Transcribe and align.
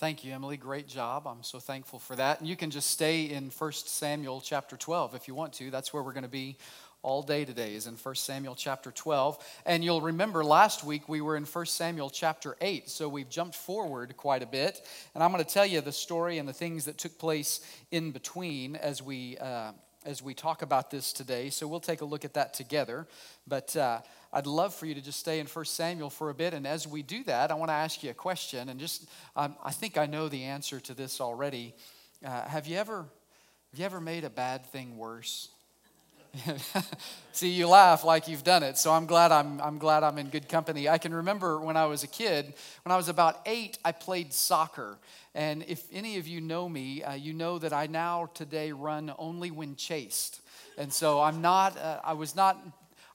Thank 0.00 0.24
you, 0.24 0.32
Emily. 0.32 0.56
Great 0.56 0.88
job. 0.88 1.26
I'm 1.26 1.42
so 1.42 1.58
thankful 1.58 1.98
for 1.98 2.16
that. 2.16 2.40
And 2.40 2.48
you 2.48 2.56
can 2.56 2.70
just 2.70 2.88
stay 2.88 3.24
in 3.24 3.50
1 3.50 3.72
Samuel 3.72 4.40
chapter 4.40 4.78
12 4.78 5.14
if 5.14 5.28
you 5.28 5.34
want 5.34 5.52
to. 5.52 5.70
That's 5.70 5.92
where 5.92 6.02
we're 6.02 6.14
going 6.14 6.22
to 6.22 6.28
be 6.30 6.56
all 7.02 7.22
day 7.22 7.44
today 7.44 7.74
is 7.74 7.86
in 7.86 7.96
1 7.96 8.14
Samuel 8.14 8.54
chapter 8.54 8.90
12. 8.90 9.36
And 9.66 9.84
you'll 9.84 10.00
remember 10.00 10.42
last 10.42 10.84
week 10.84 11.06
we 11.06 11.20
were 11.20 11.36
in 11.36 11.44
1 11.44 11.66
Samuel 11.66 12.08
chapter 12.08 12.56
8. 12.62 12.88
So 12.88 13.10
we've 13.10 13.28
jumped 13.28 13.54
forward 13.54 14.16
quite 14.16 14.42
a 14.42 14.46
bit. 14.46 14.80
And 15.14 15.22
I'm 15.22 15.32
going 15.32 15.44
to 15.44 15.50
tell 15.52 15.66
you 15.66 15.82
the 15.82 15.92
story 15.92 16.38
and 16.38 16.48
the 16.48 16.54
things 16.54 16.86
that 16.86 16.96
took 16.96 17.18
place 17.18 17.60
in 17.90 18.10
between 18.10 18.76
as 18.76 19.02
we, 19.02 19.36
uh, 19.36 19.72
as 20.04 20.22
we 20.22 20.34
talk 20.34 20.62
about 20.62 20.90
this 20.90 21.12
today. 21.12 21.50
So 21.50 21.66
we'll 21.66 21.80
take 21.80 22.00
a 22.00 22.04
look 22.04 22.24
at 22.24 22.34
that 22.34 22.54
together. 22.54 23.06
But 23.46 23.76
uh, 23.76 24.00
I'd 24.32 24.46
love 24.46 24.74
for 24.74 24.86
you 24.86 24.94
to 24.94 25.00
just 25.00 25.20
stay 25.20 25.40
in 25.40 25.46
1 25.46 25.64
Samuel 25.66 26.10
for 26.10 26.30
a 26.30 26.34
bit. 26.34 26.54
And 26.54 26.66
as 26.66 26.86
we 26.86 27.02
do 27.02 27.22
that, 27.24 27.50
I 27.50 27.54
want 27.54 27.68
to 27.68 27.74
ask 27.74 28.02
you 28.02 28.10
a 28.10 28.14
question. 28.14 28.68
And 28.68 28.80
just, 28.80 29.08
um, 29.36 29.56
I 29.62 29.72
think 29.72 29.98
I 29.98 30.06
know 30.06 30.28
the 30.28 30.44
answer 30.44 30.80
to 30.80 30.94
this 30.94 31.20
already. 31.20 31.74
Uh, 32.24 32.48
have, 32.48 32.66
you 32.66 32.76
ever, 32.76 33.06
have 33.70 33.78
you 33.78 33.84
ever 33.84 34.00
made 34.00 34.24
a 34.24 34.30
bad 34.30 34.64
thing 34.66 34.96
worse? 34.96 35.48
See, 37.32 37.50
you 37.50 37.68
laugh 37.68 38.04
like 38.04 38.28
you've 38.28 38.44
done 38.44 38.62
it, 38.62 38.78
so 38.78 38.92
I'm 38.92 39.06
glad 39.06 39.32
I'm, 39.32 39.60
I'm 39.60 39.78
glad 39.78 40.02
I'm 40.02 40.18
in 40.18 40.28
good 40.28 40.48
company. 40.48 40.88
I 40.88 40.98
can 40.98 41.12
remember 41.12 41.60
when 41.60 41.76
I 41.76 41.86
was 41.86 42.04
a 42.04 42.06
kid, 42.06 42.54
when 42.84 42.92
I 42.92 42.96
was 42.96 43.08
about 43.08 43.40
eight, 43.46 43.78
I 43.84 43.92
played 43.92 44.32
soccer. 44.32 44.98
And 45.34 45.64
if 45.66 45.84
any 45.92 46.18
of 46.18 46.26
you 46.26 46.40
know 46.40 46.68
me, 46.68 47.02
uh, 47.02 47.14
you 47.14 47.32
know 47.32 47.58
that 47.58 47.72
I 47.72 47.86
now 47.86 48.30
today 48.34 48.72
run 48.72 49.12
only 49.18 49.50
when 49.50 49.76
chased. 49.76 50.40
And 50.78 50.92
so 50.92 51.20
I'm 51.20 51.40
not, 51.40 51.76
uh, 51.76 52.00
I 52.04 52.12
was 52.14 52.34
not 52.36 52.56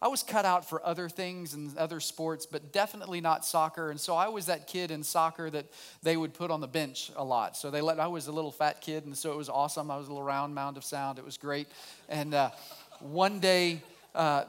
I 0.01 0.07
was 0.07 0.21
cut 0.23 0.45
out 0.45 0.69
for 0.69 0.85
other 0.85 1.07
things 1.07 1.55
and 1.55 1.75
other 1.77 1.99
sports, 1.99 2.45
but 2.45 2.73
definitely 2.73 3.21
not 3.21 3.43
soccer. 3.43 3.89
And 3.89 3.99
so 3.99 4.13
I 4.15 4.27
was 4.27 4.47
that 4.47 4.67
kid 4.67 4.91
in 4.91 5.03
soccer 5.03 5.49
that 5.49 5.65
they 6.03 6.17
would 6.17 6.33
put 6.33 6.51
on 6.51 6.61
the 6.61 6.67
bench 6.67 7.11
a 7.15 7.23
lot. 7.23 7.55
So 7.55 7.71
they 7.71 7.81
let 7.81 7.99
I 7.99 8.05
was 8.05 8.27
a 8.27 8.31
little 8.31 8.51
fat 8.51 8.81
kid, 8.81 9.05
and 9.05 9.17
so 9.17 9.31
it 9.31 9.37
was 9.37 9.49
awesome. 9.49 9.89
I 9.89 9.97
was 9.97 10.07
a 10.07 10.11
little 10.11 10.23
round 10.23 10.53
mound 10.53 10.77
of 10.77 10.83
sound. 10.83 11.17
It 11.17 11.25
was 11.25 11.37
great. 11.37 11.67
And 12.07 12.33
uh, 12.33 12.51
one 13.01 13.39
day. 13.39 13.81
Uh, 14.13 14.45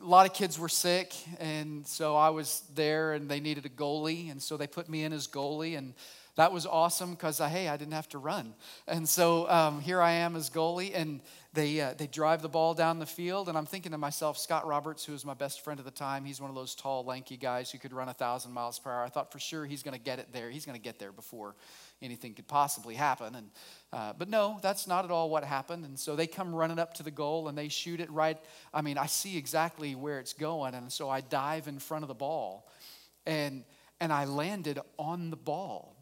a 0.00 0.04
lot 0.04 0.26
of 0.26 0.34
kids 0.34 0.58
were 0.58 0.68
sick, 0.68 1.14
and 1.40 1.86
so 1.86 2.14
I 2.14 2.28
was 2.30 2.62
there, 2.74 3.14
and 3.14 3.28
they 3.28 3.40
needed 3.40 3.66
a 3.66 3.68
goalie, 3.68 4.30
and 4.30 4.40
so 4.40 4.56
they 4.56 4.66
put 4.66 4.88
me 4.88 5.02
in 5.02 5.12
as 5.12 5.26
goalie, 5.26 5.76
and 5.76 5.94
that 6.36 6.52
was 6.52 6.66
awesome 6.66 7.12
because 7.12 7.38
hey, 7.38 7.68
I 7.68 7.76
didn't 7.76 7.94
have 7.94 8.08
to 8.10 8.18
run, 8.18 8.54
and 8.86 9.08
so 9.08 9.48
um, 9.48 9.80
here 9.80 10.00
I 10.00 10.12
am 10.12 10.36
as 10.36 10.50
goalie, 10.50 10.92
and 10.94 11.20
they, 11.54 11.80
uh, 11.80 11.94
they 11.96 12.08
drive 12.08 12.42
the 12.42 12.48
ball 12.48 12.74
down 12.74 12.98
the 12.98 13.06
field, 13.06 13.48
and 13.48 13.56
I'm 13.56 13.64
thinking 13.64 13.92
to 13.92 13.98
myself, 13.98 14.36
Scott 14.38 14.66
Roberts, 14.66 15.04
who 15.04 15.12
was 15.12 15.24
my 15.24 15.34
best 15.34 15.62
friend 15.62 15.78
at 15.78 15.86
the 15.86 15.92
time, 15.92 16.24
he's 16.24 16.40
one 16.40 16.50
of 16.50 16.56
those 16.56 16.74
tall, 16.74 17.04
lanky 17.04 17.36
guys 17.36 17.70
who 17.70 17.78
could 17.78 17.92
run 17.92 18.08
a 18.08 18.10
1,000 18.10 18.50
miles 18.50 18.80
per 18.80 18.90
hour. 18.90 19.04
I 19.04 19.08
thought 19.08 19.30
for 19.30 19.38
sure 19.38 19.64
he's 19.64 19.84
going 19.84 19.96
to 19.96 20.02
get 20.02 20.18
it 20.18 20.32
there. 20.32 20.50
He's 20.50 20.66
going 20.66 20.76
to 20.76 20.82
get 20.82 20.98
there 20.98 21.12
before 21.12 21.54
anything 22.02 22.34
could 22.34 22.48
possibly 22.48 22.96
happen. 22.96 23.36
And, 23.36 23.50
uh, 23.92 24.12
but 24.18 24.28
no, 24.28 24.58
that's 24.62 24.88
not 24.88 25.04
at 25.04 25.12
all 25.12 25.30
what 25.30 25.44
happened. 25.44 25.84
And 25.84 25.96
so 25.96 26.16
they 26.16 26.26
come 26.26 26.52
running 26.52 26.80
up 26.80 26.94
to 26.94 27.04
the 27.04 27.12
goal 27.12 27.46
and 27.46 27.56
they 27.56 27.68
shoot 27.68 28.00
it 28.00 28.10
right. 28.10 28.38
I 28.72 28.82
mean, 28.82 28.98
I 28.98 29.06
see 29.06 29.36
exactly 29.36 29.94
where 29.94 30.18
it's 30.18 30.32
going. 30.32 30.74
And 30.74 30.92
so 30.92 31.08
I 31.08 31.20
dive 31.20 31.68
in 31.68 31.78
front 31.78 32.02
of 32.02 32.08
the 32.08 32.14
ball, 32.14 32.68
and, 33.26 33.64
and 34.00 34.12
I 34.12 34.24
landed 34.24 34.80
on 34.98 35.30
the 35.30 35.36
ball 35.36 35.93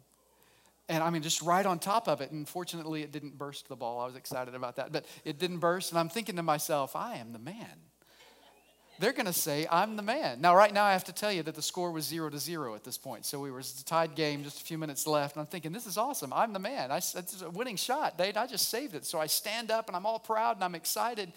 and 0.89 1.01
I 1.01 1.09
mean, 1.09 1.21
just 1.21 1.41
right 1.41 1.65
on 1.65 1.79
top 1.79 2.07
of 2.07 2.21
it. 2.21 2.31
And 2.31 2.47
fortunately, 2.47 3.03
it 3.03 3.11
didn't 3.11 3.37
burst 3.37 3.69
the 3.69 3.75
ball. 3.75 4.01
I 4.01 4.05
was 4.05 4.15
excited 4.15 4.53
about 4.53 4.75
that. 4.75 4.91
But 4.91 5.05
it 5.23 5.39
didn't 5.39 5.59
burst. 5.59 5.91
And 5.91 5.99
I'm 5.99 6.09
thinking 6.09 6.35
to 6.35 6.43
myself, 6.43 6.95
I 6.95 7.15
am 7.15 7.31
the 7.31 7.39
man. 7.39 7.79
They're 8.99 9.13
going 9.13 9.25
to 9.25 9.33
say, 9.33 9.65
I'm 9.71 9.95
the 9.95 10.03
man. 10.03 10.39
Now, 10.39 10.55
right 10.55 10.71
now, 10.71 10.83
I 10.83 10.93
have 10.93 11.05
to 11.05 11.13
tell 11.13 11.31
you 11.31 11.41
that 11.43 11.55
the 11.55 11.61
score 11.61 11.91
was 11.91 12.05
zero 12.05 12.29
to 12.29 12.37
zero 12.37 12.75
at 12.75 12.83
this 12.83 12.97
point. 12.97 13.25
So 13.25 13.39
we 13.39 13.49
were 13.49 13.59
a 13.59 13.83
tied 13.85 14.13
game, 14.13 14.43
just 14.43 14.61
a 14.61 14.63
few 14.63 14.77
minutes 14.77 15.07
left. 15.07 15.35
And 15.35 15.41
I'm 15.41 15.47
thinking, 15.47 15.71
this 15.71 15.87
is 15.87 15.97
awesome. 15.97 16.31
I'm 16.31 16.53
the 16.53 16.59
man. 16.59 16.91
I, 16.91 16.97
it's 16.97 17.41
a 17.41 17.49
winning 17.49 17.75
shot, 17.75 18.17
Dave. 18.17 18.37
I 18.37 18.45
just 18.45 18.69
saved 18.69 18.93
it. 18.93 19.05
So 19.05 19.19
I 19.19 19.25
stand 19.25 19.71
up 19.71 19.87
and 19.87 19.95
I'm 19.95 20.05
all 20.05 20.19
proud 20.19 20.57
and 20.57 20.63
I'm 20.63 20.75
excited. 20.75 21.31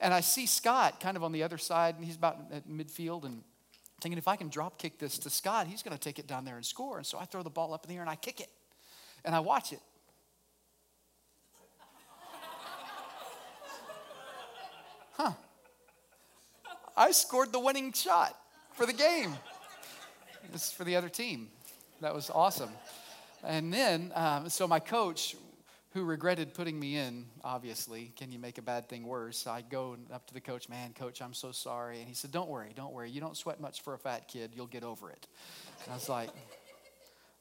And 0.00 0.14
I 0.14 0.20
see 0.20 0.46
Scott 0.46 1.00
kind 1.00 1.16
of 1.16 1.22
on 1.22 1.32
the 1.32 1.42
other 1.42 1.58
side, 1.58 1.96
and 1.96 2.04
he's 2.04 2.16
about 2.16 2.38
at 2.50 2.66
midfield. 2.66 3.24
And 3.24 3.42
thinking, 4.00 4.18
if 4.18 4.26
I 4.26 4.36
can 4.36 4.48
drop 4.48 4.78
kick 4.78 4.98
this 4.98 5.18
to 5.18 5.30
Scott, 5.30 5.66
he's 5.66 5.82
going 5.82 5.96
to 5.96 6.02
take 6.02 6.18
it 6.18 6.26
down 6.26 6.44
there 6.44 6.56
and 6.56 6.64
score. 6.64 6.96
And 6.96 7.06
so 7.06 7.18
I 7.18 7.24
throw 7.26 7.42
the 7.42 7.50
ball 7.50 7.74
up 7.74 7.84
in 7.84 7.90
the 7.90 7.96
air 7.96 8.00
and 8.00 8.10
I 8.10 8.16
kick 8.16 8.40
it 8.40 8.48
and 9.24 9.34
I 9.34 9.40
watch 9.40 9.72
it. 9.72 9.80
Huh. 15.12 15.32
I 16.96 17.10
scored 17.12 17.52
the 17.52 17.60
winning 17.60 17.92
shot 17.92 18.36
for 18.72 18.86
the 18.86 18.92
game. 18.92 19.34
It's 20.52 20.72
for 20.72 20.84
the 20.84 20.96
other 20.96 21.08
team. 21.08 21.48
That 22.00 22.14
was 22.14 22.30
awesome. 22.30 22.70
And 23.44 23.72
then, 23.72 24.12
um, 24.14 24.48
so 24.48 24.66
my 24.66 24.80
coach, 24.80 25.36
who 25.92 26.04
regretted 26.04 26.54
putting 26.54 26.78
me 26.78 26.96
in, 26.96 27.26
obviously, 27.44 28.12
can 28.16 28.32
you 28.32 28.38
make 28.38 28.58
a 28.58 28.62
bad 28.62 28.88
thing 28.88 29.04
worse? 29.06 29.46
I 29.46 29.62
go 29.62 29.96
up 30.12 30.26
to 30.28 30.34
the 30.34 30.40
coach, 30.40 30.68
man, 30.68 30.92
coach, 30.94 31.20
I'm 31.20 31.34
so 31.34 31.52
sorry. 31.52 31.98
And 31.98 32.08
he 32.08 32.14
said, 32.14 32.32
don't 32.32 32.48
worry, 32.48 32.72
don't 32.74 32.92
worry. 32.92 33.10
You 33.10 33.20
don't 33.20 33.36
sweat 33.36 33.60
much 33.60 33.82
for 33.82 33.94
a 33.94 33.98
fat 33.98 34.26
kid. 34.28 34.52
You'll 34.54 34.66
get 34.66 34.84
over 34.84 35.10
it. 35.10 35.26
And 35.84 35.92
I 35.92 35.94
was 35.94 36.08
like, 36.08 36.30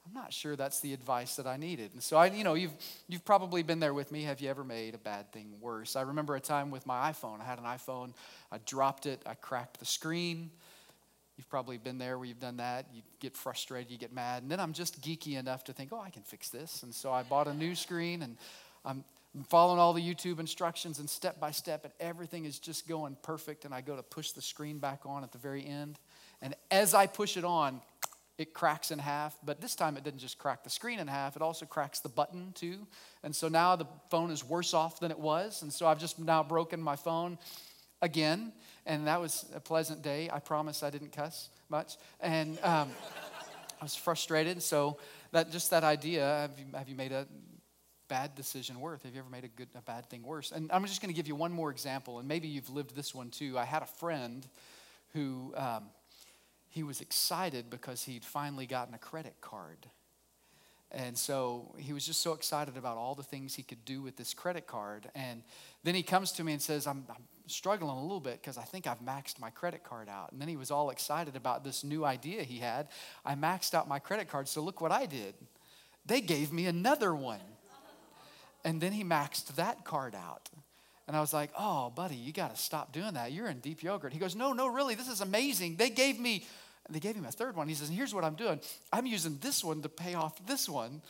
I'm 0.05 0.13
not 0.13 0.33
sure 0.33 0.55
that's 0.55 0.79
the 0.79 0.93
advice 0.93 1.35
that 1.35 1.45
I 1.45 1.57
needed. 1.57 1.93
And 1.93 2.01
so 2.01 2.17
I, 2.17 2.25
you 2.27 2.43
know, 2.43 2.55
you've 2.55 2.73
you've 3.07 3.23
probably 3.23 3.61
been 3.61 3.79
there 3.79 3.93
with 3.93 4.11
me. 4.11 4.23
Have 4.23 4.41
you 4.41 4.49
ever 4.49 4.63
made 4.63 4.95
a 4.95 4.97
bad 4.97 5.31
thing 5.31 5.53
worse? 5.61 5.95
I 5.95 6.01
remember 6.01 6.35
a 6.35 6.39
time 6.39 6.71
with 6.71 6.85
my 6.87 7.11
iPhone. 7.11 7.39
I 7.39 7.43
had 7.43 7.59
an 7.59 7.65
iPhone. 7.65 8.13
I 8.51 8.57
dropped 8.65 9.05
it. 9.05 9.21
I 9.25 9.35
cracked 9.35 9.79
the 9.79 9.85
screen. 9.85 10.49
You've 11.37 11.49
probably 11.49 11.77
been 11.77 11.97
there 11.97 12.17
where 12.17 12.27
you've 12.27 12.39
done 12.39 12.57
that. 12.57 12.85
You 12.93 13.01
get 13.19 13.35
frustrated, 13.35 13.91
you 13.91 13.97
get 13.97 14.13
mad, 14.13 14.43
and 14.43 14.51
then 14.51 14.59
I'm 14.59 14.73
just 14.73 15.01
geeky 15.01 15.39
enough 15.39 15.63
to 15.63 15.73
think, 15.73 15.91
oh, 15.91 15.99
I 15.99 16.11
can 16.11 16.21
fix 16.21 16.49
this. 16.49 16.83
And 16.83 16.93
so 16.93 17.11
I 17.11 17.23
bought 17.23 17.47
a 17.47 17.53
new 17.53 17.73
screen, 17.73 18.21
and 18.21 18.37
I'm 18.85 19.03
following 19.47 19.79
all 19.79 19.93
the 19.93 20.03
YouTube 20.03 20.39
instructions 20.39 20.99
and 20.99 21.09
step 21.09 21.39
by 21.39 21.49
step, 21.49 21.83
and 21.83 21.93
everything 21.99 22.45
is 22.45 22.59
just 22.59 22.87
going 22.87 23.17
perfect. 23.23 23.65
And 23.65 23.73
I 23.73 23.81
go 23.81 23.95
to 23.95 24.03
push 24.03 24.31
the 24.31 24.41
screen 24.41 24.77
back 24.77 25.01
on 25.05 25.23
at 25.23 25.31
the 25.31 25.39
very 25.39 25.65
end, 25.65 25.97
and 26.43 26.53
as 26.69 26.93
I 26.93 27.07
push 27.07 27.37
it 27.37 27.45
on, 27.45 27.81
it 28.41 28.53
cracks 28.53 28.91
in 28.91 28.99
half, 28.99 29.37
but 29.43 29.61
this 29.61 29.75
time 29.75 29.97
it 29.97 30.03
didn't 30.03 30.19
just 30.19 30.37
crack 30.37 30.63
the 30.63 30.69
screen 30.69 30.99
in 30.99 31.07
half, 31.07 31.35
it 31.35 31.41
also 31.41 31.65
cracks 31.65 31.99
the 31.99 32.09
button 32.09 32.51
too. 32.53 32.87
And 33.23 33.35
so 33.35 33.47
now 33.47 33.75
the 33.75 33.85
phone 34.09 34.31
is 34.31 34.43
worse 34.43 34.73
off 34.73 34.99
than 34.99 35.11
it 35.11 35.19
was. 35.19 35.61
And 35.61 35.71
so 35.71 35.87
I've 35.87 35.99
just 35.99 36.19
now 36.19 36.43
broken 36.43 36.81
my 36.81 36.95
phone 36.95 37.37
again. 38.01 38.53
And 38.85 39.07
that 39.07 39.21
was 39.21 39.45
a 39.55 39.59
pleasant 39.59 40.01
day. 40.01 40.29
I 40.31 40.39
promise 40.39 40.83
I 40.83 40.89
didn't 40.89 41.11
cuss 41.11 41.49
much. 41.69 41.97
And 42.19 42.57
um, 42.63 42.89
I 43.79 43.83
was 43.83 43.95
frustrated. 43.95 44.61
So 44.63 44.97
that 45.31 45.51
just 45.51 45.69
that 45.69 45.83
idea 45.83 46.21
have 46.21 46.59
you, 46.59 46.65
have 46.75 46.89
you 46.89 46.95
made 46.95 47.11
a 47.11 47.27
bad 48.07 48.35
decision 48.35 48.79
worse? 48.81 49.01
Have 49.03 49.13
you 49.13 49.19
ever 49.19 49.29
made 49.29 49.45
a 49.45 49.47
good 49.47 49.69
a 49.75 49.81
bad 49.81 50.09
thing 50.09 50.23
worse? 50.23 50.51
And 50.51 50.71
I'm 50.71 50.85
just 50.85 51.01
going 51.01 51.13
to 51.13 51.15
give 51.15 51.27
you 51.27 51.35
one 51.35 51.51
more 51.51 51.71
example, 51.71 52.19
and 52.19 52.27
maybe 52.27 52.47
you've 52.47 52.69
lived 52.69 52.95
this 52.95 53.15
one 53.15 53.29
too. 53.29 53.57
I 53.57 53.65
had 53.65 53.83
a 53.83 53.87
friend 53.87 54.45
who. 55.13 55.53
Um, 55.55 55.83
he 56.71 56.83
was 56.83 57.01
excited 57.01 57.69
because 57.69 58.03
he'd 58.05 58.23
finally 58.25 58.65
gotten 58.65 58.93
a 58.93 58.97
credit 58.97 59.35
card. 59.41 59.87
And 60.89 61.17
so 61.17 61.75
he 61.77 61.93
was 61.93 62.05
just 62.05 62.21
so 62.21 62.33
excited 62.33 62.77
about 62.77 62.97
all 62.97 63.13
the 63.13 63.23
things 63.23 63.55
he 63.55 63.63
could 63.63 63.83
do 63.85 64.01
with 64.01 64.15
this 64.17 64.33
credit 64.33 64.67
card. 64.67 65.09
And 65.13 65.43
then 65.83 65.95
he 65.95 66.03
comes 66.03 66.31
to 66.33 66.43
me 66.43 66.53
and 66.53 66.61
says, 66.61 66.87
I'm, 66.87 67.05
I'm 67.09 67.23
struggling 67.47 67.91
a 67.91 68.01
little 68.01 68.19
bit 68.19 68.41
because 68.41 68.57
I 68.57 68.63
think 68.63 68.87
I've 68.87 69.01
maxed 69.01 69.39
my 69.39 69.49
credit 69.49 69.83
card 69.83 70.09
out. 70.09 70.31
And 70.31 70.41
then 70.41 70.47
he 70.47 70.57
was 70.57 70.71
all 70.71 70.89
excited 70.89 71.35
about 71.35 71.63
this 71.63 71.83
new 71.83 72.03
idea 72.05 72.43
he 72.43 72.59
had. 72.59 72.87
I 73.25 73.35
maxed 73.35 73.73
out 73.73 73.87
my 73.87 73.99
credit 73.99 74.29
card, 74.29 74.47
so 74.47 74.61
look 74.61 74.81
what 74.81 74.91
I 74.91 75.05
did. 75.05 75.35
They 76.05 76.21
gave 76.21 76.51
me 76.51 76.67
another 76.67 77.13
one. 77.13 77.39
And 78.63 78.79
then 78.79 78.91
he 78.93 79.03
maxed 79.03 79.55
that 79.55 79.83
card 79.83 80.15
out. 80.15 80.49
And 81.07 81.17
I 81.17 81.19
was 81.19 81.33
like, 81.33 81.51
oh, 81.57 81.89
buddy, 81.89 82.15
you 82.15 82.31
got 82.31 82.55
to 82.55 82.61
stop 82.61 82.93
doing 82.93 83.15
that. 83.15 83.31
You're 83.31 83.47
in 83.47 83.59
deep 83.59 83.83
yogurt. 83.83 84.13
He 84.13 84.19
goes, 84.19 84.35
no, 84.35 84.53
no, 84.53 84.67
really, 84.67 84.95
this 84.95 85.09
is 85.09 85.19
amazing. 85.19 85.75
They 85.75 85.89
gave 85.89 86.19
me, 86.19 86.45
they 86.93 86.99
gave 86.99 87.15
him 87.15 87.25
a 87.25 87.31
third 87.31 87.55
one. 87.55 87.67
He 87.67 87.75
says, 87.75 87.89
here's 87.89 88.13
what 88.13 88.23
I'm 88.23 88.35
doing. 88.35 88.59
I'm 88.91 89.05
using 89.05 89.37
this 89.41 89.63
one 89.63 89.81
to 89.81 89.89
pay 89.89 90.13
off 90.13 90.45
this 90.45 90.67
one 90.67 91.01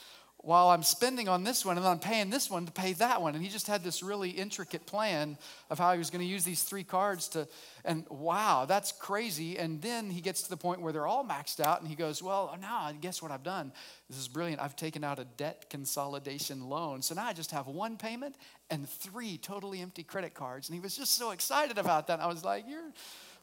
while 0.44 0.70
I'm 0.70 0.82
spending 0.82 1.29
on 1.29 1.44
this 1.44 1.64
one 1.64 1.78
and 1.78 1.85
I'm 1.85 2.00
paying 2.00 2.29
this 2.29 2.50
one 2.50 2.66
to 2.66 2.72
pay 2.72 2.94
that 2.94 3.22
one. 3.22 3.35
And 3.35 3.44
he 3.44 3.50
just 3.50 3.67
had 3.67 3.84
this 3.84 4.02
really 4.02 4.29
intricate 4.29 4.85
plan 4.85 5.38
of 5.70 5.78
how 5.78 5.91
he 5.91 6.00
was 6.00 6.09
going 6.09 6.26
to 6.26 6.28
use 6.28 6.44
these 6.44 6.64
three 6.64 6.84
cards 6.84 7.28
to, 7.29 7.47
and 7.85 8.06
wow, 8.09 8.66
that's 8.66 8.91
crazy. 8.91 9.58
And 9.58 9.82
then 9.82 10.09
he 10.09 10.22
gets 10.22 10.41
to 10.44 10.50
the 10.50 10.58
point 10.58 10.82
where 10.82 10.91
they're 10.91 11.08
all 11.08 11.26
maxed 11.26 11.59
out 11.59 11.82
and 11.82 11.90
he 11.90 11.96
goes, 11.96 12.23
Well, 12.23 12.58
now 12.59 12.91
guess 13.00 13.22
what 13.22 13.32
I've 13.32 13.44
done? 13.44 13.72
This 14.09 14.17
is 14.17 14.28
brilliant. 14.28 14.61
I've 14.61 14.76
taken 14.76 15.03
out 15.03 15.20
a 15.20 15.26
debt 15.26 15.70
consolidation 15.70 16.67
loan. 16.70 17.02
So 17.02 17.14
now 17.16 17.26
I 17.26 17.34
just 17.34 17.52
have 17.52 17.67
one 17.67 17.97
payment 17.97 18.35
and 18.70 18.90
three 18.90 19.38
totally 19.38 19.79
empty 19.79 20.03
credit 20.03 20.34
cards. 20.34 20.70
And 20.70 20.76
he 20.76 20.82
was 20.82 20.97
just 20.97 21.16
so 21.16 21.32
excited 21.32 21.78
about 21.78 22.08
that. 22.08 22.20
I 22.20 22.28
was 22.28 22.44
like, 22.44 22.66
You're, 22.67 22.91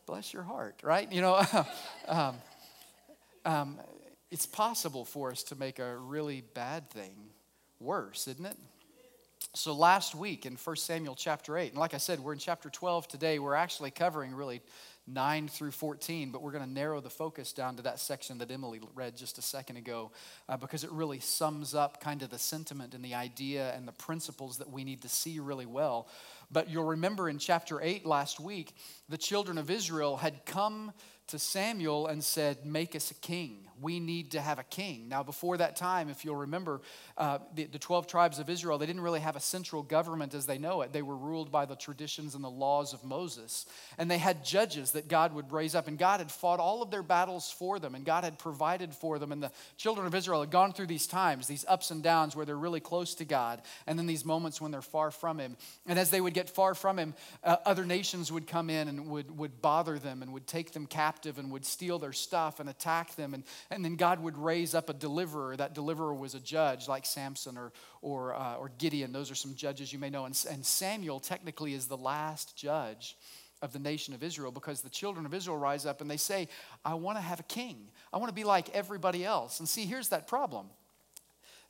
bless 0.09 0.33
your 0.33 0.43
heart, 0.43 0.81
right? 0.83 1.13
You 1.13 1.21
know, 1.21 1.43
um, 2.09 2.37
um, 3.45 3.79
it's 4.31 4.47
possible 4.47 5.05
for 5.05 5.31
us 5.31 5.43
to 5.45 5.55
make 5.55 5.79
a 5.79 5.99
really 5.99 6.41
bad 6.55 6.89
thing 6.89 7.15
worse, 7.79 8.27
isn't 8.27 8.47
it? 8.47 8.57
So 9.55 9.75
last 9.75 10.15
week 10.15 10.47
in 10.47 10.55
1 10.55 10.77
Samuel 10.77 11.15
chapter 11.15 11.59
8, 11.59 11.73
and 11.73 11.79
like 11.79 11.93
I 11.93 11.99
said, 11.99 12.21
we're 12.21 12.33
in 12.33 12.39
chapter 12.39 12.71
12 12.71 13.07
today. 13.07 13.39
We're 13.39 13.55
actually 13.55 13.91
covering 13.91 14.35
really 14.35 14.63
9 15.09 15.49
through 15.49 15.71
14, 15.71 16.31
but 16.31 16.43
we're 16.43 16.53
going 16.53 16.65
to 16.65 16.71
narrow 16.71 17.01
the 17.01 17.11
focus 17.11 17.53
down 17.53 17.77
to 17.77 17.83
that 17.83 17.99
section 17.99 18.39
that 18.39 18.51
Emily 18.51 18.81
read 18.95 19.17
just 19.17 19.39
a 19.39 19.43
second 19.43 19.77
ago 19.77 20.11
uh, 20.49 20.57
because 20.57 20.85
it 20.85 20.91
really 20.91 21.21
sums 21.21 21.75
up 21.75 22.01
kind 22.01 22.23
of 22.23 22.31
the 22.31 22.39
sentiment 22.39 22.95
and 22.95 23.05
the 23.05 23.15
idea 23.15 23.73
and 23.75 23.87
the 23.87 23.93
principles 23.93 24.59
that 24.59 24.71
we 24.71 24.85
need 24.85 25.03
to 25.03 25.09
see 25.09 25.39
really 25.39 25.67
well. 25.67 26.09
But 26.51 26.69
you'll 26.71 26.85
remember 26.85 27.29
in 27.29 27.39
chapter 27.39 27.81
8 27.81 28.07
last 28.07 28.41
week, 28.41 28.75
the 29.09 29.19
children 29.19 29.59
of 29.59 29.71
Israel 29.71 30.17
had 30.17 30.45
come 30.47 30.93
to 31.29 31.39
Samuel 31.39 32.07
and 32.07 32.23
said, 32.23 32.65
Make 32.65 32.97
us 32.97 33.11
a 33.11 33.15
king. 33.15 33.68
We 33.81 34.01
need 34.01 34.33
to 34.33 34.41
have 34.41 34.59
a 34.59 34.65
king. 34.65 35.09
Now, 35.09 35.23
before 35.23 35.57
that 35.59 35.77
time, 35.77 36.09
if 36.09 36.25
you'll 36.25 36.37
remember, 36.37 36.81
uh, 37.17 37.39
the, 37.55 37.65
the 37.65 37.79
12 37.79 38.07
tribes 38.07 38.39
of 38.39 38.51
Israel, 38.51 38.79
they 38.79 38.87
didn't 38.87 39.03
really 39.03 39.21
have 39.21 39.37
a 39.37 39.41
central 39.41 39.83
government 39.83 40.35
as 40.35 40.47
they 40.47 40.59
know 40.59 40.83
it. 40.83 40.93
They 40.93 41.03
were 41.03 41.17
ruled 41.17 41.51
by 41.51 41.65
the 41.65 41.77
traditions 41.77 42.35
and 42.35 42.43
the 42.43 42.51
laws 42.51 42.93
of 42.93 43.05
Moses. 43.05 43.67
And 43.99 44.11
they 44.11 44.19
had 44.19 44.45
judges 44.45 44.93
that 44.93 45.09
God 45.09 45.35
would 45.35 45.53
raise 45.53 45.75
up. 45.75 45.89
And 45.89 45.99
God 45.99 46.21
had 46.21 46.31
fought 46.31 46.61
all 46.61 46.83
of 46.83 46.91
their 46.91 47.03
battles 47.03 47.51
for 47.51 47.79
them, 47.79 47.95
and 47.95 48.05
God 48.05 48.25
had 48.25 48.39
provided 48.39 48.95
for 48.95 49.19
them. 49.19 49.33
And 49.33 49.43
the 49.43 49.53
children 49.77 50.07
of 50.07 50.15
Israel 50.15 50.41
had 50.41 50.51
gone 50.51 50.73
through 50.73 50.87
these 50.87 51.07
times, 51.07 51.47
these 51.47 51.65
ups 51.69 51.91
and 51.91 52.03
downs 52.03 52.35
where 52.35 52.47
they're 52.47 52.57
really 52.57 52.81
close 52.81 53.15
to 53.17 53.25
God, 53.25 53.63
and 53.87 53.99
then 53.99 54.07
these 54.07 54.25
moments 54.25 54.61
when 54.61 54.71
they're 54.71 54.83
far 54.83 55.11
from 55.11 55.39
Him. 55.39 55.57
And 55.87 55.99
as 55.99 56.11
they 56.11 56.21
would 56.21 56.35
get 56.35 56.51
far 56.51 56.75
from 56.75 56.99
Him, 56.99 57.15
uh, 57.45 57.57
other 57.65 57.85
nations 57.85 58.33
would 58.33 58.47
come 58.47 58.71
in 58.71 58.89
and 58.89 59.09
would, 59.09 59.37
would 59.37 59.61
bother 59.61 59.99
them 59.99 60.23
and 60.23 60.33
would 60.33 60.47
take 60.47 60.73
them 60.73 60.87
captive 60.87 61.39
and 61.39 61.51
would 61.53 61.65
steal 61.65 61.99
their 61.99 62.13
stuff 62.13 62.61
and 62.61 62.69
attack 62.69 63.15
them. 63.17 63.35
And, 63.35 63.45
and 63.71 63.85
then 63.85 63.97
God 63.97 64.21
would 64.21 64.39
raise 64.39 64.75
up 64.75 64.89
a 64.89 64.95
deliverer. 64.95 65.57
That 65.57 65.75
deliverer 65.75 66.15
was 66.15 66.35
a 66.35 66.41
judge 66.41 66.89
like 66.89 67.05
Samson 67.05 67.59
or, 67.59 67.73
or, 68.01 68.35
uh, 68.35 68.57
or 68.57 68.71
Gideon. 68.79 69.13
Those 69.13 69.31
are 69.31 69.35
some 69.35 69.55
judges 69.55 69.93
you 69.93 69.99
may 69.99 70.11
know. 70.11 70.25
And, 70.25 70.47
and 70.51 70.65
Samuel 70.65 71.21
technically 71.21 71.75
is 71.75 71.87
the 71.87 71.97
last 71.97 72.57
judge 72.57 73.17
of 73.61 73.73
the 73.73 73.79
nation 73.79 74.15
of 74.15 74.23
Israel 74.23 74.53
because 74.53 74.81
the 74.81 74.91
children 74.91 75.27
of 75.27 75.35
Israel 75.35 75.57
rise 75.57 75.85
up 75.85 76.01
and 76.01 76.11
they 76.11 76.17
say, 76.17 76.49
I 76.85 76.95
want 76.95 77.19
to 77.19 77.23
have 77.23 77.41
a 77.41 77.45
king. 77.45 77.89
I 78.13 78.19
want 78.19 78.29
to 78.31 78.35
be 78.35 78.45
like 78.45 78.71
everybody 78.71 79.25
else. 79.25 79.59
And 79.59 79.69
see, 79.69 79.85
here's 79.85 80.09
that 80.09 80.27
problem 80.27 80.69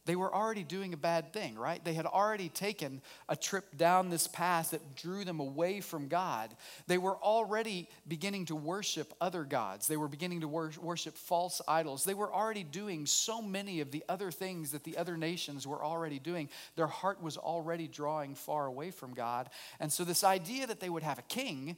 they 0.08 0.16
were 0.16 0.34
already 0.34 0.64
doing 0.64 0.94
a 0.94 0.96
bad 0.96 1.34
thing, 1.34 1.55
right? 1.58 1.84
They 1.84 1.93
had 1.93 2.06
already 2.06 2.49
taken 2.49 3.02
a 3.28 3.37
trip 3.37 3.76
down 3.76 4.08
this 4.08 4.26
path 4.26 4.70
that 4.70 4.96
drew 4.96 5.22
them 5.22 5.38
away 5.38 5.82
from 5.82 6.08
God. 6.08 6.56
They 6.87 6.96
were 6.96 7.19
already 7.19 7.90
beginning 8.08 8.46
to 8.46 8.56
worship 8.56 9.12
other 9.20 9.44
gods. 9.44 9.87
They 9.87 9.99
were 9.99 10.08
beginning 10.08 10.40
to 10.40 10.49
wor- 10.49 10.72
worship 10.81 11.19
false 11.19 11.60
idols. 11.69 12.05
They 12.05 12.14
were 12.14 12.32
already 12.32 12.64
doing 12.64 13.05
so 13.05 13.43
many 13.43 13.82
of 13.82 13.90
the 13.90 14.02
other 14.08 14.31
things 14.31 14.70
that 14.70 14.82
the 14.82 14.96
other 14.96 15.19
nations 15.19 15.66
were 15.66 15.84
already 15.84 16.19
doing. 16.19 16.49
Their 16.75 16.87
heart 16.87 17.22
was 17.22 17.37
already 17.37 17.87
drawing 17.87 18.34
far 18.34 18.64
away 18.64 18.90
from 18.90 19.12
God. 19.12 19.50
And 19.78 19.93
so, 19.93 20.05
this 20.05 20.25
idea 20.25 20.66
that 20.69 20.81
they 20.81 20.88
would 20.88 21.02
have 21.02 21.19
a 21.19 21.22
king 21.28 21.76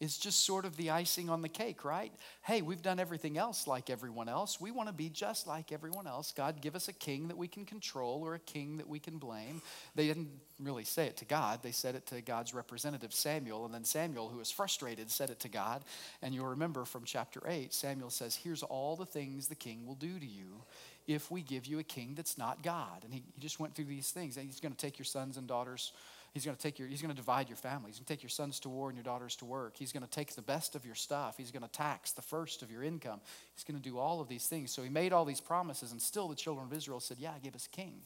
is 0.00 0.16
just 0.16 0.46
sort 0.46 0.64
of 0.64 0.76
the 0.78 0.90
icing 0.90 1.28
on 1.28 1.42
the 1.42 1.48
cake, 1.48 1.84
right? 1.84 2.10
Hey, 2.42 2.62
we've 2.62 2.80
done 2.80 2.98
everything 2.98 3.36
else 3.36 3.66
like 3.66 3.90
everyone 3.90 4.30
else. 4.30 4.58
We 4.58 4.70
want 4.70 4.88
to 4.88 4.94
be 4.94 5.10
just 5.10 5.46
like 5.46 5.72
everyone 5.72 6.06
else. 6.06 6.32
God, 6.34 6.62
give 6.62 6.74
us 6.74 6.88
a 6.88 6.92
king 6.94 7.28
that 7.28 7.36
we 7.36 7.46
can 7.46 7.66
control 7.66 8.22
or 8.24 8.34
a 8.34 8.38
king 8.38 8.78
that 8.78 8.88
we 8.88 8.98
can 8.98 9.18
blame. 9.18 9.60
They 9.94 10.06
didn't 10.06 10.30
really 10.58 10.84
say 10.84 11.06
it 11.06 11.18
to 11.18 11.26
God, 11.26 11.62
they 11.62 11.70
said 11.70 11.94
it 11.94 12.06
to 12.06 12.20
God's 12.22 12.54
representative, 12.54 13.12
Samuel. 13.12 13.66
And 13.66 13.74
then 13.74 13.84
Samuel, 13.84 14.28
who 14.28 14.38
was 14.38 14.50
frustrated, 14.50 15.10
said 15.10 15.28
it 15.28 15.40
to 15.40 15.48
God. 15.48 15.82
And 16.22 16.34
you'll 16.34 16.46
remember 16.46 16.86
from 16.86 17.04
chapter 17.04 17.42
8, 17.46 17.72
Samuel 17.74 18.10
says, 18.10 18.34
Here's 18.34 18.62
all 18.62 18.96
the 18.96 19.06
things 19.06 19.48
the 19.48 19.54
king 19.54 19.86
will 19.86 19.94
do 19.94 20.18
to 20.18 20.26
you 20.26 20.62
if 21.06 21.30
we 21.30 21.42
give 21.42 21.66
you 21.66 21.78
a 21.78 21.82
king 21.84 22.14
that's 22.14 22.38
not 22.38 22.62
God. 22.62 23.04
And 23.04 23.12
he, 23.12 23.22
he 23.34 23.40
just 23.40 23.60
went 23.60 23.74
through 23.74 23.86
these 23.86 24.10
things. 24.10 24.36
And 24.36 24.46
he's 24.46 24.60
going 24.60 24.72
to 24.72 24.78
take 24.78 24.98
your 24.98 25.06
sons 25.06 25.36
and 25.36 25.46
daughters 25.46 25.92
He's 26.32 26.44
going 26.44 26.56
to 26.56 26.62
take 26.62 26.78
your, 26.78 26.86
he's 26.86 27.02
going 27.02 27.14
to 27.14 27.16
divide 27.16 27.48
your 27.48 27.56
family. 27.56 27.90
He's 27.90 27.98
going 27.98 28.06
to 28.06 28.12
take 28.12 28.22
your 28.22 28.30
sons 28.30 28.60
to 28.60 28.68
war 28.68 28.88
and 28.88 28.96
your 28.96 29.02
daughters 29.02 29.34
to 29.36 29.44
work. 29.44 29.76
He's 29.76 29.92
going 29.92 30.04
to 30.04 30.10
take 30.10 30.34
the 30.34 30.42
best 30.42 30.76
of 30.76 30.86
your 30.86 30.94
stuff. 30.94 31.36
He's 31.36 31.50
going 31.50 31.64
to 31.64 31.70
tax 31.70 32.12
the 32.12 32.22
first 32.22 32.62
of 32.62 32.70
your 32.70 32.84
income. 32.84 33.20
He's 33.54 33.64
going 33.64 33.80
to 33.80 33.82
do 33.82 33.98
all 33.98 34.20
of 34.20 34.28
these 34.28 34.46
things. 34.46 34.70
So 34.70 34.82
he 34.82 34.88
made 34.88 35.12
all 35.12 35.24
these 35.24 35.40
promises, 35.40 35.90
and 35.90 36.00
still 36.00 36.28
the 36.28 36.36
children 36.36 36.66
of 36.66 36.72
Israel 36.72 37.00
said, 37.00 37.18
Yeah, 37.18 37.32
give 37.42 37.56
us 37.56 37.66
a 37.66 37.70
king. 37.70 38.02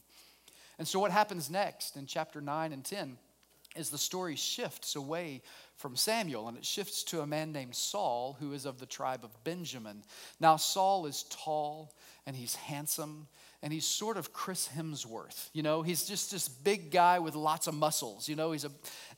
And 0.79 0.87
so 0.87 0.99
what 0.99 1.11
happens 1.11 1.49
next 1.49 1.95
in 1.95 2.07
chapter 2.07 2.41
9 2.41 2.73
and 2.73 2.83
10 2.83 3.17
is 3.75 3.89
the 3.89 3.97
story 3.97 4.35
shifts 4.35 4.95
away 4.95 5.41
from 5.75 5.95
Samuel 5.95 6.47
and 6.47 6.57
it 6.57 6.65
shifts 6.65 7.03
to 7.05 7.21
a 7.21 7.27
man 7.27 7.51
named 7.51 7.75
Saul 7.75 8.37
who 8.39 8.53
is 8.53 8.65
of 8.65 8.79
the 8.79 8.85
tribe 8.85 9.23
of 9.23 9.43
Benjamin. 9.43 10.03
Now, 10.39 10.55
Saul 10.55 11.05
is 11.05 11.23
tall 11.29 11.93
and 12.25 12.35
he's 12.35 12.55
handsome 12.55 13.27
and 13.65 13.73
he's 13.73 13.87
sort 13.87 14.15
of 14.15 14.31
Chris 14.31 14.69
Hemsworth. 14.77 15.49
You 15.51 15.63
know, 15.63 15.81
he's 15.81 16.05
just 16.05 16.29
this 16.29 16.47
big 16.47 16.91
guy 16.91 17.17
with 17.17 17.33
lots 17.33 17.65
of 17.65 17.73
muscles. 17.73 18.29
You 18.29 18.35
know, 18.35 18.51
he's 18.51 18.63
a, 18.63 18.69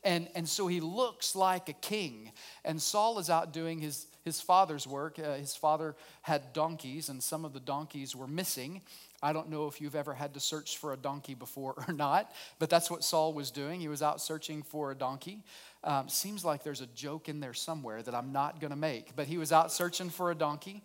and, 0.05 0.29
and 0.35 0.47
so 0.47 0.67
he 0.67 0.79
looks 0.79 1.35
like 1.35 1.67
a 1.67 1.73
king. 1.73 2.31
And 2.63 2.81
Saul 2.81 3.19
is 3.19 3.29
out 3.29 3.51
doing 3.51 3.79
his, 3.79 4.07
his 4.23 4.39
father's 4.39 4.87
work. 4.87 5.19
Uh, 5.19 5.33
his 5.33 5.53
father 5.53 5.97
had 6.21 6.53
donkeys, 6.53 7.09
and 7.09 7.21
some 7.21 7.43
of 7.43 7.51
the 7.51 7.59
donkeys 7.59 8.15
were 8.15 8.25
missing. 8.25 8.83
I 9.21 9.33
don't 9.33 9.49
know 9.49 9.67
if 9.67 9.81
you've 9.81 9.95
ever 9.95 10.13
had 10.13 10.33
to 10.35 10.39
search 10.39 10.77
for 10.77 10.93
a 10.93 10.97
donkey 10.97 11.33
before 11.33 11.73
or 11.85 11.93
not, 11.93 12.31
but 12.57 12.69
that's 12.69 12.89
what 12.89 13.03
Saul 13.03 13.33
was 13.33 13.51
doing. 13.51 13.81
He 13.81 13.89
was 13.89 14.01
out 14.01 14.21
searching 14.21 14.63
for 14.63 14.91
a 14.91 14.95
donkey. 14.95 15.43
Um, 15.83 16.07
seems 16.07 16.45
like 16.45 16.63
there's 16.63 16.79
a 16.79 16.87
joke 16.87 17.27
in 17.27 17.41
there 17.41 17.53
somewhere 17.53 18.01
that 18.01 18.15
I'm 18.15 18.31
not 18.31 18.61
going 18.61 18.71
to 18.71 18.77
make, 18.77 19.13
but 19.13 19.27
he 19.27 19.37
was 19.37 19.51
out 19.51 19.73
searching 19.73 20.09
for 20.09 20.31
a 20.31 20.35
donkey 20.35 20.83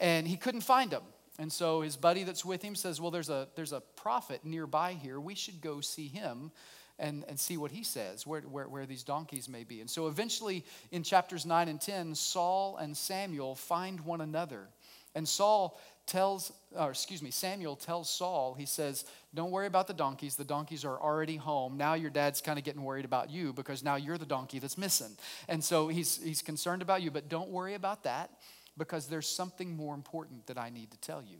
and 0.00 0.26
he 0.26 0.36
couldn't 0.36 0.62
find 0.62 0.92
him. 0.92 1.02
And 1.38 1.52
so 1.52 1.80
his 1.80 1.96
buddy 1.96 2.22
that's 2.22 2.44
with 2.44 2.62
him 2.62 2.74
says, 2.74 3.00
Well, 3.00 3.10
there's 3.10 3.30
a, 3.30 3.48
there's 3.56 3.72
a 3.72 3.80
prophet 3.80 4.40
nearby 4.44 4.92
here. 4.92 5.18
We 5.18 5.34
should 5.34 5.60
go 5.60 5.80
see 5.80 6.08
him 6.08 6.52
and, 6.98 7.24
and 7.28 7.38
see 7.38 7.56
what 7.56 7.72
he 7.72 7.82
says, 7.82 8.26
where, 8.26 8.42
where, 8.42 8.68
where 8.68 8.86
these 8.86 9.02
donkeys 9.02 9.48
may 9.48 9.64
be. 9.64 9.80
And 9.80 9.90
so 9.90 10.06
eventually 10.06 10.64
in 10.92 11.02
chapters 11.02 11.44
9 11.44 11.68
and 11.68 11.80
10, 11.80 12.14
Saul 12.14 12.76
and 12.76 12.96
Samuel 12.96 13.56
find 13.56 14.00
one 14.00 14.20
another. 14.20 14.68
And 15.16 15.28
Saul 15.28 15.80
tells, 16.06 16.52
or 16.76 16.90
excuse 16.90 17.22
me, 17.22 17.30
Samuel 17.30 17.76
tells 17.76 18.10
Saul, 18.10 18.54
he 18.54 18.66
says, 18.66 19.04
Don't 19.32 19.50
worry 19.50 19.66
about 19.66 19.86
the 19.86 19.94
donkeys. 19.94 20.36
The 20.36 20.44
donkeys 20.44 20.84
are 20.84 21.00
already 21.00 21.36
home. 21.36 21.76
Now 21.76 21.94
your 21.94 22.10
dad's 22.10 22.40
kind 22.40 22.58
of 22.58 22.64
getting 22.64 22.82
worried 22.82 23.04
about 23.04 23.30
you 23.30 23.52
because 23.52 23.82
now 23.82 23.96
you're 23.96 24.18
the 24.18 24.26
donkey 24.26 24.58
that's 24.58 24.78
missing. 24.78 25.16
And 25.48 25.62
so 25.62 25.88
he's, 25.88 26.22
he's 26.22 26.42
concerned 26.42 26.82
about 26.82 27.02
you, 27.02 27.10
but 27.10 27.28
don't 27.28 27.48
worry 27.48 27.74
about 27.74 28.04
that 28.04 28.30
because 28.76 29.06
there's 29.06 29.28
something 29.28 29.76
more 29.76 29.94
important 29.94 30.46
that 30.46 30.58
I 30.58 30.70
need 30.70 30.90
to 30.90 30.98
tell 30.98 31.22
you. 31.22 31.38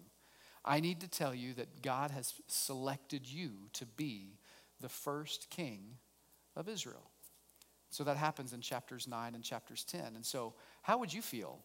I 0.64 0.80
need 0.80 1.00
to 1.00 1.08
tell 1.08 1.34
you 1.34 1.54
that 1.54 1.82
God 1.82 2.10
has 2.10 2.34
selected 2.46 3.26
you 3.26 3.50
to 3.74 3.84
be 3.84 4.38
the 4.80 4.88
first 4.88 5.50
king 5.50 5.98
of 6.56 6.68
Israel. 6.68 7.10
So 7.90 8.02
that 8.04 8.16
happens 8.16 8.52
in 8.52 8.60
chapters 8.60 9.06
9 9.06 9.34
and 9.34 9.44
chapters 9.44 9.84
10. 9.84 10.16
And 10.16 10.24
so, 10.24 10.54
how 10.82 10.98
would 10.98 11.12
you 11.12 11.22
feel 11.22 11.60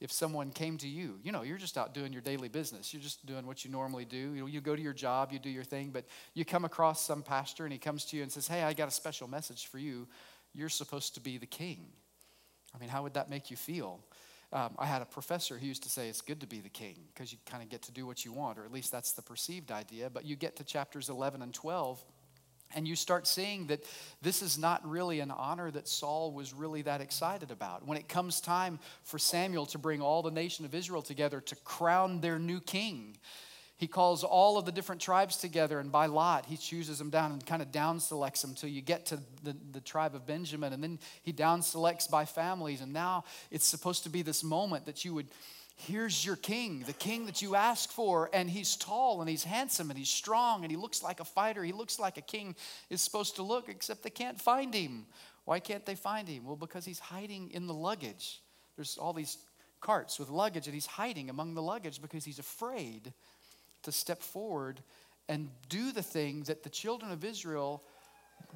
if 0.00 0.10
someone 0.10 0.50
came 0.50 0.78
to 0.78 0.88
you? 0.88 1.18
You 1.22 1.32
know, 1.32 1.42
you're 1.42 1.58
just 1.58 1.76
out 1.76 1.92
doing 1.92 2.12
your 2.12 2.22
daily 2.22 2.48
business. 2.48 2.94
You're 2.94 3.02
just 3.02 3.26
doing 3.26 3.46
what 3.46 3.64
you 3.64 3.70
normally 3.70 4.06
do. 4.06 4.16
You 4.16 4.40
know, 4.40 4.46
you 4.46 4.60
go 4.60 4.74
to 4.74 4.80
your 4.80 4.94
job, 4.94 5.30
you 5.30 5.38
do 5.38 5.50
your 5.50 5.64
thing, 5.64 5.90
but 5.90 6.06
you 6.32 6.44
come 6.44 6.64
across 6.64 7.04
some 7.04 7.22
pastor 7.22 7.64
and 7.64 7.72
he 7.72 7.78
comes 7.78 8.06
to 8.06 8.16
you 8.16 8.22
and 8.22 8.32
says, 8.32 8.48
Hey, 8.48 8.62
I 8.62 8.72
got 8.72 8.88
a 8.88 8.92
special 8.92 9.28
message 9.28 9.66
for 9.66 9.78
you. 9.78 10.08
You're 10.54 10.70
supposed 10.70 11.14
to 11.14 11.20
be 11.20 11.36
the 11.36 11.46
king. 11.46 11.88
I 12.74 12.78
mean, 12.78 12.88
how 12.88 13.02
would 13.02 13.14
that 13.14 13.28
make 13.28 13.50
you 13.50 13.56
feel? 13.56 14.00
Um, 14.52 14.74
I 14.78 14.86
had 14.86 15.02
a 15.02 15.06
professor 15.06 15.58
who 15.58 15.66
used 15.66 15.82
to 15.82 15.90
say 15.90 16.08
it's 16.08 16.22
good 16.22 16.40
to 16.40 16.46
be 16.46 16.60
the 16.60 16.70
king 16.70 16.96
because 17.12 17.32
you 17.32 17.38
kind 17.44 17.62
of 17.62 17.68
get 17.68 17.82
to 17.82 17.92
do 17.92 18.06
what 18.06 18.24
you 18.24 18.32
want, 18.32 18.58
or 18.58 18.64
at 18.64 18.72
least 18.72 18.90
that's 18.90 19.12
the 19.12 19.20
perceived 19.20 19.70
idea. 19.70 20.08
But 20.08 20.24
you 20.24 20.36
get 20.36 20.56
to 20.56 20.64
chapters 20.64 21.10
11 21.10 21.42
and 21.42 21.52
12, 21.52 22.02
and 22.74 22.88
you 22.88 22.96
start 22.96 23.26
seeing 23.26 23.66
that 23.66 23.84
this 24.22 24.42
is 24.42 24.58
not 24.58 24.86
really 24.88 25.20
an 25.20 25.30
honor 25.30 25.70
that 25.70 25.86
Saul 25.86 26.32
was 26.32 26.54
really 26.54 26.82
that 26.82 27.02
excited 27.02 27.50
about. 27.50 27.86
When 27.86 27.98
it 27.98 28.08
comes 28.08 28.40
time 28.40 28.78
for 29.02 29.18
Samuel 29.18 29.66
to 29.66 29.78
bring 29.78 30.00
all 30.00 30.22
the 30.22 30.30
nation 30.30 30.64
of 30.64 30.74
Israel 30.74 31.02
together 31.02 31.40
to 31.42 31.56
crown 31.56 32.20
their 32.20 32.38
new 32.38 32.60
king, 32.60 33.18
he 33.78 33.86
calls 33.86 34.24
all 34.24 34.58
of 34.58 34.64
the 34.64 34.72
different 34.72 35.00
tribes 35.00 35.36
together, 35.36 35.78
and 35.78 35.92
by 35.92 36.06
lot, 36.06 36.46
he 36.46 36.56
chooses 36.56 36.98
them 36.98 37.10
down 37.10 37.30
and 37.30 37.46
kind 37.46 37.62
of 37.62 37.70
down 37.70 38.00
selects 38.00 38.42
them 38.42 38.50
until 38.50 38.68
you 38.68 38.82
get 38.82 39.06
to 39.06 39.20
the, 39.44 39.56
the 39.70 39.80
tribe 39.80 40.16
of 40.16 40.26
Benjamin. 40.26 40.72
And 40.72 40.82
then 40.82 40.98
he 41.22 41.30
down 41.30 41.62
selects 41.62 42.08
by 42.08 42.24
families. 42.24 42.80
And 42.80 42.92
now 42.92 43.22
it's 43.52 43.64
supposed 43.64 44.02
to 44.02 44.10
be 44.10 44.22
this 44.22 44.42
moment 44.42 44.86
that 44.86 45.04
you 45.04 45.14
would 45.14 45.28
here's 45.76 46.26
your 46.26 46.34
king, 46.34 46.82
the 46.88 46.92
king 46.92 47.26
that 47.26 47.40
you 47.40 47.54
ask 47.54 47.92
for. 47.92 48.28
And 48.32 48.50
he's 48.50 48.74
tall 48.74 49.20
and 49.20 49.30
he's 49.30 49.44
handsome 49.44 49.90
and 49.90 49.98
he's 49.98 50.08
strong 50.08 50.64
and 50.64 50.72
he 50.72 50.76
looks 50.76 51.02
like 51.02 51.20
a 51.20 51.24
fighter. 51.24 51.62
He 51.62 51.72
looks 51.72 52.00
like 52.00 52.16
a 52.16 52.22
king 52.22 52.56
is 52.90 53.00
supposed 53.00 53.36
to 53.36 53.44
look, 53.44 53.68
except 53.68 54.02
they 54.02 54.10
can't 54.10 54.40
find 54.40 54.74
him. 54.74 55.06
Why 55.44 55.60
can't 55.60 55.86
they 55.86 55.94
find 55.94 56.28
him? 56.28 56.44
Well, 56.44 56.56
because 56.56 56.84
he's 56.84 56.98
hiding 56.98 57.52
in 57.52 57.68
the 57.68 57.74
luggage. 57.74 58.42
There's 58.74 58.98
all 58.98 59.12
these 59.12 59.38
carts 59.80 60.18
with 60.18 60.28
luggage, 60.30 60.66
and 60.66 60.74
he's 60.74 60.86
hiding 60.86 61.30
among 61.30 61.54
the 61.54 61.62
luggage 61.62 62.02
because 62.02 62.24
he's 62.24 62.40
afraid 62.40 63.12
to 63.82 63.92
step 63.92 64.22
forward 64.22 64.80
and 65.28 65.48
do 65.68 65.92
the 65.92 66.02
thing 66.02 66.42
that 66.42 66.62
the 66.62 66.70
children 66.70 67.10
of 67.10 67.24
Israel 67.24 67.82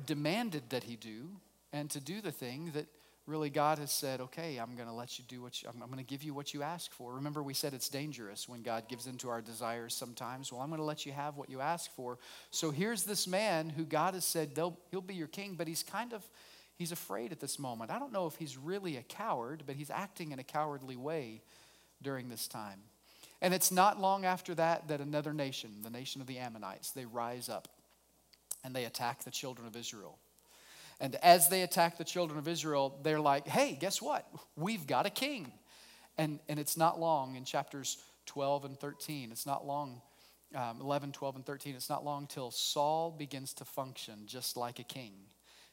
demanded 0.06 0.70
that 0.70 0.84
he 0.84 0.96
do, 0.96 1.28
and 1.72 1.90
to 1.90 2.00
do 2.00 2.20
the 2.20 2.30
thing 2.30 2.70
that 2.74 2.86
really 3.26 3.50
God 3.50 3.78
has 3.78 3.92
said, 3.92 4.20
okay, 4.20 4.56
I'm 4.56 4.74
going 4.74 4.88
to 4.88 4.94
let 4.94 5.18
you 5.18 5.24
do 5.28 5.42
what 5.42 5.62
you, 5.62 5.68
I'm, 5.68 5.80
I'm 5.82 5.88
going 5.88 5.98
to 5.98 6.04
give 6.04 6.22
you 6.22 6.34
what 6.34 6.54
you 6.54 6.62
ask 6.62 6.92
for. 6.92 7.14
Remember, 7.14 7.42
we 7.42 7.54
said 7.54 7.72
it's 7.72 7.88
dangerous 7.88 8.48
when 8.48 8.62
God 8.62 8.88
gives 8.88 9.06
into 9.06 9.28
our 9.28 9.40
desires 9.40 9.94
sometimes. 9.94 10.50
Well, 10.50 10.60
I'm 10.60 10.68
going 10.68 10.80
to 10.80 10.84
let 10.84 11.06
you 11.06 11.12
have 11.12 11.36
what 11.36 11.50
you 11.50 11.60
ask 11.60 11.94
for. 11.94 12.18
So 12.50 12.70
here's 12.70 13.04
this 13.04 13.28
man 13.28 13.68
who 13.68 13.84
God 13.84 14.14
has 14.14 14.24
said 14.24 14.50
he'll 14.56 15.00
be 15.00 15.14
your 15.14 15.28
king, 15.28 15.54
but 15.56 15.68
he's 15.68 15.82
kind 15.82 16.12
of 16.12 16.22
He's 16.82 16.90
afraid 16.90 17.30
at 17.32 17.38
this 17.38 17.60
moment. 17.60 17.90
I 17.90 17.98
don't 17.98 18.12
know 18.12 18.26
if 18.26 18.34
he's 18.34 18.56
really 18.56 18.96
a 18.96 19.02
coward, 19.02 19.62
but 19.66 19.76
he's 19.76 19.90
acting 19.90 20.32
in 20.32 20.38
a 20.38 20.42
cowardly 20.42 20.96
way 20.96 21.42
during 22.02 22.28
this 22.28 22.48
time. 22.48 22.80
And 23.42 23.52
it's 23.52 23.72
not 23.72 24.00
long 24.00 24.24
after 24.24 24.54
that 24.54 24.88
that 24.88 25.00
another 25.00 25.34
nation, 25.34 25.70
the 25.82 25.90
nation 25.90 26.20
of 26.20 26.28
the 26.28 26.38
Ammonites, 26.38 26.92
they 26.92 27.04
rise 27.04 27.48
up 27.48 27.68
and 28.64 28.74
they 28.74 28.84
attack 28.84 29.24
the 29.24 29.32
children 29.32 29.66
of 29.66 29.76
Israel. 29.76 30.16
And 31.00 31.16
as 31.16 31.48
they 31.48 31.62
attack 31.62 31.98
the 31.98 32.04
children 32.04 32.38
of 32.38 32.46
Israel, 32.46 32.96
they're 33.02 33.20
like, 33.20 33.48
hey, 33.48 33.76
guess 33.78 34.00
what? 34.00 34.24
We've 34.56 34.86
got 34.86 35.06
a 35.06 35.10
king. 35.10 35.52
And, 36.16 36.38
and 36.48 36.60
it's 36.60 36.76
not 36.76 37.00
long 37.00 37.34
in 37.34 37.44
chapters 37.44 37.98
12 38.26 38.64
and 38.64 38.78
13. 38.78 39.32
It's 39.32 39.46
not 39.46 39.66
long, 39.66 40.00
um, 40.54 40.80
11, 40.80 41.10
12, 41.10 41.36
and 41.36 41.44
13. 41.44 41.74
It's 41.74 41.90
not 41.90 42.04
long 42.04 42.28
till 42.28 42.52
Saul 42.52 43.10
begins 43.10 43.52
to 43.54 43.64
function 43.64 44.20
just 44.26 44.56
like 44.56 44.78
a 44.78 44.84
king. 44.84 45.14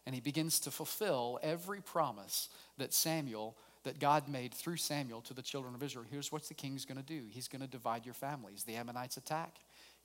And 0.07 0.15
he 0.15 0.21
begins 0.21 0.59
to 0.61 0.71
fulfill 0.71 1.37
every 1.43 1.81
promise 1.81 2.49
that 2.79 2.95
Samuel 2.95 3.55
that 3.89 3.99
God 3.99 4.29
made 4.29 4.53
through 4.53 4.77
Samuel 4.77 5.21
to 5.21 5.33
the 5.33 5.41
children 5.41 5.73
of 5.73 5.81
Israel. 5.81 6.05
Here's 6.07 6.31
what 6.31 6.43
the 6.43 6.53
king's 6.53 6.85
going 6.85 6.99
to 6.99 7.03
do 7.03 7.23
He's 7.31 7.47
going 7.47 7.63
to 7.63 7.67
divide 7.67 8.05
your 8.05 8.13
families. 8.13 8.63
The 8.63 8.75
Ammonites 8.75 9.17
attack, 9.17 9.55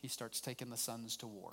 he 0.00 0.08
starts 0.08 0.40
taking 0.40 0.70
the 0.70 0.76
sons 0.78 1.18
to 1.18 1.26
war. 1.26 1.52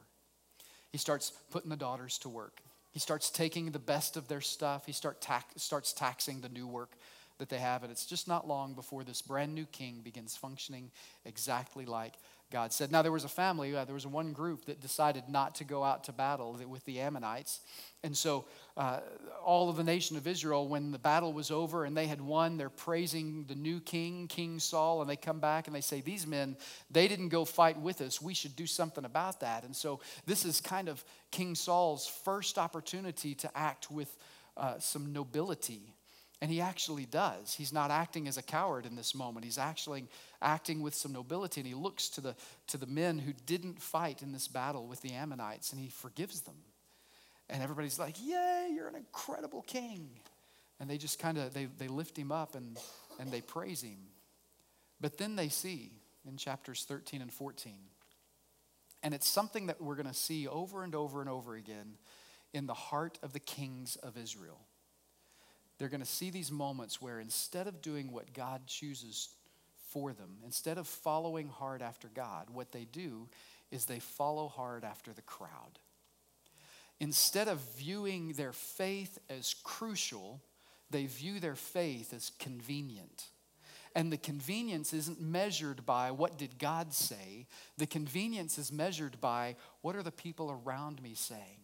He 0.94 0.98
starts 0.98 1.34
putting 1.52 1.70
the 1.70 1.76
daughters 1.76 2.18
to 2.20 2.30
work. 2.30 2.62
He 2.94 3.00
starts 3.00 3.30
taking 3.30 3.72
the 3.72 3.80
best 3.80 4.16
of 4.16 4.30
their 4.30 4.40
stuff. 4.40 4.86
He 4.86 4.94
start 4.94 5.26
starts 5.58 5.92
taxing 5.92 6.40
the 6.40 6.48
new 6.48 6.68
work 6.68 6.92
that 7.38 7.50
they 7.50 7.58
have. 7.58 7.84
And 7.84 7.92
it's 7.92 8.06
just 8.06 8.30
not 8.30 8.48
long 8.48 8.76
before 8.76 9.04
this 9.04 9.22
brand 9.22 9.54
new 9.54 9.66
king 9.66 10.00
begins 10.02 10.38
functioning 10.38 10.90
exactly 11.26 11.86
like 11.86 12.14
God 12.52 12.74
said. 12.74 12.92
Now, 12.92 13.02
there 13.02 13.12
was 13.12 13.24
a 13.24 13.30
family, 13.30 13.76
uh, 13.76 13.86
there 13.86 13.96
was 13.96 14.06
one 14.06 14.34
group 14.34 14.66
that 14.66 14.80
decided 14.80 15.24
not 15.30 15.56
to 15.56 15.64
go 15.64 15.84
out 15.84 16.04
to 16.04 16.12
battle 16.12 16.60
with 16.68 16.86
the 16.86 17.00
Ammonites. 17.00 17.62
And 18.04 18.16
so, 18.16 18.46
uh, 18.78 19.00
all 19.44 19.70
of 19.70 19.78
the 19.78 19.84
nation 19.84 20.18
of 20.18 20.28
Israel, 20.28 20.68
when 20.68 20.92
the 20.92 21.00
battle 21.00 21.34
was 21.34 21.50
over 21.50 21.86
and 21.86 21.96
they 21.96 22.08
had 22.08 22.22
won, 22.22 22.58
they're 22.58 22.70
praising 22.70 23.46
the 23.48 23.56
new 23.56 23.80
king, 23.80 24.28
King 24.28 24.60
Saul, 24.60 25.02
and 25.02 25.10
they 25.10 25.16
come 25.16 25.40
back 25.40 25.68
and 25.68 25.76
they 25.76 25.82
say, 25.82 26.02
These 26.02 26.28
men, 26.28 26.58
they 26.90 27.08
didn't 27.08 27.30
go 27.30 27.46
fight 27.46 27.80
with 27.80 28.02
us. 28.02 28.22
We 28.22 28.34
should 28.34 28.56
do 28.56 28.68
something 28.68 29.06
about 29.06 29.40
that. 29.40 29.64
And 29.64 29.76
so, 29.76 30.02
this 30.26 30.46
is 30.46 30.62
kind 30.62 30.90
of 30.90 31.04
King 31.32 31.56
Saul's 31.56 32.08
first 32.08 32.58
opportunity 32.58 33.34
to 33.36 33.58
act 33.58 33.90
with 33.90 34.16
uh, 34.58 34.80
some 34.80 35.14
nobility 35.14 35.94
and 36.42 36.50
he 36.50 36.60
actually 36.60 37.06
does. 37.06 37.54
He's 37.54 37.72
not 37.72 37.92
acting 37.92 38.28
as 38.28 38.38
a 38.38 38.42
coward 38.42 38.88
in 38.88 38.96
this 38.96 39.14
moment. 39.14 39.46
He's 39.46 39.60
actually 39.60 40.06
acting 40.42 40.82
with 40.82 40.96
some 40.96 41.14
nobility. 41.14 41.62
And 41.62 41.68
he 41.68 41.76
looks 41.76 42.10
to 42.10 42.22
the, 42.22 42.36
to 42.68 42.78
the 42.78 42.88
men 42.88 43.20
who 43.20 43.34
didn't 43.46 43.80
fight 43.80 44.24
in 44.24 44.32
this 44.32 44.48
battle 44.48 44.88
with 44.88 45.02
the 45.02 45.12
Ammonites 45.12 45.72
and 45.72 45.80
he 45.80 45.90
forgives 45.90 46.42
them. 46.42 46.58
And 47.48 47.62
everybody's 47.62 48.00
like, 48.00 48.16
Yay, 48.20 48.72
you're 48.74 48.88
an 48.88 48.96
incredible 48.96 49.62
king. 49.62 50.10
And 50.80 50.90
they 50.90 50.98
just 50.98 51.20
kind 51.20 51.38
of 51.38 51.54
they, 51.54 51.66
they 51.78 51.88
lift 51.88 52.18
him 52.18 52.32
up 52.32 52.56
and, 52.56 52.76
and 53.20 53.32
they 53.32 53.42
praise 53.42 53.84
him. 53.84 54.00
But 55.00 55.20
then 55.20 55.36
they 55.36 55.50
see 55.50 55.92
in 56.28 56.38
chapters 56.38 56.86
13 56.88 57.22
and 57.22 57.32
14. 57.32 57.74
And 59.04 59.14
it's 59.14 59.28
something 59.28 59.68
that 59.68 59.80
we're 59.80 59.96
going 59.96 60.08
to 60.08 60.14
see 60.14 60.48
over 60.48 60.84
and 60.84 60.96
over 60.96 61.22
and 61.22 61.30
over 61.30 61.54
again 61.56 61.98
in 62.52 62.66
the 62.66 62.74
heart 62.74 63.20
of 63.22 63.34
the 63.34 63.40
kings 63.40 63.96
of 63.98 64.18
Israel 64.18 64.60
they're 65.82 65.90
going 65.90 66.00
to 66.00 66.06
see 66.06 66.30
these 66.30 66.52
moments 66.52 67.02
where 67.02 67.20
instead 67.20 67.66
of 67.66 67.82
doing 67.82 68.12
what 68.12 68.36
God 68.36 68.68
chooses 68.68 69.30
for 69.90 70.14
them, 70.14 70.38
instead 70.46 70.78
of 70.78 70.86
following 70.86 71.48
hard 71.50 71.82
after 71.82 72.08
God, 72.08 72.52
what 72.52 72.72
they 72.72 72.86
do 72.86 73.28
is 73.72 73.86
they 73.86 73.98
follow 73.98 74.48
hard 74.48 74.84
after 74.84 75.12
the 75.12 75.24
crowd. 75.24 75.80
Instead 77.00 77.48
of 77.48 77.58
viewing 77.80 78.34
their 78.34 78.54
faith 78.54 79.18
as 79.28 79.56
crucial, 79.64 80.40
they 80.92 81.08
view 81.08 81.40
their 81.40 81.56
faith 81.56 82.14
as 82.14 82.32
convenient. 82.38 83.26
And 83.96 84.12
the 84.12 84.18
convenience 84.18 84.94
isn't 84.94 85.20
measured 85.20 85.84
by 85.84 86.12
what 86.12 86.38
did 86.38 86.60
God 86.60 86.94
say. 86.94 87.48
The 87.80 87.88
convenience 87.88 88.60
is 88.60 88.72
measured 88.72 89.20
by 89.20 89.56
what 89.82 89.96
are 89.96 90.04
the 90.04 90.12
people 90.12 90.62
around 90.64 91.02
me 91.02 91.16
saying? 91.16 91.61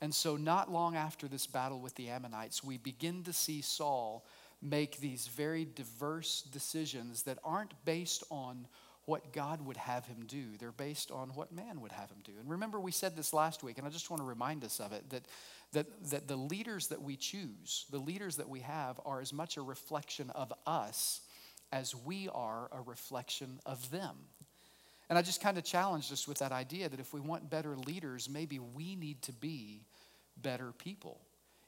And 0.00 0.14
so, 0.14 0.36
not 0.36 0.70
long 0.70 0.96
after 0.96 1.26
this 1.26 1.46
battle 1.46 1.80
with 1.80 1.94
the 1.96 2.08
Ammonites, 2.08 2.62
we 2.62 2.78
begin 2.78 3.24
to 3.24 3.32
see 3.32 3.62
Saul 3.62 4.24
make 4.62 4.98
these 4.98 5.28
very 5.28 5.64
diverse 5.64 6.42
decisions 6.42 7.22
that 7.24 7.38
aren't 7.44 7.74
based 7.84 8.24
on 8.30 8.66
what 9.08 9.32
God 9.32 9.64
would 9.64 9.78
have 9.78 10.04
him 10.04 10.24
do. 10.26 10.44
They're 10.58 10.70
based 10.70 11.10
on 11.10 11.30
what 11.30 11.50
man 11.50 11.80
would 11.80 11.92
have 11.92 12.10
him 12.10 12.18
do. 12.24 12.32
And 12.38 12.48
remember, 12.50 12.78
we 12.78 12.92
said 12.92 13.16
this 13.16 13.32
last 13.32 13.62
week, 13.62 13.78
and 13.78 13.86
I 13.86 13.90
just 13.90 14.10
want 14.10 14.20
to 14.20 14.26
remind 14.26 14.64
us 14.64 14.80
of 14.80 14.92
it 14.92 15.08
that, 15.08 15.22
that, 15.72 15.86
that 16.10 16.28
the 16.28 16.36
leaders 16.36 16.88
that 16.88 17.00
we 17.00 17.16
choose, 17.16 17.86
the 17.90 17.98
leaders 17.98 18.36
that 18.36 18.48
we 18.48 18.60
have, 18.60 19.00
are 19.06 19.20
as 19.20 19.32
much 19.32 19.56
a 19.56 19.62
reflection 19.62 20.28
of 20.30 20.52
us 20.66 21.22
as 21.72 21.94
we 21.94 22.28
are 22.34 22.68
a 22.70 22.82
reflection 22.82 23.60
of 23.64 23.90
them. 23.90 24.16
And 25.08 25.18
I 25.18 25.22
just 25.22 25.40
kind 25.40 25.56
of 25.56 25.64
challenged 25.64 26.12
us 26.12 26.28
with 26.28 26.38
that 26.38 26.52
idea 26.52 26.88
that 26.88 27.00
if 27.00 27.14
we 27.14 27.20
want 27.20 27.50
better 27.50 27.76
leaders, 27.76 28.28
maybe 28.28 28.58
we 28.58 28.94
need 28.94 29.22
to 29.22 29.32
be 29.32 29.82
better 30.36 30.72
people. 30.72 31.20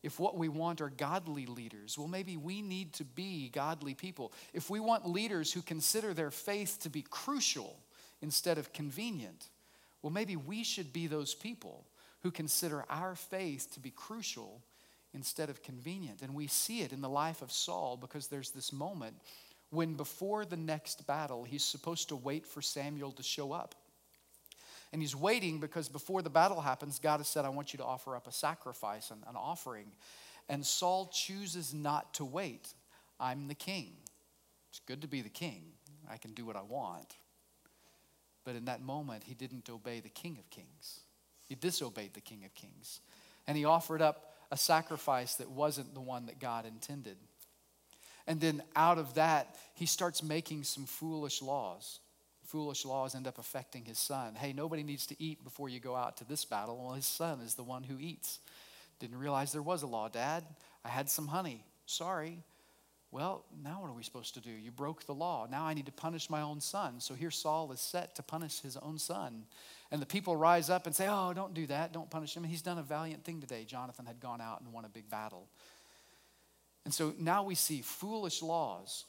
If 0.03 0.19
what 0.19 0.37
we 0.37 0.49
want 0.49 0.81
are 0.81 0.91
godly 0.91 1.47
leaders, 1.47 1.99
well, 1.99 2.09
maybe 2.09 2.37
we 2.37 2.63
need 2.63 2.95
to 2.95 3.05
be 3.05 3.51
godly 3.51 3.95
people. 3.95 4.33
If 4.55 4.71
we 4.71 4.81
want 4.81 5.09
leaders 5.09 5.53
who 5.53 5.63
consider 5.63 6.15
their 6.15 6.31
faith 6.31 6.79
to 6.83 6.91
be 6.91 7.03
crucial 7.03 7.79
instead 8.23 8.57
of 8.57 8.73
convenient, 8.73 9.49
well, 10.03 10.13
maybe 10.13 10.37
we 10.37 10.65
should 10.65 10.93
be 10.93 11.07
those 11.07 11.35
people 11.35 11.85
who 12.23 12.31
consider 12.31 12.85
our 12.89 13.15
faith 13.15 13.69
to 13.75 13.81
be 13.81 13.91
crucial 13.91 14.63
instead 15.13 15.51
of 15.51 15.63
convenient. 15.63 16.23
And 16.23 16.35
we 16.35 16.47
see 16.47 16.81
it 16.81 16.93
in 16.93 17.01
the 17.01 17.09
life 17.09 17.43
of 17.43 17.53
Saul 17.53 17.97
because 17.97 18.29
there's 18.29 18.51
this 18.51 18.73
moment 18.73 19.17
when 19.71 19.95
before 19.95 20.45
the 20.45 20.57
next 20.57 21.07
battle, 21.07 21.45
he's 21.45 21.65
supposed 21.65 22.09
to 22.09 22.17
wait 22.17 22.47
for 22.47 22.61
Samuel 22.61 23.13
to 23.13 23.23
show 23.23 23.53
up. 23.53 23.75
And 24.93 25.01
he's 25.01 25.15
waiting 25.15 25.61
because 25.61 25.89
before 25.89 26.23
the 26.23 26.31
battle 26.31 26.61
happens, 26.61 26.99
God 26.99 27.19
has 27.19 27.29
said, 27.29 27.45
I 27.45 27.49
want 27.51 27.73
you 27.73 27.77
to 27.79 27.85
offer 27.85 28.17
up 28.17 28.27
a 28.27 28.33
sacrifice, 28.33 29.11
and 29.11 29.23
an 29.29 29.37
offering. 29.37 29.93
And 30.49 30.67
Saul 30.67 31.11
chooses 31.13 31.73
not 31.73 32.15
to 32.15 32.25
wait. 32.25 32.75
I'm 33.21 33.47
the 33.47 33.55
king. 33.55 33.93
It's 34.71 34.81
good 34.81 35.03
to 35.03 35.09
be 35.09 35.21
the 35.21 35.29
king. 35.29 35.63
I 36.11 36.17
can 36.17 36.33
do 36.33 36.45
what 36.45 36.57
I 36.57 36.63
want. 36.63 37.15
But 38.45 38.57
in 38.57 38.65
that 38.65 38.83
moment, 38.83 39.25
he 39.25 39.35
didn't 39.35 39.71
obey 39.71 40.01
the 40.01 40.09
king 40.09 40.39
of 40.41 40.51
kings. 40.51 41.01
He 41.49 41.55
disobeyed 41.55 42.15
the 42.15 42.21
king 42.21 42.45
of 42.45 42.55
kings. 42.55 43.01
And 43.47 43.57
he 43.57 43.65
offered 43.65 44.03
up 44.03 44.35
a 44.51 44.57
sacrifice 44.57 45.35
that 45.37 45.51
wasn't 45.51 45.95
the 45.95 46.01
one 46.01 46.27
that 46.27 46.41
God 46.41 46.67
intended. 46.67 47.17
And 48.31 48.41
then 48.41 48.63
out 48.77 48.99
of 48.99 49.15
that, 49.15 49.57
he 49.75 49.87
starts 49.87 50.23
making 50.23 50.63
some 50.63 50.85
foolish 50.87 51.43
laws. 51.43 51.99
Foolish 52.45 52.85
laws 52.85 53.17
end 53.17 53.27
up 53.27 53.39
affecting 53.39 53.85
his 53.85 53.99
son. 53.99 54.37
Hey, 54.37 54.53
nobody 54.53 54.85
needs 54.85 55.05
to 55.07 55.21
eat 55.21 55.43
before 55.43 55.69
you 55.69 55.81
go 55.81 55.97
out 55.97 56.19
to 56.19 56.25
this 56.25 56.45
battle. 56.45 56.79
Well, 56.81 56.95
his 56.95 57.07
son 57.07 57.41
is 57.41 57.57
the 57.57 57.65
one 57.65 57.83
who 57.83 57.99
eats. 57.99 58.39
Didn't 59.01 59.19
realize 59.19 59.51
there 59.51 59.63
was 59.63 59.83
a 59.83 59.89
law, 59.89 60.09
Dad. 60.09 60.45
I 60.85 60.91
had 60.91 61.11
some 61.11 61.27
honey. 61.27 61.65
Sorry. 61.87 62.39
Well, 63.11 63.45
now 63.65 63.81
what 63.81 63.91
are 63.91 63.95
we 63.95 64.05
supposed 64.05 64.35
to 64.35 64.41
do? 64.41 64.53
You 64.53 64.71
broke 64.71 65.07
the 65.07 65.13
law. 65.13 65.49
Now 65.51 65.65
I 65.65 65.75
need 65.75 65.87
to 65.87 65.93
punish 65.93 66.31
my 66.31 66.43
own 66.43 66.61
son. 66.61 67.01
So 67.01 67.15
here 67.15 67.33
Saul 67.33 67.73
is 67.73 67.81
set 67.81 68.15
to 68.15 68.23
punish 68.23 68.61
his 68.61 68.77
own 68.77 69.01
son. 69.01 69.43
And 69.91 70.01
the 70.01 70.07
people 70.07 70.37
rise 70.37 70.71
up 70.71 70.87
and 70.87 70.95
say, 70.95 71.09
Oh, 71.11 71.33
don't 71.35 71.53
do 71.53 71.67
that. 71.67 71.93
Don't 71.93 72.09
punish 72.09 72.37
him. 72.37 72.45
He's 72.45 72.63
done 72.63 72.79
a 72.79 72.83
valiant 72.85 73.25
thing 73.25 73.41
today. 73.41 73.65
Jonathan 73.65 74.07
had 74.07 74.21
gone 74.21 74.41
out 74.41 74.61
and 74.61 74.73
won 74.73 74.85
a 74.85 74.89
big 74.89 75.11
battle. 75.11 75.49
And 76.85 76.95
so 76.95 77.15
now 77.19 77.43
we 77.43 77.55
see 77.55 77.83
foolish 77.83 78.43
laws 78.43 79.05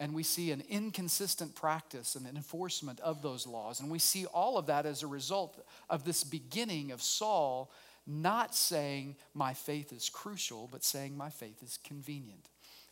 and 0.00 0.14
we 0.14 0.24
see 0.24 0.50
an 0.50 0.64
inconsistent 0.68 1.54
practice 1.54 2.16
and 2.16 2.26
an 2.26 2.36
enforcement 2.36 2.98
of 3.00 3.22
those 3.22 3.46
laws. 3.46 3.78
And 3.78 3.90
we 3.90 4.00
see 4.00 4.26
all 4.26 4.58
of 4.58 4.66
that 4.66 4.84
as 4.84 5.02
a 5.02 5.06
result 5.06 5.64
of 5.88 6.04
this 6.04 6.24
beginning 6.24 6.90
of 6.90 7.00
Saul 7.00 7.70
not 8.06 8.54
saying, 8.54 9.16
My 9.32 9.54
faith 9.54 9.92
is 9.92 10.08
crucial, 10.08 10.68
but 10.70 10.82
saying, 10.82 11.16
My 11.16 11.30
faith 11.30 11.62
is 11.62 11.78
convenient. 11.84 12.48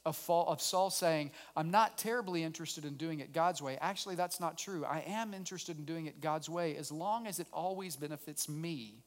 Of, 0.06 0.16
Saul 0.16 0.88
saying, 0.88 1.30
I'm 1.54 1.70
not 1.70 1.99
terribly 1.99 2.42
interested 2.42 2.87
in 2.87 2.94
doing 2.94 3.20
it 3.20 3.34
God's 3.34 3.60
way. 3.60 3.76
Actually, 3.82 4.14
that's 4.14 4.40
not 4.40 4.56
true. 4.56 4.84
I 4.84 5.04
am 5.06 5.34
interested 5.34 5.78
in 5.78 5.84
doing 5.84 6.06
it 6.06 6.22
God's 6.22 6.49
way 6.49 6.76
as 6.76 6.90
long 6.90 7.26
as 7.26 7.38
it 7.38 7.46
always 7.52 7.96
benefits 7.96 8.49
me. 8.49 9.02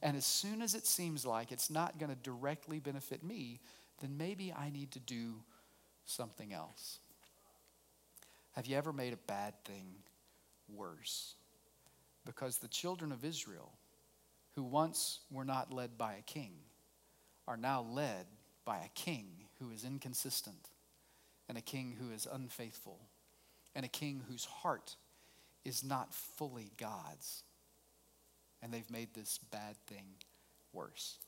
And 0.00 0.16
as 0.16 0.24
soon 0.24 0.62
as 0.62 0.74
it 0.74 0.86
seems 0.86 1.26
like 1.26 1.52
it's 1.52 1.68
not 1.68 1.98
going 1.98 2.10
to 2.10 2.22
directly 2.22 2.78
benefit 2.78 3.22
me, 3.22 3.60
then 4.00 4.16
maybe 4.16 4.52
I 4.52 4.70
need 4.70 4.92
to 4.92 5.00
do 5.00 5.34
something 6.04 6.52
else. 6.52 6.98
Have 8.52 8.66
you 8.66 8.76
ever 8.76 8.92
made 8.92 9.12
a 9.12 9.18
bad 9.28 9.54
thing 9.64 9.86
worse? 10.74 11.34
Because 12.24 12.58
the 12.58 12.68
children 12.68 13.12
of 13.12 13.24
Israel, 13.24 13.72
who 14.54 14.62
once 14.62 15.20
were 15.30 15.44
not 15.44 15.72
led 15.72 15.96
by 15.96 16.14
a 16.14 16.22
king, 16.22 16.52
are 17.46 17.56
now 17.56 17.82
led 17.82 18.26
by 18.64 18.78
a 18.78 18.88
king 18.94 19.26
who 19.58 19.70
is 19.70 19.84
inconsistent, 19.84 20.70
and 21.48 21.56
a 21.56 21.62
king 21.62 21.96
who 21.98 22.12
is 22.12 22.26
unfaithful, 22.30 23.00
and 23.74 23.84
a 23.84 23.88
king 23.88 24.22
whose 24.28 24.44
heart 24.44 24.96
is 25.64 25.82
not 25.82 26.12
fully 26.12 26.70
God's. 26.76 27.42
And 28.62 28.72
they've 28.72 28.90
made 28.90 29.14
this 29.14 29.38
bad 29.50 29.76
thing 29.86 30.04
worse. 30.72 31.18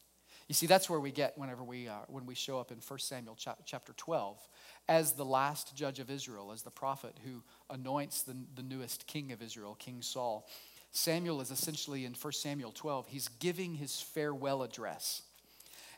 You 0.51 0.55
see, 0.55 0.67
that's 0.67 0.91
where 0.91 0.99
we 0.99 1.13
get 1.13 1.39
whenever 1.39 1.63
we, 1.63 1.87
uh, 1.87 1.99
when 2.09 2.27
we 2.27 2.35
show 2.35 2.59
up 2.59 2.73
in 2.73 2.79
1 2.79 2.99
Samuel 2.99 3.39
chapter 3.65 3.93
12 3.93 4.49
as 4.89 5.13
the 5.13 5.25
last 5.25 5.77
judge 5.77 6.01
of 6.01 6.11
Israel, 6.11 6.51
as 6.51 6.63
the 6.63 6.73
prophet 6.73 7.17
who 7.25 7.45
anoints 7.73 8.23
the, 8.23 8.37
the 8.57 8.65
newest 8.65 9.07
king 9.07 9.31
of 9.31 9.43
Israel, 9.43 9.77
King 9.79 10.03
Saul. 10.03 10.49
Samuel 10.91 11.41
is 11.41 11.53
essentially 11.53 12.05
in 12.05 12.15
1 12.15 12.33
Samuel 12.33 12.73
12, 12.73 13.07
he's 13.07 13.29
giving 13.39 13.77
his 13.77 14.01
farewell 14.01 14.65
address. 14.65 15.23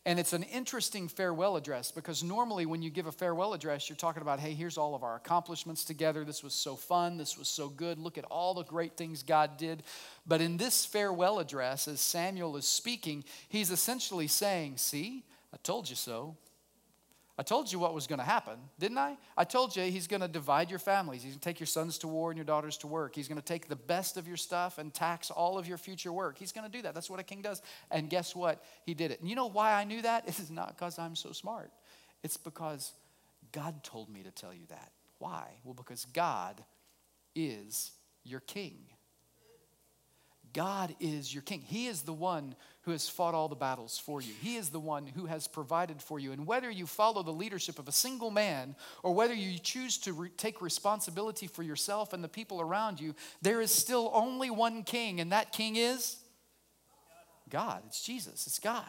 And 0.04 0.18
it's 0.18 0.32
an 0.32 0.42
interesting 0.42 1.06
farewell 1.06 1.56
address 1.56 1.92
because 1.92 2.24
normally 2.24 2.66
when 2.66 2.82
you 2.82 2.90
give 2.90 3.06
a 3.06 3.12
farewell 3.12 3.54
address, 3.54 3.88
you're 3.88 3.96
talking 3.96 4.22
about, 4.22 4.40
hey, 4.40 4.52
here's 4.52 4.76
all 4.76 4.96
of 4.96 5.04
our 5.04 5.14
accomplishments 5.14 5.84
together. 5.84 6.24
This 6.24 6.42
was 6.42 6.54
so 6.54 6.74
fun. 6.74 7.18
This 7.18 7.38
was 7.38 7.46
so 7.46 7.68
good. 7.68 7.98
Look 7.98 8.18
at 8.18 8.24
all 8.24 8.54
the 8.54 8.64
great 8.64 8.96
things 8.96 9.22
God 9.22 9.56
did. 9.58 9.84
But 10.26 10.40
in 10.40 10.56
this 10.56 10.84
farewell 10.84 11.38
address, 11.38 11.86
as 11.86 12.00
Samuel 12.00 12.56
is 12.56 12.66
speaking, 12.66 13.22
he's 13.48 13.70
essentially 13.70 14.26
saying, 14.26 14.78
see, 14.78 15.22
I 15.54 15.58
told 15.62 15.88
you 15.88 15.96
so. 15.96 16.36
I 17.42 17.44
told 17.44 17.72
you 17.72 17.80
what 17.80 17.92
was 17.92 18.06
going 18.06 18.20
to 18.20 18.24
happen, 18.24 18.56
didn't 18.78 18.98
I? 18.98 19.18
I 19.36 19.42
told 19.42 19.74
you 19.74 19.82
he's 19.82 20.06
going 20.06 20.20
to 20.20 20.28
divide 20.28 20.70
your 20.70 20.78
families. 20.78 21.24
He's 21.24 21.32
going 21.32 21.40
to 21.40 21.44
take 21.44 21.58
your 21.58 21.66
sons 21.66 21.98
to 21.98 22.06
war 22.06 22.30
and 22.30 22.38
your 22.38 22.44
daughters 22.44 22.76
to 22.78 22.86
work. 22.86 23.16
He's 23.16 23.26
going 23.26 23.40
to 23.40 23.44
take 23.44 23.66
the 23.68 23.74
best 23.74 24.16
of 24.16 24.28
your 24.28 24.36
stuff 24.36 24.78
and 24.78 24.94
tax 24.94 25.28
all 25.28 25.58
of 25.58 25.66
your 25.66 25.76
future 25.76 26.12
work. 26.12 26.38
He's 26.38 26.52
going 26.52 26.70
to 26.70 26.70
do 26.70 26.82
that. 26.82 26.94
That's 26.94 27.10
what 27.10 27.18
a 27.18 27.24
king 27.24 27.42
does. 27.42 27.60
And 27.90 28.08
guess 28.08 28.36
what? 28.36 28.64
He 28.86 28.94
did 28.94 29.10
it. 29.10 29.18
And 29.18 29.28
you 29.28 29.34
know 29.34 29.48
why 29.48 29.72
I 29.72 29.82
knew 29.82 30.02
that? 30.02 30.22
It's 30.28 30.50
not 30.50 30.68
because 30.68 31.00
I'm 31.00 31.16
so 31.16 31.32
smart. 31.32 31.72
It's 32.22 32.36
because 32.36 32.92
God 33.50 33.82
told 33.82 34.08
me 34.08 34.22
to 34.22 34.30
tell 34.30 34.54
you 34.54 34.66
that. 34.68 34.92
Why? 35.18 35.48
Well, 35.64 35.74
because 35.74 36.04
God 36.04 36.62
is 37.34 37.90
your 38.22 38.38
king. 38.38 38.84
God 40.52 40.94
is 41.00 41.34
your 41.34 41.42
king. 41.42 41.60
He 41.60 41.88
is 41.88 42.02
the 42.02 42.12
one 42.12 42.54
who 42.82 42.90
has 42.90 43.08
fought 43.08 43.34
all 43.34 43.48
the 43.48 43.54
battles 43.54 43.98
for 43.98 44.20
you. 44.20 44.32
He 44.40 44.56
is 44.56 44.70
the 44.70 44.80
one 44.80 45.06
who 45.06 45.26
has 45.26 45.46
provided 45.46 46.02
for 46.02 46.18
you. 46.18 46.32
And 46.32 46.46
whether 46.46 46.70
you 46.70 46.86
follow 46.86 47.22
the 47.22 47.30
leadership 47.30 47.78
of 47.78 47.86
a 47.86 47.92
single 47.92 48.30
man 48.30 48.74
or 49.02 49.14
whether 49.14 49.34
you 49.34 49.58
choose 49.58 49.98
to 49.98 50.12
re- 50.12 50.30
take 50.36 50.60
responsibility 50.60 51.46
for 51.46 51.62
yourself 51.62 52.12
and 52.12 52.24
the 52.24 52.28
people 52.28 52.60
around 52.60 53.00
you, 53.00 53.14
there 53.40 53.60
is 53.60 53.70
still 53.70 54.10
only 54.12 54.50
one 54.50 54.82
king, 54.82 55.20
and 55.20 55.30
that 55.30 55.52
king 55.52 55.76
is 55.76 56.16
God. 57.48 57.82
It's 57.86 58.02
Jesus, 58.02 58.46
it's 58.46 58.58
God. 58.58 58.84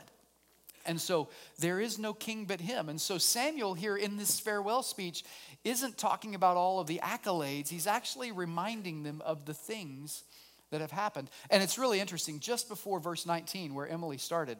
And 0.85 0.99
so 0.99 1.29
there 1.59 1.79
is 1.79 1.97
no 1.99 2.13
king 2.13 2.45
but 2.45 2.59
him. 2.59 2.89
And 2.89 2.99
so 2.99 3.17
Samuel 3.17 3.73
here 3.73 3.95
in 3.95 4.17
this 4.17 4.39
farewell 4.39 4.83
speech 4.83 5.23
isn't 5.63 5.97
talking 5.97 6.35
about 6.35 6.57
all 6.57 6.79
of 6.79 6.87
the 6.87 6.99
accolades, 7.03 7.69
he's 7.69 7.87
actually 7.87 8.31
reminding 8.31 9.03
them 9.03 9.21
of 9.23 9.45
the 9.45 9.53
things 9.53 10.23
that 10.71 10.81
have 10.81 10.91
happened. 10.91 11.29
And 11.49 11.61
it's 11.61 11.77
really 11.77 11.99
interesting, 11.99 12.39
just 12.39 12.67
before 12.67 12.99
verse 12.99 13.25
19, 13.25 13.73
where 13.73 13.87
Emily 13.87 14.17
started, 14.17 14.57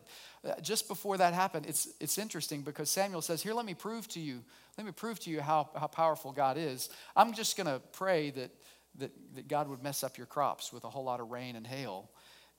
uh, 0.48 0.60
just 0.62 0.88
before 0.88 1.18
that 1.18 1.34
happened, 1.34 1.66
it's, 1.66 1.88
it's 2.00 2.18
interesting 2.18 2.62
because 2.62 2.90
Samuel 2.90 3.22
says, 3.22 3.42
Here, 3.42 3.54
let 3.54 3.66
me 3.66 3.74
prove 3.74 4.08
to 4.10 4.20
you, 4.20 4.44
let 4.78 4.86
me 4.86 4.92
prove 4.92 5.20
to 5.22 5.30
you 5.30 5.42
how, 5.42 5.70
how 5.76 5.88
powerful 5.88 6.32
God 6.32 6.58
is. 6.58 6.90
I'm 7.16 7.34
just 7.34 7.58
going 7.58 7.68
to 7.68 7.82
pray 7.92 8.30
that, 8.32 8.52
that, 9.00 9.12
that 9.36 9.48
God 9.48 9.68
would 9.70 9.82
mess 9.82 10.04
up 10.04 10.18
your 10.18 10.28
crops 10.28 10.72
with 10.72 10.84
a 10.84 10.90
whole 10.90 11.04
lot 11.04 11.20
of 11.20 11.32
rain 11.32 11.56
and 11.56 11.66
hail. 11.66 12.10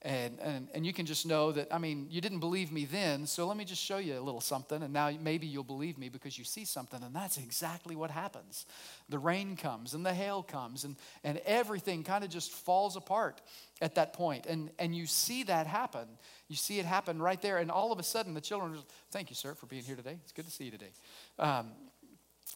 And, 0.05 0.39
and, 0.39 0.67
and 0.75 0.85
you 0.85 0.93
can 0.93 1.07
just 1.07 1.25
know 1.25 1.51
that, 1.51 1.73
I 1.73 1.79
mean, 1.79 2.05
you 2.11 2.21
didn't 2.21 2.39
believe 2.39 2.71
me 2.71 2.85
then, 2.85 3.25
so 3.25 3.47
let 3.47 3.57
me 3.57 3.65
just 3.65 3.81
show 3.81 3.97
you 3.97 4.19
a 4.19 4.21
little 4.21 4.39
something, 4.39 4.83
and 4.83 4.93
now 4.93 5.09
maybe 5.19 5.47
you'll 5.47 5.63
believe 5.63 5.97
me 5.97 6.09
because 6.09 6.37
you 6.37 6.43
see 6.43 6.63
something, 6.63 7.01
and 7.01 7.15
that's 7.15 7.37
exactly 7.37 7.95
what 7.95 8.11
happens. 8.11 8.67
The 9.09 9.17
rain 9.17 9.55
comes, 9.55 9.95
and 9.95 10.05
the 10.05 10.13
hail 10.13 10.43
comes, 10.43 10.83
and, 10.83 10.95
and 11.23 11.39
everything 11.39 12.03
kind 12.03 12.23
of 12.23 12.29
just 12.29 12.51
falls 12.51 12.95
apart 12.95 13.41
at 13.81 13.95
that 13.95 14.13
point. 14.13 14.45
And, 14.45 14.69
and 14.77 14.95
you 14.95 15.07
see 15.07 15.41
that 15.45 15.65
happen. 15.65 16.07
You 16.49 16.55
see 16.55 16.77
it 16.77 16.85
happen 16.85 17.19
right 17.19 17.41
there, 17.41 17.57
and 17.57 17.71
all 17.71 17.91
of 17.91 17.97
a 17.97 18.03
sudden 18.03 18.35
the 18.35 18.41
children 18.41 18.73
are, 18.73 18.83
thank 19.09 19.31
you, 19.31 19.35
sir, 19.35 19.55
for 19.55 19.65
being 19.65 19.83
here 19.83 19.95
today. 19.95 20.19
It's 20.21 20.33
good 20.33 20.45
to 20.45 20.51
see 20.51 20.65
you 20.65 20.71
today. 20.71 20.91
Um, 21.39 21.71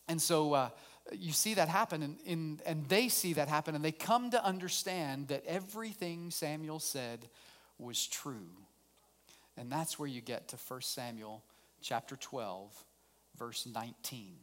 and 0.08 0.22
so, 0.22 0.54
uh, 0.54 0.70
you 1.14 1.32
see 1.32 1.56
that 1.56 1.68
happen, 1.68 2.04
and, 2.04 2.18
in, 2.26 2.60
and 2.66 2.88
they 2.88 3.10
see 3.10 3.34
that 3.34 3.48
happen, 3.48 3.76
and 3.76 3.84
they 3.84 3.92
come 3.92 4.32
to 4.32 4.44
understand 4.44 5.30
that 5.30 5.44
everything 5.46 6.32
Samuel 6.32 6.80
said 6.80 7.28
was 7.78 8.08
true. 8.08 8.50
And 9.58 9.72
that's 9.72 10.00
where 10.00 10.08
you 10.08 10.22
get 10.22 10.50
to 10.50 10.58
1 10.58 10.82
Samuel 10.82 11.44
chapter 11.82 12.16
12, 12.16 12.72
verse 13.38 13.68
19. 13.74 14.36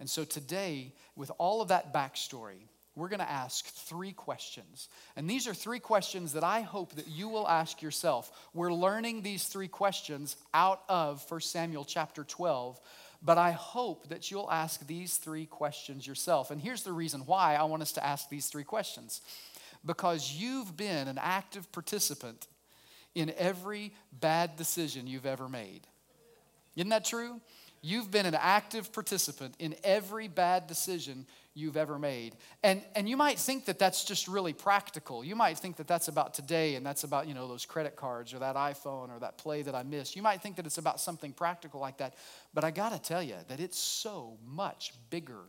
And 0.00 0.10
so 0.10 0.24
today, 0.24 0.92
with 1.16 1.30
all 1.38 1.62
of 1.62 1.68
that 1.68 1.94
backstory, 1.94 2.68
we're 2.94 3.08
going 3.08 3.20
to 3.20 3.30
ask 3.30 3.64
three 3.66 4.12
questions. 4.12 4.88
And 5.16 5.28
these 5.28 5.48
are 5.48 5.54
three 5.54 5.78
questions 5.78 6.34
that 6.34 6.44
I 6.44 6.60
hope 6.60 6.94
that 6.96 7.08
you 7.08 7.28
will 7.28 7.48
ask 7.48 7.80
yourself. 7.80 8.30
We're 8.52 8.72
learning 8.72 9.22
these 9.22 9.44
three 9.44 9.68
questions 9.68 10.36
out 10.52 10.82
of 10.88 11.24
1 11.30 11.40
Samuel 11.40 11.84
chapter 11.84 12.24
12 12.24 12.78
but 13.24 13.38
I 13.38 13.52
hope 13.52 14.08
that 14.08 14.30
you'll 14.30 14.50
ask 14.50 14.86
these 14.86 15.16
three 15.16 15.46
questions 15.46 16.06
yourself. 16.06 16.50
And 16.50 16.60
here's 16.60 16.82
the 16.82 16.92
reason 16.92 17.20
why 17.20 17.54
I 17.54 17.64
want 17.64 17.82
us 17.82 17.92
to 17.92 18.04
ask 18.04 18.28
these 18.28 18.48
three 18.48 18.64
questions 18.64 19.20
because 19.84 20.32
you've 20.32 20.76
been 20.76 21.08
an 21.08 21.18
active 21.20 21.70
participant 21.72 22.46
in 23.14 23.32
every 23.36 23.92
bad 24.12 24.56
decision 24.56 25.06
you've 25.06 25.26
ever 25.26 25.48
made. 25.48 25.86
Isn't 26.76 26.90
that 26.90 27.04
true? 27.04 27.40
You've 27.82 28.10
been 28.10 28.26
an 28.26 28.36
active 28.36 28.92
participant 28.92 29.54
in 29.58 29.74
every 29.82 30.28
bad 30.28 30.66
decision 30.66 31.26
you've 31.54 31.76
ever 31.76 31.98
made. 31.98 32.34
And, 32.62 32.82
and 32.94 33.08
you 33.08 33.16
might 33.16 33.38
think 33.38 33.66
that 33.66 33.78
that's 33.78 34.04
just 34.04 34.28
really 34.28 34.52
practical. 34.52 35.24
You 35.24 35.36
might 35.36 35.58
think 35.58 35.76
that 35.76 35.86
that's 35.86 36.08
about 36.08 36.34
today 36.34 36.76
and 36.76 36.84
that's 36.84 37.04
about, 37.04 37.28
you 37.28 37.34
know, 37.34 37.46
those 37.46 37.66
credit 37.66 37.96
cards 37.96 38.32
or 38.32 38.38
that 38.38 38.56
iPhone 38.56 39.14
or 39.14 39.18
that 39.20 39.38
play 39.38 39.62
that 39.62 39.74
I 39.74 39.82
missed. 39.82 40.16
You 40.16 40.22
might 40.22 40.40
think 40.40 40.56
that 40.56 40.66
it's 40.66 40.78
about 40.78 41.00
something 41.00 41.32
practical 41.32 41.80
like 41.80 41.98
that. 41.98 42.14
But 42.54 42.64
I 42.64 42.70
got 42.70 42.92
to 42.92 42.98
tell 42.98 43.22
you 43.22 43.36
that 43.48 43.60
it's 43.60 43.78
so 43.78 44.38
much 44.46 44.94
bigger 45.10 45.40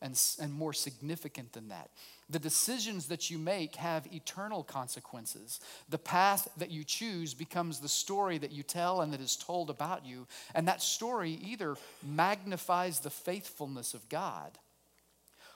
and, 0.00 0.20
and 0.40 0.52
more 0.52 0.72
significant 0.72 1.52
than 1.52 1.68
that. 1.68 1.90
The 2.28 2.40
decisions 2.40 3.06
that 3.06 3.30
you 3.30 3.38
make 3.38 3.76
have 3.76 4.12
eternal 4.12 4.64
consequences. 4.64 5.60
The 5.88 5.98
path 5.98 6.48
that 6.56 6.70
you 6.70 6.82
choose 6.82 7.34
becomes 7.34 7.78
the 7.78 7.88
story 7.88 8.38
that 8.38 8.50
you 8.50 8.64
tell 8.64 9.00
and 9.00 9.12
that 9.12 9.20
is 9.20 9.36
told 9.36 9.70
about 9.70 10.04
you. 10.04 10.26
And 10.54 10.66
that 10.66 10.82
story 10.82 11.38
either 11.44 11.76
magnifies 12.04 13.00
the 13.00 13.10
faithfulness 13.10 13.94
of 13.94 14.08
God 14.08 14.58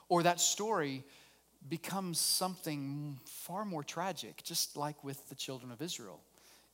or 0.08 0.22
that 0.22 0.40
story 0.40 1.04
becomes 1.68 2.18
something 2.20 3.18
far 3.24 3.64
more 3.64 3.82
tragic, 3.82 4.42
just 4.42 4.76
like 4.76 5.02
with 5.02 5.28
the 5.28 5.34
children 5.34 5.72
of 5.72 5.82
Israel 5.82 6.20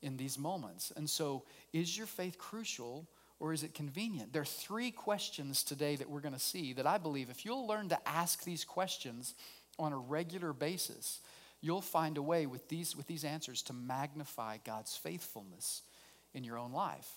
in 0.02 0.16
these 0.16 0.38
moments. 0.38 0.92
And 0.96 1.08
so, 1.08 1.44
is 1.72 1.96
your 1.96 2.06
faith 2.06 2.36
crucial 2.38 3.06
or 3.40 3.52
is 3.52 3.62
it 3.62 3.74
convenient? 3.74 4.32
There 4.32 4.42
are 4.42 4.46
three 4.46 4.90
questions 4.90 5.62
today 5.62 5.96
that 5.96 6.10
we're 6.10 6.20
going 6.20 6.34
to 6.34 6.40
see 6.40 6.72
that 6.74 6.86
I 6.86 6.98
believe 6.98 7.30
if 7.30 7.44
you'll 7.44 7.66
learn 7.66 7.88
to 7.88 8.08
ask 8.08 8.44
these 8.44 8.64
questions 8.64 9.34
on 9.78 9.92
a 9.92 9.98
regular 9.98 10.52
basis, 10.52 11.20
you'll 11.60 11.80
find 11.80 12.18
a 12.18 12.22
way 12.22 12.46
with 12.46 12.68
these, 12.68 12.96
with 12.96 13.06
these 13.06 13.24
answers 13.24 13.62
to 13.62 13.72
magnify 13.72 14.58
God's 14.64 14.96
faithfulness 14.96 15.82
in 16.34 16.44
your 16.44 16.58
own 16.58 16.72
life. 16.72 17.08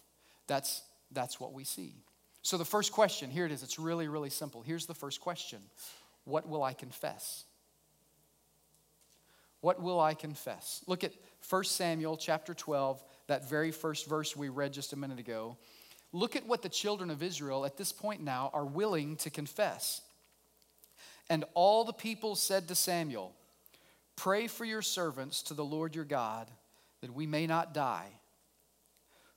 That's, 0.47 0.83
that's 1.11 1.39
what 1.39 1.53
we 1.53 1.63
see. 1.63 1.95
So, 2.43 2.57
the 2.57 2.65
first 2.65 2.91
question 2.91 3.31
here 3.31 3.47
it 3.47 3.51
is. 3.51 3.63
It's 3.63 3.79
really, 3.79 4.07
really 4.07 4.29
simple. 4.29 4.61
Here's 4.61 4.85
the 4.85 4.93
first 4.93 5.19
question 5.19 5.59
what 6.25 6.47
will 6.47 6.63
I 6.63 6.73
confess? 6.73 7.45
What 9.61 9.81
will 9.81 9.99
I 9.99 10.13
confess? 10.13 10.83
Look 10.85 11.03
at 11.03 11.13
1 11.49 11.63
Samuel 11.63 12.17
chapter 12.17 12.53
12, 12.53 13.03
that 13.27 13.49
very 13.49 13.71
first 13.71 14.07
verse 14.07 14.35
we 14.35 14.49
read 14.49 14.73
just 14.73 14.93
a 14.93 14.95
minute 14.95 15.19
ago. 15.19 15.57
Look 16.11 16.35
at 16.35 16.45
what 16.45 16.61
the 16.61 16.69
children 16.69 17.09
of 17.09 17.23
Israel 17.23 17.65
at 17.65 17.77
this 17.77 17.91
point 17.91 18.21
now 18.21 18.51
are 18.53 18.65
willing 18.65 19.15
to 19.17 19.29
confess. 19.29 20.01
And 21.29 21.45
all 21.53 21.83
the 21.83 21.93
people 21.93 22.35
said 22.35 22.67
to 22.67 22.75
Samuel, 22.75 23.33
Pray 24.15 24.47
for 24.47 24.65
your 24.65 24.81
servants 24.81 25.41
to 25.43 25.53
the 25.53 25.65
Lord 25.65 25.95
your 25.95 26.05
God, 26.05 26.49
that 27.01 27.13
we 27.13 27.25
may 27.25 27.47
not 27.47 27.73
die. 27.73 28.09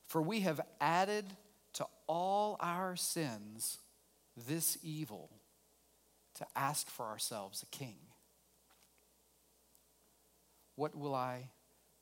For 0.07 0.21
we 0.21 0.41
have 0.41 0.61
added 0.79 1.25
to 1.73 1.85
all 2.07 2.57
our 2.59 2.95
sins 2.95 3.79
this 4.47 4.77
evil 4.83 5.29
to 6.39 6.47
ask 6.55 6.89
for 6.89 7.05
ourselves 7.05 7.61
a 7.63 7.65
king. 7.67 7.97
What 10.75 10.95
will 10.95 11.13
I 11.13 11.49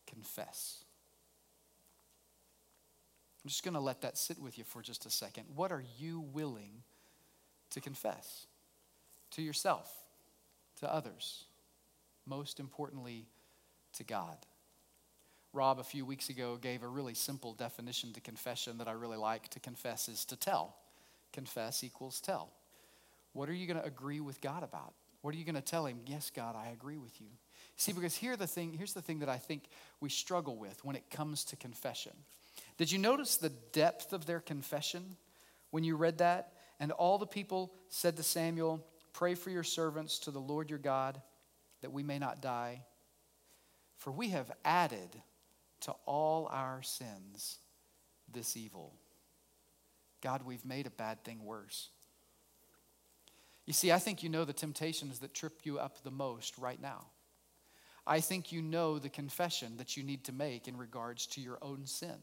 confess? 0.05 0.83
I'm 3.43 3.49
just 3.49 3.63
going 3.63 3.73
to 3.73 3.79
let 3.79 4.01
that 4.01 4.17
sit 4.17 4.39
with 4.39 4.59
you 4.59 4.63
for 4.63 4.83
just 4.83 5.07
a 5.07 5.09
second. 5.09 5.45
What 5.55 5.71
are 5.71 5.83
you 5.97 6.19
willing 6.19 6.83
to 7.71 7.81
confess 7.81 8.45
to 9.31 9.41
yourself, 9.41 9.91
to 10.81 10.93
others, 10.93 11.45
most 12.27 12.59
importantly, 12.59 13.25
to 13.93 14.03
God? 14.03 14.37
Rob, 15.51 15.79
a 15.79 15.83
few 15.83 16.05
weeks 16.05 16.29
ago, 16.29 16.57
gave 16.61 16.83
a 16.83 16.87
really 16.87 17.15
simple 17.15 17.53
definition 17.53 18.13
to 18.13 18.21
confession 18.21 18.77
that 18.77 18.87
I 18.87 18.91
really 18.91 19.17
like. 19.17 19.47
To 19.49 19.59
confess 19.59 20.07
is 20.07 20.25
to 20.25 20.35
tell. 20.35 20.75
Confess 21.33 21.83
equals 21.83 22.21
tell. 22.21 22.51
What 23.37 23.49
are 23.49 23.53
you 23.53 23.67
going 23.67 23.79
to 23.79 23.85
agree 23.85 24.19
with 24.19 24.41
God 24.41 24.63
about? 24.63 24.95
What 25.21 25.35
are 25.35 25.37
you 25.37 25.45
going 25.45 25.53
to 25.53 25.61
tell 25.61 25.85
him? 25.85 25.99
Yes, 26.07 26.31
God, 26.31 26.55
I 26.55 26.69
agree 26.69 26.97
with 26.97 27.21
you. 27.21 27.27
See, 27.75 27.93
because 27.93 28.15
here 28.15 28.35
the 28.35 28.47
thing, 28.47 28.73
here's 28.73 28.93
the 28.93 29.01
thing 29.01 29.19
that 29.19 29.29
I 29.29 29.37
think 29.37 29.65
we 29.99 30.09
struggle 30.09 30.57
with 30.57 30.83
when 30.83 30.95
it 30.95 31.11
comes 31.11 31.43
to 31.45 31.55
confession. 31.55 32.13
Did 32.79 32.91
you 32.91 32.97
notice 32.97 33.37
the 33.37 33.51
depth 33.73 34.11
of 34.11 34.25
their 34.25 34.39
confession 34.39 35.17
when 35.69 35.83
you 35.83 35.97
read 35.97 36.17
that? 36.17 36.53
And 36.79 36.91
all 36.91 37.19
the 37.19 37.27
people 37.27 37.75
said 37.89 38.17
to 38.17 38.23
Samuel, 38.23 38.83
Pray 39.13 39.35
for 39.35 39.51
your 39.51 39.63
servants 39.63 40.17
to 40.21 40.31
the 40.31 40.41
Lord 40.41 40.71
your 40.71 40.79
God, 40.79 41.21
that 41.81 41.93
we 41.93 42.01
may 42.01 42.17
not 42.17 42.41
die. 42.41 42.85
For 43.97 44.09
we 44.09 44.29
have 44.29 44.51
added 44.65 45.09
to 45.81 45.91
all 46.07 46.49
our 46.51 46.81
sins 46.81 47.59
this 48.33 48.57
evil. 48.57 48.95
God, 50.21 50.41
we've 50.43 50.65
made 50.65 50.87
a 50.87 50.91
bad 50.91 51.23
thing 51.23 51.45
worse. 51.45 51.89
You 53.67 53.73
see, 53.73 53.91
I 53.91 53.99
think 53.99 54.23
you 54.23 54.29
know 54.29 54.45
the 54.45 54.53
temptations 54.53 55.19
that 55.19 55.33
trip 55.33 55.59
you 55.63 55.77
up 55.77 56.01
the 56.01 56.09
most 56.09 56.57
right 56.57 56.81
now. 56.81 57.07
I 58.07 58.21
think 58.21 58.53
you 58.53 58.61
know 58.61 58.97
the 58.97 59.09
confession 59.09 59.75
that 59.77 59.97
you 59.97 60.03
need 60.03 60.23
to 60.23 60.31
make 60.31 60.67
in 60.69 60.77
regards 60.77 61.27
to 61.27 61.41
your 61.41 61.57
own 61.61 61.85
sin 61.85 62.17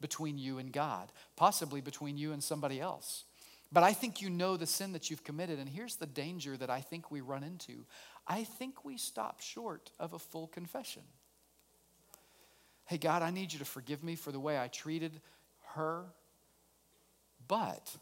between 0.00 0.38
you 0.38 0.58
and 0.58 0.72
God, 0.72 1.12
possibly 1.36 1.82
between 1.82 2.16
you 2.16 2.32
and 2.32 2.42
somebody 2.42 2.80
else. 2.80 3.24
But 3.70 3.82
I 3.82 3.92
think 3.92 4.22
you 4.22 4.30
know 4.30 4.56
the 4.56 4.66
sin 4.66 4.92
that 4.92 5.10
you've 5.10 5.24
committed, 5.24 5.58
and 5.58 5.68
here's 5.68 5.96
the 5.96 6.06
danger 6.06 6.56
that 6.56 6.70
I 6.70 6.80
think 6.80 7.10
we 7.10 7.20
run 7.20 7.42
into. 7.42 7.84
I 8.26 8.44
think 8.44 8.82
we 8.82 8.96
stop 8.96 9.42
short 9.42 9.90
of 10.00 10.14
a 10.14 10.18
full 10.18 10.46
confession. 10.46 11.02
Hey, 12.86 12.96
God, 12.96 13.20
I 13.20 13.30
need 13.30 13.52
you 13.52 13.58
to 13.58 13.66
forgive 13.66 14.02
me 14.02 14.14
for 14.14 14.32
the 14.32 14.40
way 14.40 14.58
I 14.58 14.68
treated 14.68 15.20
her, 15.74 16.06
but, 17.46 17.94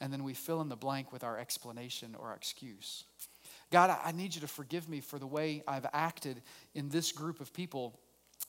and 0.00 0.12
then 0.12 0.24
we 0.24 0.34
fill 0.34 0.60
in 0.60 0.68
the 0.68 0.76
blank 0.76 1.12
with 1.12 1.24
our 1.24 1.38
explanation 1.38 2.16
or 2.18 2.28
our 2.28 2.36
excuse. 2.36 3.04
God, 3.70 3.96
I 4.04 4.12
need 4.12 4.34
you 4.34 4.40
to 4.40 4.48
forgive 4.48 4.88
me 4.88 5.00
for 5.00 5.18
the 5.18 5.26
way 5.26 5.62
I've 5.66 5.86
acted 5.92 6.42
in 6.74 6.88
this 6.88 7.12
group 7.12 7.40
of 7.40 7.52
people. 7.52 7.98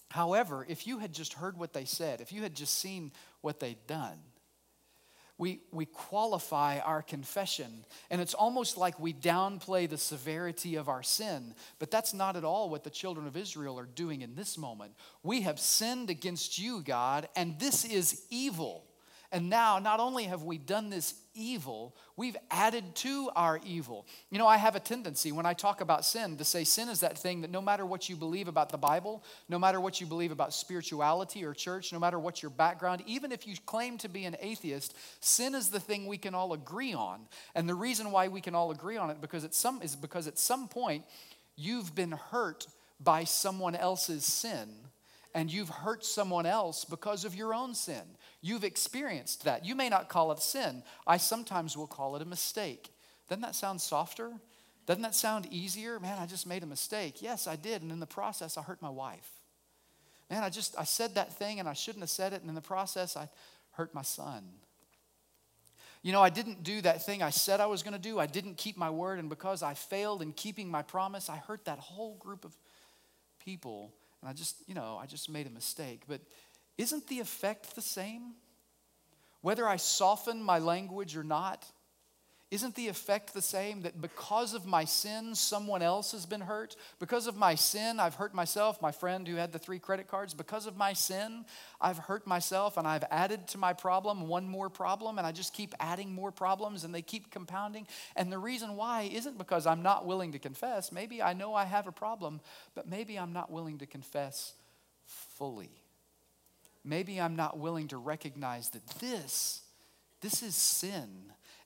However, 0.09 0.65
if 0.67 0.87
you 0.87 0.99
had 0.99 1.13
just 1.13 1.33
heard 1.33 1.57
what 1.57 1.73
they 1.73 1.85
said, 1.85 2.21
if 2.21 2.31
you 2.31 2.41
had 2.41 2.55
just 2.55 2.79
seen 2.79 3.11
what 3.41 3.59
they'd 3.59 3.85
done, 3.87 4.17
we, 5.37 5.61
we 5.71 5.85
qualify 5.85 6.79
our 6.79 7.01
confession. 7.01 7.83
And 8.11 8.21
it's 8.21 8.35
almost 8.35 8.77
like 8.77 8.99
we 8.99 9.11
downplay 9.11 9.89
the 9.89 9.97
severity 9.97 10.75
of 10.75 10.87
our 10.87 11.01
sin. 11.01 11.55
But 11.79 11.89
that's 11.89 12.13
not 12.13 12.35
at 12.35 12.43
all 12.43 12.69
what 12.69 12.83
the 12.83 12.91
children 12.91 13.25
of 13.25 13.35
Israel 13.35 13.79
are 13.79 13.87
doing 13.87 14.21
in 14.21 14.35
this 14.35 14.55
moment. 14.55 14.93
We 15.23 15.41
have 15.41 15.59
sinned 15.59 16.11
against 16.11 16.59
you, 16.59 16.81
God, 16.81 17.27
and 17.35 17.59
this 17.59 17.85
is 17.85 18.21
evil. 18.29 18.85
And 19.31 19.49
now, 19.49 19.79
not 19.79 19.99
only 19.99 20.25
have 20.25 20.43
we 20.43 20.59
done 20.59 20.91
this 20.91 21.15
evil, 21.33 21.95
we've 22.15 22.35
added 22.49 22.95
to 22.95 23.29
our 23.35 23.59
evil. 23.65 24.05
You 24.29 24.37
know, 24.37 24.47
I 24.47 24.57
have 24.57 24.75
a 24.75 24.79
tendency 24.79 25.31
when 25.31 25.45
I 25.45 25.53
talk 25.53 25.81
about 25.81 26.05
sin 26.05 26.37
to 26.37 26.43
say 26.43 26.63
sin 26.63 26.89
is 26.89 26.99
that 27.01 27.17
thing 27.17 27.41
that 27.41 27.51
no 27.51 27.61
matter 27.61 27.85
what 27.85 28.09
you 28.09 28.15
believe 28.15 28.47
about 28.47 28.69
the 28.69 28.77
Bible, 28.77 29.23
no 29.49 29.57
matter 29.57 29.79
what 29.79 30.01
you 30.01 30.07
believe 30.07 30.31
about 30.31 30.53
spirituality 30.53 31.43
or 31.43 31.53
church, 31.53 31.93
no 31.93 31.99
matter 31.99 32.19
what 32.19 32.41
your 32.41 32.51
background, 32.51 33.03
even 33.05 33.31
if 33.31 33.47
you 33.47 33.55
claim 33.65 33.97
to 33.99 34.09
be 34.09 34.25
an 34.25 34.35
atheist, 34.41 34.95
sin 35.19 35.55
is 35.55 35.69
the 35.69 35.79
thing 35.79 36.07
we 36.07 36.17
can 36.17 36.35
all 36.35 36.53
agree 36.53 36.93
on. 36.93 37.21
And 37.55 37.67
the 37.67 37.75
reason 37.75 38.11
why 38.11 38.27
we 38.27 38.41
can 38.41 38.55
all 38.55 38.71
agree 38.71 38.97
on 38.97 39.09
it 39.09 39.21
because 39.21 39.43
at 39.43 39.55
some, 39.55 39.81
is 39.81 39.95
because 39.95 40.27
at 40.27 40.37
some 40.37 40.67
point 40.67 41.05
you've 41.55 41.95
been 41.95 42.11
hurt 42.11 42.67
by 42.99 43.23
someone 43.23 43.75
else's 43.75 44.25
sin 44.25 44.69
and 45.33 45.51
you've 45.51 45.69
hurt 45.69 46.05
someone 46.05 46.45
else 46.45 46.85
because 46.85 47.25
of 47.25 47.35
your 47.35 47.53
own 47.53 47.73
sin. 47.73 48.01
You've 48.41 48.63
experienced 48.63 49.43
that. 49.45 49.65
You 49.65 49.75
may 49.75 49.87
not 49.87 50.09
call 50.09 50.31
it 50.31 50.39
sin. 50.39 50.83
I 51.05 51.17
sometimes 51.17 51.77
will 51.77 51.87
call 51.87 52.15
it 52.15 52.21
a 52.21 52.25
mistake. 52.25 52.89
Doesn't 53.29 53.41
that 53.41 53.55
sound 53.55 53.79
softer? 53.79 54.31
Doesn't 54.87 55.03
that 55.03 55.15
sound 55.15 55.47
easier? 55.51 55.99
Man, 55.99 56.17
I 56.19 56.25
just 56.25 56.47
made 56.47 56.63
a 56.63 56.65
mistake. 56.67 57.21
Yes, 57.21 57.47
I 57.47 57.55
did. 57.55 57.83
And 57.83 57.91
in 57.91 57.99
the 57.99 58.07
process, 58.07 58.57
I 58.57 58.63
hurt 58.63 58.81
my 58.81 58.89
wife. 58.89 59.29
Man, 60.29 60.43
I 60.43 60.49
just, 60.49 60.75
I 60.77 60.85
said 60.85 61.15
that 61.15 61.33
thing 61.33 61.59
and 61.59 61.69
I 61.69 61.73
shouldn't 61.73 62.01
have 62.01 62.09
said 62.09 62.33
it. 62.33 62.41
And 62.41 62.49
in 62.49 62.55
the 62.55 62.61
process, 62.61 63.15
I 63.15 63.29
hurt 63.71 63.93
my 63.93 64.01
son. 64.01 64.43
You 66.01 66.11
know, 66.11 66.21
I 66.21 66.29
didn't 66.31 66.63
do 66.63 66.81
that 66.81 67.05
thing 67.05 67.21
I 67.21 67.29
said 67.29 67.59
I 67.59 67.67
was 67.67 67.83
going 67.83 67.93
to 67.93 67.99
do. 67.99 68.17
I 68.17 68.25
didn't 68.25 68.57
keep 68.57 68.75
my 68.75 68.89
word. 68.89 69.19
And 69.19 69.29
because 69.29 69.61
I 69.61 69.75
failed 69.75 70.23
in 70.23 70.31
keeping 70.31 70.67
my 70.67 70.81
promise, 70.81 71.29
I 71.29 71.37
hurt 71.37 71.65
that 71.65 71.77
whole 71.77 72.15
group 72.15 72.43
of 72.43 72.55
people. 73.43 73.93
And 74.19 74.29
I 74.29 74.33
just, 74.33 74.55
you 74.67 74.73
know, 74.73 74.97
I 74.99 75.05
just 75.05 75.29
made 75.29 75.45
a 75.45 75.51
mistake. 75.51 76.01
But 76.07 76.21
isn't 76.77 77.07
the 77.07 77.19
effect 77.19 77.75
the 77.75 77.81
same? 77.81 78.33
Whether 79.41 79.67
I 79.67 79.77
soften 79.77 80.41
my 80.41 80.59
language 80.59 81.17
or 81.17 81.23
not, 81.23 81.65
isn't 82.51 82.75
the 82.75 82.89
effect 82.89 83.33
the 83.33 83.41
same 83.41 83.83
that 83.83 84.01
because 84.01 84.53
of 84.53 84.65
my 84.65 84.83
sin, 84.83 85.35
someone 85.35 85.81
else 85.81 86.11
has 86.11 86.25
been 86.25 86.41
hurt? 86.41 86.75
Because 86.99 87.25
of 87.25 87.37
my 87.37 87.55
sin, 87.55 87.97
I've 87.97 88.15
hurt 88.15 88.33
myself. 88.33 88.81
My 88.81 88.91
friend 88.91 89.25
who 89.25 89.37
had 89.37 89.53
the 89.53 89.57
three 89.57 89.79
credit 89.79 90.09
cards, 90.09 90.33
because 90.33 90.65
of 90.65 90.75
my 90.75 90.91
sin, 90.91 91.45
I've 91.79 91.97
hurt 91.97 92.27
myself 92.27 92.75
and 92.75 92.85
I've 92.85 93.05
added 93.09 93.47
to 93.49 93.57
my 93.57 93.71
problem 93.71 94.27
one 94.27 94.49
more 94.49 94.69
problem, 94.69 95.17
and 95.17 95.25
I 95.25 95.31
just 95.31 95.53
keep 95.53 95.73
adding 95.79 96.13
more 96.13 96.33
problems 96.33 96.83
and 96.83 96.93
they 96.93 97.01
keep 97.01 97.31
compounding. 97.31 97.87
And 98.17 98.29
the 98.29 98.37
reason 98.37 98.75
why 98.75 99.03
isn't 99.03 99.37
because 99.37 99.65
I'm 99.65 99.81
not 99.81 100.05
willing 100.05 100.33
to 100.33 100.39
confess. 100.39 100.91
Maybe 100.91 101.21
I 101.21 101.31
know 101.31 101.55
I 101.55 101.63
have 101.63 101.87
a 101.87 101.93
problem, 101.93 102.41
but 102.75 102.85
maybe 102.85 103.17
I'm 103.17 103.31
not 103.31 103.49
willing 103.49 103.77
to 103.77 103.85
confess 103.85 104.55
fully. 105.05 105.80
Maybe 106.83 107.21
I'm 107.21 107.35
not 107.35 107.57
willing 107.57 107.87
to 107.89 107.97
recognize 107.97 108.69
that 108.69 108.85
this, 108.99 109.61
this 110.21 110.41
is 110.41 110.55
sin 110.55 111.07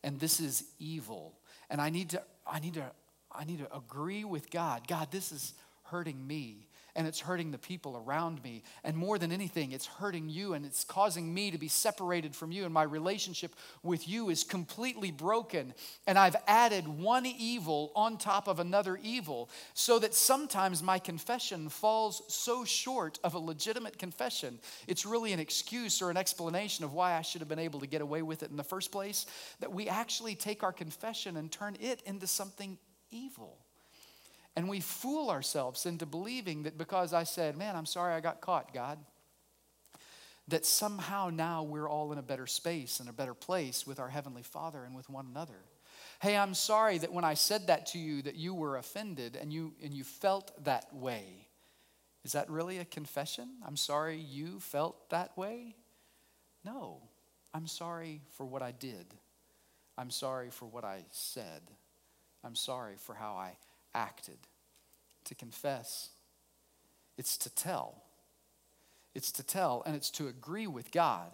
and 0.04 0.19
this 0.19 0.39
is 0.39 0.63
evil. 0.80 1.34
And 1.69 1.80
I 1.82 1.89
need 1.89 2.10
to, 2.12 2.21
I 2.45 2.60
need 2.60 2.75
to, 2.75 2.91
I 3.32 3.45
need 3.45 3.60
to 3.60 3.75
agree 3.75 4.23
with 4.23 4.49
God. 4.49 4.88
God, 4.88 5.12
this 5.12 5.32
is 5.32 5.54
hurting 5.84 6.25
me 6.25 6.67
and 6.95 7.05
it's 7.08 7.19
hurting 7.19 7.51
the 7.51 7.58
people 7.58 7.97
around 7.97 8.41
me. 8.43 8.63
And 8.84 8.95
more 8.95 9.17
than 9.17 9.31
anything, 9.31 9.71
it's 9.71 9.86
hurting 9.86 10.29
you 10.29 10.53
and 10.53 10.65
it's 10.65 10.84
causing 10.84 11.34
me 11.34 11.51
to 11.51 11.58
be 11.58 11.67
separated 11.67 12.36
from 12.36 12.51
you. 12.51 12.63
And 12.63 12.73
my 12.73 12.84
relationship 12.84 13.55
with 13.84 14.08
you 14.08 14.29
is 14.29 14.43
completely 14.43 15.12
broken. 15.12 15.73
And 16.08 16.17
I've 16.17 16.38
added 16.47 16.88
one 16.88 17.25
evil 17.25 17.91
on 17.95 18.17
top 18.17 18.47
of 18.47 18.60
another 18.60 18.97
evil 19.01 19.49
so 19.73 19.99
that 19.99 20.13
sometimes 20.13 20.81
my 20.81 20.97
confession 20.97 21.67
falls 21.67 22.21
so 22.27 22.63
short 22.63 23.19
of 23.23 23.34
a 23.34 23.39
legitimate 23.39 23.99
confession. 23.99 24.60
It's 24.88 25.05
really 25.05 25.34
an 25.34 25.39
excuse 25.39 26.01
or 26.01 26.10
an 26.10 26.17
explanation 26.17 26.86
of 26.86 26.93
why 26.93 27.13
I 27.13 27.21
should 27.21 27.41
have 27.41 27.49
been 27.49 27.60
able 27.60 27.81
to 27.81 27.88
get 27.88 28.01
away 28.01 28.21
with 28.21 28.41
it 28.41 28.51
in 28.51 28.58
the 28.58 28.63
first 28.63 28.91
place. 28.91 29.25
That 29.60 29.73
we 29.73 29.89
actually 29.89 30.36
take 30.36 30.63
our 30.63 30.73
confession 30.73 31.36
and 31.36 31.51
turn 31.51 31.75
it 31.81 32.01
into 32.05 32.27
something 32.27 32.77
evil. 33.12 33.64
And 34.56 34.70
we 34.70 34.80
fool 34.80 35.30
ourselves 35.30 35.86
into 35.86 36.06
believing 36.06 36.63
that 36.63 36.78
because 36.78 37.13
I 37.13 37.24
said, 37.24 37.58
Man, 37.58 37.76
I'm 37.76 37.86
sorry 37.86 38.13
I 38.13 38.22
got 38.22 38.41
caught, 38.41 38.74
God, 38.74 39.00
that 40.48 40.65
somehow 40.65 41.30
now 41.32 41.63
we're 41.63 41.89
all 41.89 42.12
in 42.12 42.18
a 42.18 42.24
better 42.24 42.48
space 42.48 43.00
and 43.00 43.10
a 43.10 43.13
better 43.13 43.34
place 43.34 43.86
with 43.86 44.00
our 44.00 44.10
Heavenly 44.10 44.44
Father 44.44 44.84
and 44.84 44.96
with 44.96 45.10
one 45.10 45.26
another. 45.30 45.65
Hey, 46.22 46.38
I'm 46.38 46.54
sorry 46.54 46.98
that 47.00 47.12
when 47.12 47.26
I 47.26 47.34
said 47.34 47.68
that 47.68 47.88
to 47.88 48.00
you 48.00 48.22
that 48.22 48.36
you 48.36 48.54
were 48.54 48.78
offended 48.78 49.38
and 49.39 49.52
you 49.52 49.74
and 49.84 49.94
you 49.94 50.04
felt 50.04 50.63
that 50.63 50.94
way. 50.94 51.48
Is 52.24 52.32
that 52.32 52.50
really 52.50 52.80
a 52.80 52.86
confession? 52.86 53.50
I'm 53.65 53.78
sorry 53.78 54.18
you 54.18 54.60
felt 54.60 55.10
that 55.10 55.38
way? 55.38 55.76
No. 56.63 57.02
I'm 57.54 57.68
sorry 57.68 58.22
for 58.32 58.46
what 58.46 58.62
I 58.62 58.72
did. 58.72 59.06
I'm 59.98 60.10
sorry 60.10 60.50
for 60.50 60.65
what 60.65 60.84
I 60.84 61.06
said. 61.12 61.62
I'm 62.44 62.56
sorry 62.56 62.96
for 62.98 63.15
how 63.15 63.36
I 63.36 63.56
acted. 63.95 64.38
To 65.25 65.34
confess, 65.34 66.10
it's 67.17 67.36
to 67.38 67.49
tell. 67.49 68.03
It's 69.15 69.31
to 69.31 69.43
tell, 69.43 69.81
and 69.88 69.95
it's 69.95 70.12
to 70.12 70.27
agree 70.27 70.67
with 70.67 70.91
God. 70.91 71.31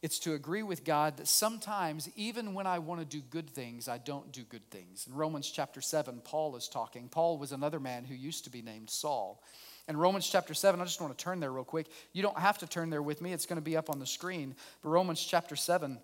It's 0.00 0.18
to 0.20 0.34
agree 0.34 0.62
with 0.62 0.84
God 0.84 1.18
that 1.18 1.28
sometimes, 1.28 2.08
even 2.16 2.54
when 2.54 2.66
I 2.66 2.78
want 2.78 3.00
to 3.00 3.06
do 3.06 3.20
good 3.20 3.50
things, 3.50 3.88
I 3.88 3.98
don't 3.98 4.32
do 4.32 4.42
good 4.42 4.68
things. 4.70 5.06
In 5.08 5.14
Romans 5.14 5.50
chapter 5.50 5.80
7, 5.80 6.20
Paul 6.24 6.56
is 6.56 6.68
talking. 6.68 7.08
Paul 7.08 7.38
was 7.38 7.52
another 7.52 7.78
man 7.78 8.04
who 8.04 8.14
used 8.14 8.44
to 8.44 8.50
be 8.50 8.62
named 8.62 8.90
Saul. 8.90 9.42
In 9.88 9.96
Romans 9.96 10.28
chapter 10.28 10.54
7, 10.54 10.80
I 10.80 10.84
just 10.84 11.00
want 11.00 11.16
to 11.16 11.22
turn 11.22 11.40
there 11.40 11.52
real 11.52 11.64
quick. 11.64 11.88
You 12.12 12.22
don't 12.22 12.38
have 12.38 12.58
to 12.58 12.66
turn 12.66 12.90
there 12.90 13.02
with 13.02 13.20
me, 13.20 13.32
it's 13.32 13.46
going 13.46 13.56
to 13.56 13.62
be 13.62 13.76
up 13.76 13.90
on 13.90 13.98
the 13.98 14.06
screen. 14.06 14.54
But 14.82 14.90
Romans 14.90 15.24
chapter 15.24 15.56
7, 15.56 15.98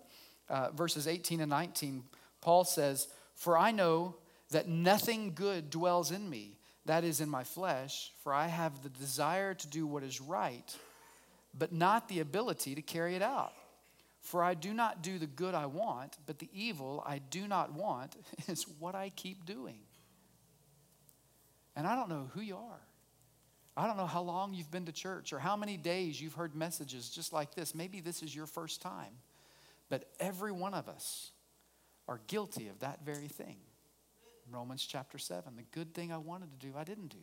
uh, 0.49 0.71
verses 0.71 1.07
18 1.07 1.39
and 1.39 1.49
19, 1.49 2.03
Paul 2.41 2.63
says, 2.65 3.07
For 3.35 3.57
I 3.57 3.71
know 3.71 4.15
that 4.51 4.67
nothing 4.67 5.33
good 5.33 5.69
dwells 5.69 6.11
in 6.11 6.29
me, 6.29 6.57
that 6.85 7.03
is, 7.03 7.19
in 7.19 7.29
my 7.29 7.43
flesh, 7.43 8.11
for 8.23 8.33
I 8.33 8.47
have 8.47 8.83
the 8.83 8.89
desire 8.89 9.53
to 9.53 9.67
do 9.67 9.87
what 9.87 10.03
is 10.03 10.21
right, 10.21 10.75
but 11.57 11.71
not 11.71 12.07
the 12.07 12.19
ability 12.19 12.75
to 12.75 12.81
carry 12.81 13.15
it 13.15 13.21
out. 13.21 13.53
For 14.21 14.43
I 14.43 14.55
do 14.55 14.73
not 14.73 15.03
do 15.03 15.19
the 15.19 15.27
good 15.27 15.53
I 15.53 15.67
want, 15.67 16.17
but 16.25 16.39
the 16.39 16.49
evil 16.53 17.03
I 17.05 17.19
do 17.19 17.47
not 17.47 17.73
want 17.73 18.15
is 18.47 18.65
what 18.79 18.95
I 18.95 19.09
keep 19.09 19.45
doing. 19.45 19.79
And 21.75 21.85
I 21.85 21.95
don't 21.95 22.09
know 22.09 22.29
who 22.33 22.41
you 22.41 22.55
are. 22.55 22.81
I 23.77 23.87
don't 23.87 23.97
know 23.97 24.05
how 24.05 24.21
long 24.21 24.53
you've 24.53 24.71
been 24.71 24.85
to 24.85 24.91
church 24.91 25.33
or 25.33 25.39
how 25.39 25.57
many 25.57 25.75
days 25.75 26.19
you've 26.19 26.33
heard 26.33 26.55
messages 26.55 27.09
just 27.09 27.33
like 27.33 27.53
this. 27.55 27.75
Maybe 27.75 27.99
this 27.99 28.23
is 28.23 28.33
your 28.33 28.45
first 28.45 28.81
time. 28.81 29.11
But 29.89 30.05
every 30.19 30.51
one 30.51 30.73
of 30.73 30.87
us 30.87 31.31
are 32.07 32.21
guilty 32.27 32.69
of 32.69 32.79
that 32.79 33.03
very 33.05 33.27
thing. 33.27 33.57
Romans 34.51 34.85
chapter 34.85 35.17
7. 35.17 35.55
The 35.55 35.63
good 35.71 35.93
thing 35.93 36.11
I 36.11 36.17
wanted 36.17 36.51
to 36.51 36.67
do, 36.67 36.73
I 36.77 36.83
didn't 36.83 37.09
do. 37.09 37.17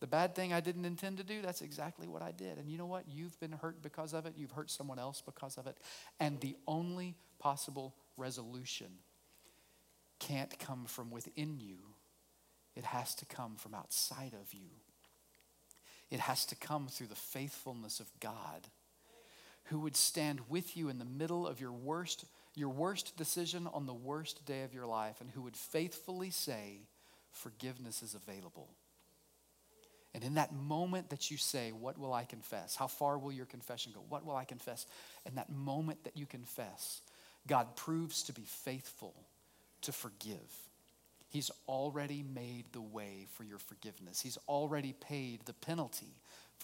The 0.00 0.06
bad 0.06 0.34
thing 0.34 0.52
I 0.52 0.60
didn't 0.60 0.84
intend 0.84 1.18
to 1.18 1.24
do, 1.24 1.40
that's 1.40 1.62
exactly 1.62 2.06
what 2.06 2.20
I 2.20 2.30
did. 2.30 2.58
And 2.58 2.68
you 2.68 2.76
know 2.76 2.86
what? 2.86 3.04
You've 3.08 3.38
been 3.40 3.52
hurt 3.52 3.80
because 3.82 4.12
of 4.12 4.26
it. 4.26 4.34
You've 4.36 4.50
hurt 4.50 4.70
someone 4.70 4.98
else 4.98 5.22
because 5.24 5.56
of 5.56 5.66
it. 5.66 5.78
And 6.20 6.40
the 6.40 6.56
only 6.66 7.16
possible 7.38 7.94
resolution 8.16 8.88
can't 10.18 10.58
come 10.58 10.84
from 10.86 11.10
within 11.10 11.58
you, 11.58 11.76
it 12.76 12.84
has 12.84 13.14
to 13.16 13.26
come 13.26 13.56
from 13.56 13.74
outside 13.74 14.32
of 14.40 14.52
you. 14.52 14.70
It 16.10 16.20
has 16.20 16.44
to 16.46 16.56
come 16.56 16.88
through 16.88 17.08
the 17.08 17.14
faithfulness 17.14 18.00
of 18.00 18.06
God, 18.20 18.68
who 19.64 19.80
would 19.80 19.96
stand 19.96 20.40
with 20.48 20.76
you 20.76 20.88
in 20.88 20.98
the 20.98 21.04
middle 21.04 21.46
of 21.46 21.60
your 21.60 21.72
worst, 21.72 22.26
your 22.54 22.68
worst 22.68 23.16
decision 23.16 23.68
on 23.72 23.86
the 23.86 23.94
worst 23.94 24.46
day 24.46 24.62
of 24.62 24.72
your 24.72 24.86
life, 24.86 25.20
and 25.20 25.30
who 25.30 25.42
would 25.42 25.56
faithfully 25.56 26.30
say, 26.30 26.80
Forgiveness 27.32 28.02
is 28.02 28.14
available. 28.14 28.68
And 30.14 30.22
in 30.22 30.34
that 30.34 30.54
moment 30.54 31.10
that 31.10 31.30
you 31.30 31.36
say, 31.36 31.72
What 31.72 31.98
will 31.98 32.12
I 32.12 32.24
confess? 32.24 32.76
How 32.76 32.86
far 32.86 33.18
will 33.18 33.32
your 33.32 33.46
confession 33.46 33.92
go? 33.94 34.04
What 34.08 34.24
will 34.24 34.36
I 34.36 34.44
confess? 34.44 34.86
In 35.26 35.34
that 35.34 35.50
moment 35.50 36.04
that 36.04 36.16
you 36.16 36.26
confess, 36.26 37.00
God 37.46 37.76
proves 37.76 38.22
to 38.24 38.32
be 38.32 38.44
faithful 38.46 39.14
to 39.82 39.92
forgive. 39.92 40.38
He's 41.28 41.50
already 41.66 42.22
made 42.22 42.66
the 42.72 42.80
way 42.80 43.26
for 43.32 43.42
your 43.42 43.58
forgiveness. 43.58 44.20
He's 44.20 44.38
already 44.48 44.92
paid 44.92 45.40
the 45.44 45.52
penalty 45.52 46.14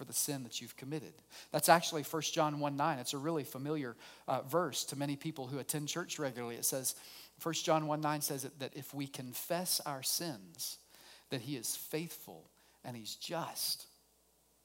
for 0.01 0.07
the 0.07 0.15
sin 0.15 0.45
that 0.45 0.63
you've 0.63 0.79
committed. 0.79 1.13
That's 1.53 1.69
actually 1.69 2.05
1 2.05 2.23
John 2.33 2.59
1 2.59 2.75
9. 2.75 2.99
It's 3.01 3.13
a 3.13 3.19
really 3.19 3.45
familiar 3.45 3.97
uh, 4.27 4.41
verse 4.41 4.83
to 4.85 4.97
many 4.97 5.15
people 5.15 5.47
who 5.47 5.59
attend 5.59 5.89
church 5.89 6.19
regularly. 6.19 6.57
It 6.57 6.65
says, 6.65 6.95
1 7.43 7.55
John 7.57 7.87
1 7.87 8.01
9 8.01 8.23
says 8.23 8.49
that 8.61 8.75
if 8.75 8.95
we 8.95 9.07
confess 9.07 9.79
our 9.85 10.03
sins, 10.03 10.79
that 11.29 11.43
he 11.43 11.55
is 11.55 11.77
faithful 11.77 12.49
and 12.83 12.97
he's 12.97 13.15
just. 13.15 13.85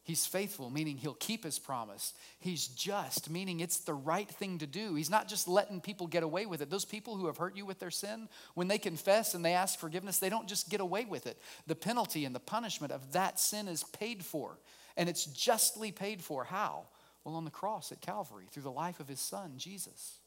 He's 0.03 0.25
faithful, 0.25 0.69
meaning 0.69 0.95
he'll 0.95 1.15
keep 1.15 1.43
his 1.43 1.59
promise. 1.59 2.13
He's 2.39 2.67
just, 2.67 3.29
meaning 3.29 3.59
it's 3.59 3.79
the 3.79 3.93
right 3.93 4.29
thing 4.29 4.59
to 4.59 4.67
do. 4.67 4.95
He's 4.95 5.09
not 5.09 5.27
just 5.27 5.49
letting 5.49 5.81
people 5.81 6.07
get 6.07 6.23
away 6.23 6.45
with 6.45 6.61
it. 6.61 6.69
Those 6.69 6.85
people 6.85 7.17
who 7.17 7.25
have 7.25 7.37
hurt 7.37 7.57
you 7.57 7.65
with 7.65 7.79
their 7.79 7.91
sin, 7.91 8.29
when 8.53 8.69
they 8.69 8.77
confess 8.77 9.33
and 9.33 9.43
they 9.43 9.53
ask 9.53 9.77
forgiveness, 9.79 10.19
they 10.19 10.29
don't 10.29 10.47
just 10.47 10.69
get 10.69 10.79
away 10.79 11.03
with 11.03 11.27
it. 11.27 11.41
The 11.67 11.75
penalty 11.75 12.23
and 12.23 12.33
the 12.33 12.39
punishment 12.39 12.93
of 12.93 13.11
that 13.11 13.37
sin 13.37 13.67
is 13.67 13.83
paid 13.83 14.23
for, 14.23 14.59
and 14.97 15.09
it's 15.09 15.25
justly 15.25 15.91
paid 15.91 16.23
for. 16.23 16.43
How? 16.43 16.85
Well, 17.23 17.35
on 17.35 17.45
the 17.45 17.51
cross 17.51 17.91
at 17.91 18.01
Calvary, 18.01 18.45
through 18.51 18.63
the 18.63 18.71
life 18.71 18.99
of 18.99 19.07
his 19.07 19.19
son, 19.19 19.53
Jesus. 19.57 20.19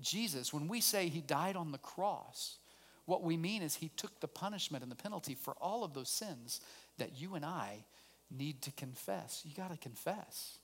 Jesus, 0.00 0.52
when 0.52 0.66
we 0.68 0.80
say 0.80 1.08
he 1.08 1.20
died 1.20 1.54
on 1.54 1.70
the 1.70 1.78
cross, 1.78 2.58
what 3.04 3.22
we 3.22 3.36
mean 3.36 3.62
is 3.62 3.76
he 3.76 3.90
took 3.96 4.20
the 4.20 4.28
punishment 4.28 4.82
and 4.82 4.90
the 4.90 4.96
penalty 4.96 5.34
for 5.34 5.54
all 5.60 5.84
of 5.84 5.94
those 5.94 6.08
sins 6.08 6.60
that 6.98 7.20
you 7.20 7.34
and 7.34 7.44
I 7.44 7.84
need 8.30 8.62
to 8.62 8.72
confess. 8.72 9.42
You 9.44 9.54
got 9.54 9.70
to 9.70 9.78
confess. 9.78 10.58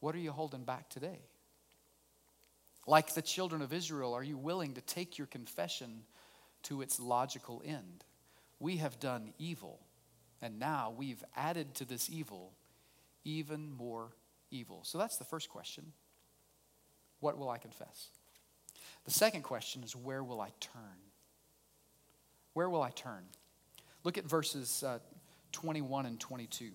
What 0.00 0.14
are 0.14 0.18
you 0.18 0.30
holding 0.30 0.64
back 0.64 0.88
today? 0.88 1.20
Like 2.86 3.14
the 3.14 3.22
children 3.22 3.62
of 3.62 3.72
Israel, 3.72 4.14
are 4.14 4.22
you 4.22 4.38
willing 4.38 4.74
to 4.74 4.80
take 4.80 5.18
your 5.18 5.26
confession 5.26 6.04
to 6.64 6.82
its 6.82 6.98
logical 6.98 7.62
end? 7.64 8.04
We 8.60 8.78
have 8.78 8.98
done 8.98 9.32
evil, 9.38 9.80
and 10.40 10.58
now 10.58 10.94
we've 10.96 11.22
added 11.36 11.74
to 11.76 11.84
this 11.84 12.08
evil 12.10 12.52
even 13.24 13.72
more 13.76 14.10
evil. 14.50 14.80
So 14.84 14.98
that's 14.98 15.16
the 15.16 15.24
first 15.24 15.48
question. 15.48 15.92
What 17.20 17.36
will 17.36 17.50
I 17.50 17.58
confess? 17.58 18.08
The 19.04 19.10
second 19.10 19.42
question 19.42 19.82
is 19.82 19.96
where 19.96 20.22
will 20.22 20.40
I 20.40 20.50
turn? 20.60 20.82
Where 22.54 22.70
will 22.70 22.82
I 22.82 22.90
turn? 22.90 23.24
Look 24.04 24.18
at 24.18 24.24
verses 24.24 24.82
uh, 24.82 24.98
21 25.52 26.06
and 26.06 26.20
22. 26.20 26.70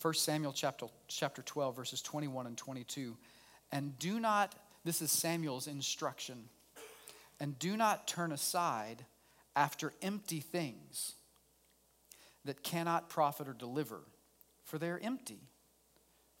1 0.00 0.14
Samuel 0.14 0.52
chapter, 0.52 0.86
chapter 1.06 1.42
12, 1.42 1.76
verses 1.76 2.02
21 2.02 2.46
and 2.46 2.56
22. 2.56 3.16
And 3.70 3.96
do 3.98 4.18
not, 4.18 4.54
this 4.84 5.00
is 5.00 5.12
Samuel's 5.12 5.68
instruction, 5.68 6.48
and 7.38 7.58
do 7.58 7.76
not 7.76 8.08
turn 8.08 8.32
aside 8.32 9.04
after 9.54 9.92
empty 10.02 10.40
things 10.40 11.14
that 12.44 12.62
cannot 12.62 13.08
profit 13.08 13.48
or 13.48 13.52
deliver, 13.52 14.00
for 14.64 14.78
they 14.78 14.88
are 14.88 15.00
empty. 15.02 15.40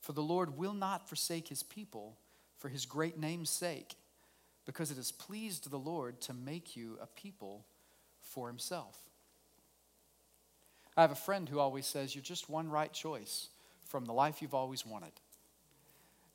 For 0.00 0.12
the 0.12 0.22
Lord 0.22 0.56
will 0.56 0.74
not 0.74 1.08
forsake 1.08 1.48
his 1.48 1.62
people 1.62 2.16
for 2.58 2.68
his 2.68 2.86
great 2.86 3.18
name's 3.18 3.50
sake, 3.50 3.96
because 4.66 4.90
it 4.90 4.96
has 4.96 5.10
pleased 5.10 5.70
the 5.70 5.78
Lord 5.78 6.20
to 6.22 6.32
make 6.32 6.76
you 6.76 6.96
a 7.00 7.06
people 7.06 7.64
for 8.20 8.46
himself. 8.48 8.96
I 10.96 11.00
have 11.00 11.10
a 11.10 11.16
friend 11.16 11.48
who 11.48 11.58
always 11.58 11.86
says, 11.86 12.14
You're 12.14 12.22
just 12.22 12.48
one 12.48 12.68
right 12.68 12.92
choice 12.92 13.48
from 13.86 14.04
the 14.04 14.12
life 14.12 14.40
you've 14.40 14.54
always 14.54 14.86
wanted. 14.86 15.12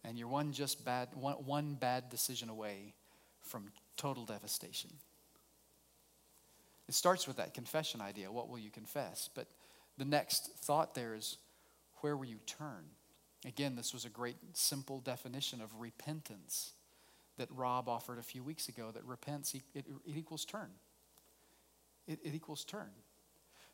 And 0.03 0.17
you're 0.17 0.27
one 0.27 0.51
just 0.51 0.85
bad, 0.85 1.09
one, 1.13 1.35
one 1.35 1.75
bad 1.75 2.09
decision 2.09 2.49
away 2.49 2.93
from 3.41 3.71
total 3.97 4.25
devastation. 4.25 4.91
It 6.87 6.93
starts 6.93 7.27
with 7.27 7.37
that 7.37 7.53
confession 7.53 8.01
idea. 8.01 8.31
What 8.31 8.49
will 8.49 8.59
you 8.59 8.69
confess? 8.69 9.29
But 9.33 9.47
the 9.97 10.05
next 10.05 10.51
thought 10.57 10.95
there 10.95 11.15
is, 11.15 11.37
where 12.01 12.15
will 12.15 12.25
you 12.25 12.39
turn? 12.45 12.85
Again, 13.45 13.75
this 13.75 13.93
was 13.93 14.05
a 14.05 14.09
great 14.09 14.37
simple 14.53 14.99
definition 14.99 15.61
of 15.61 15.79
repentance 15.79 16.73
that 17.37 17.49
Rob 17.51 17.87
offered 17.87 18.17
a 18.17 18.23
few 18.23 18.43
weeks 18.43 18.67
ago 18.67 18.91
that 18.91 19.03
repents, 19.05 19.53
it, 19.53 19.63
it 19.75 19.85
equals 20.05 20.45
turn. 20.45 20.71
It, 22.07 22.19
it 22.23 22.33
equals 22.33 22.63
turn 22.63 22.89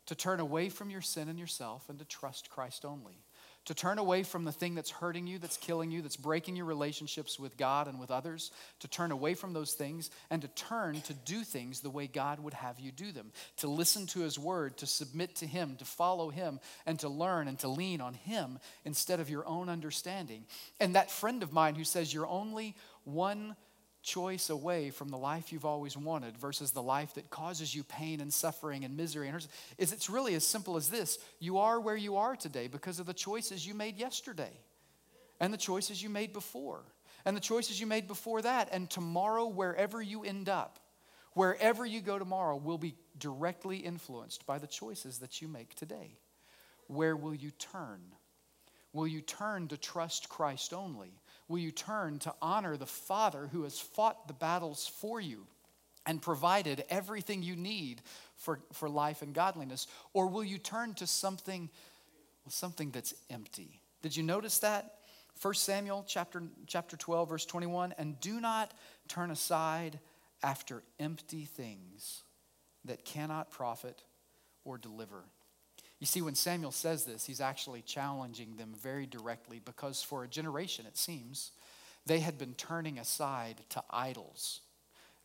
to 0.06 0.14
turn 0.14 0.40
away 0.40 0.68
from 0.68 0.90
your 0.90 1.00
sin 1.00 1.28
and 1.28 1.38
yourself 1.38 1.88
and 1.88 1.98
to 1.98 2.04
trust 2.04 2.50
Christ 2.50 2.84
only. 2.84 3.22
To 3.66 3.74
turn 3.74 3.98
away 3.98 4.24
from 4.24 4.44
the 4.44 4.52
thing 4.52 4.74
that's 4.74 4.90
hurting 4.90 5.26
you, 5.26 5.38
that's 5.38 5.56
killing 5.56 5.90
you, 5.90 6.02
that's 6.02 6.16
breaking 6.16 6.54
your 6.56 6.66
relationships 6.66 7.38
with 7.38 7.56
God 7.56 7.88
and 7.88 7.98
with 7.98 8.10
others, 8.10 8.50
to 8.80 8.88
turn 8.88 9.10
away 9.10 9.32
from 9.32 9.54
those 9.54 9.72
things 9.72 10.10
and 10.30 10.42
to 10.42 10.48
turn 10.48 11.00
to 11.02 11.14
do 11.14 11.44
things 11.44 11.80
the 11.80 11.88
way 11.88 12.06
God 12.06 12.40
would 12.40 12.52
have 12.52 12.78
you 12.78 12.92
do 12.92 13.10
them. 13.10 13.32
To 13.58 13.68
listen 13.68 14.06
to 14.08 14.20
His 14.20 14.38
word, 14.38 14.76
to 14.78 14.86
submit 14.86 15.36
to 15.36 15.46
Him, 15.46 15.76
to 15.76 15.84
follow 15.86 16.28
Him, 16.28 16.60
and 16.84 16.98
to 17.00 17.08
learn 17.08 17.48
and 17.48 17.58
to 17.60 17.68
lean 17.68 18.02
on 18.02 18.12
Him 18.12 18.58
instead 18.84 19.18
of 19.18 19.30
your 19.30 19.46
own 19.46 19.70
understanding. 19.70 20.44
And 20.78 20.94
that 20.94 21.10
friend 21.10 21.42
of 21.42 21.52
mine 21.52 21.74
who 21.74 21.84
says 21.84 22.12
you're 22.12 22.26
only 22.26 22.76
one 23.04 23.56
choice 24.04 24.50
away 24.50 24.90
from 24.90 25.08
the 25.08 25.18
life 25.18 25.52
you've 25.52 25.64
always 25.64 25.96
wanted 25.96 26.36
versus 26.36 26.70
the 26.70 26.82
life 26.82 27.14
that 27.14 27.30
causes 27.30 27.74
you 27.74 27.82
pain 27.82 28.20
and 28.20 28.32
suffering 28.32 28.84
and 28.84 28.96
misery 28.96 29.28
and 29.28 29.46
is 29.78 29.92
it's 29.92 30.10
really 30.10 30.34
as 30.34 30.46
simple 30.46 30.76
as 30.76 30.88
this. 30.88 31.18
You 31.40 31.58
are 31.58 31.80
where 31.80 31.96
you 31.96 32.16
are 32.16 32.36
today 32.36 32.68
because 32.68 33.00
of 33.00 33.06
the 33.06 33.14
choices 33.14 33.66
you 33.66 33.74
made 33.74 33.98
yesterday 33.98 34.52
and 35.40 35.52
the 35.52 35.58
choices 35.58 36.02
you 36.02 36.10
made 36.10 36.32
before 36.32 36.82
and 37.24 37.36
the 37.36 37.40
choices 37.40 37.80
you 37.80 37.86
made 37.86 38.06
before 38.06 38.42
that. 38.42 38.68
And 38.70 38.88
tomorrow 38.88 39.46
wherever 39.46 40.00
you 40.00 40.22
end 40.22 40.48
up 40.48 40.78
wherever 41.34 41.84
you 41.84 42.00
go 42.00 42.18
tomorrow 42.18 42.56
will 42.56 42.78
be 42.78 42.94
directly 43.18 43.78
influenced 43.78 44.46
by 44.46 44.58
the 44.58 44.66
choices 44.66 45.18
that 45.18 45.42
you 45.42 45.48
make 45.48 45.74
today. 45.74 46.16
Where 46.86 47.16
will 47.16 47.34
you 47.34 47.50
turn? 47.50 48.00
Will 48.92 49.06
you 49.06 49.20
turn 49.20 49.68
to 49.68 49.76
trust 49.76 50.28
Christ 50.28 50.72
only 50.72 51.20
will 51.48 51.58
you 51.58 51.70
turn 51.70 52.18
to 52.20 52.34
honor 52.40 52.76
the 52.76 52.86
Father 52.86 53.48
who 53.52 53.62
has 53.64 53.78
fought 53.78 54.26
the 54.26 54.34
battles 54.34 54.86
for 54.86 55.20
you 55.20 55.46
and 56.06 56.20
provided 56.20 56.84
everything 56.88 57.42
you 57.42 57.56
need 57.56 58.02
for, 58.36 58.60
for 58.72 58.88
life 58.88 59.22
and 59.22 59.34
godliness? 59.34 59.86
Or 60.12 60.26
will 60.26 60.44
you 60.44 60.58
turn 60.58 60.94
to 60.94 61.06
something, 61.06 61.70
something 62.48 62.90
that's 62.90 63.14
empty? 63.30 63.80
Did 64.02 64.16
you 64.16 64.22
notice 64.22 64.58
that? 64.60 64.98
1 65.40 65.54
Samuel 65.54 66.04
chapter, 66.06 66.42
chapter 66.66 66.96
12, 66.96 67.28
verse 67.28 67.46
21 67.46 67.94
and 67.98 68.20
do 68.20 68.40
not 68.40 68.72
turn 69.08 69.30
aside 69.30 69.98
after 70.42 70.82
empty 71.00 71.44
things 71.44 72.22
that 72.84 73.04
cannot 73.04 73.50
profit 73.50 74.02
or 74.64 74.78
deliver. 74.78 75.24
You 76.00 76.06
see, 76.06 76.22
when 76.22 76.34
Samuel 76.34 76.72
says 76.72 77.04
this, 77.04 77.24
he's 77.24 77.40
actually 77.40 77.82
challenging 77.82 78.56
them 78.56 78.74
very 78.80 79.06
directly 79.06 79.60
because 79.64 80.02
for 80.02 80.24
a 80.24 80.28
generation, 80.28 80.86
it 80.86 80.98
seems, 80.98 81.52
they 82.06 82.20
had 82.20 82.38
been 82.38 82.54
turning 82.54 82.98
aside 82.98 83.62
to 83.70 83.82
idols. 83.90 84.60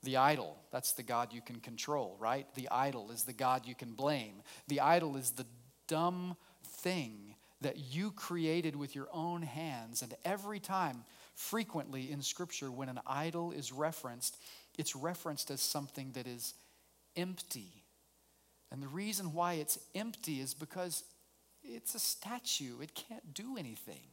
The 0.03 0.17
idol, 0.17 0.57
that's 0.71 0.93
the 0.93 1.03
God 1.03 1.33
you 1.33 1.41
can 1.41 1.59
control, 1.59 2.15
right? 2.19 2.47
The 2.55 2.69
idol 2.69 3.11
is 3.11 3.23
the 3.23 3.33
God 3.33 3.65
you 3.65 3.75
can 3.75 3.93
blame. 3.93 4.43
The 4.67 4.79
idol 4.79 5.17
is 5.17 5.31
the 5.31 5.45
dumb 5.87 6.37
thing 6.63 7.35
that 7.61 7.77
you 7.77 8.11
created 8.11 8.75
with 8.75 8.95
your 8.95 9.09
own 9.11 9.41
hands. 9.41 10.01
And 10.01 10.13
every 10.23 10.59
time, 10.59 11.03
frequently 11.35 12.09
in 12.11 12.21
Scripture, 12.21 12.71
when 12.71 12.87
an 12.87 13.01
idol 13.05 13.51
is 13.51 13.73
referenced, 13.73 14.37
it's 14.77 14.95
referenced 14.95 15.51
as 15.51 15.59
something 15.59 16.11
that 16.13 16.27
is 16.27 16.53
empty 17.17 17.78
and 18.71 18.81
the 18.81 18.87
reason 18.87 19.33
why 19.33 19.53
it's 19.53 19.79
empty 19.95 20.39
is 20.39 20.53
because 20.53 21.03
it's 21.63 21.95
a 21.95 21.99
statue. 21.99 22.79
It 22.81 22.93
can't 22.93 23.33
do 23.33 23.57
anything. 23.57 24.07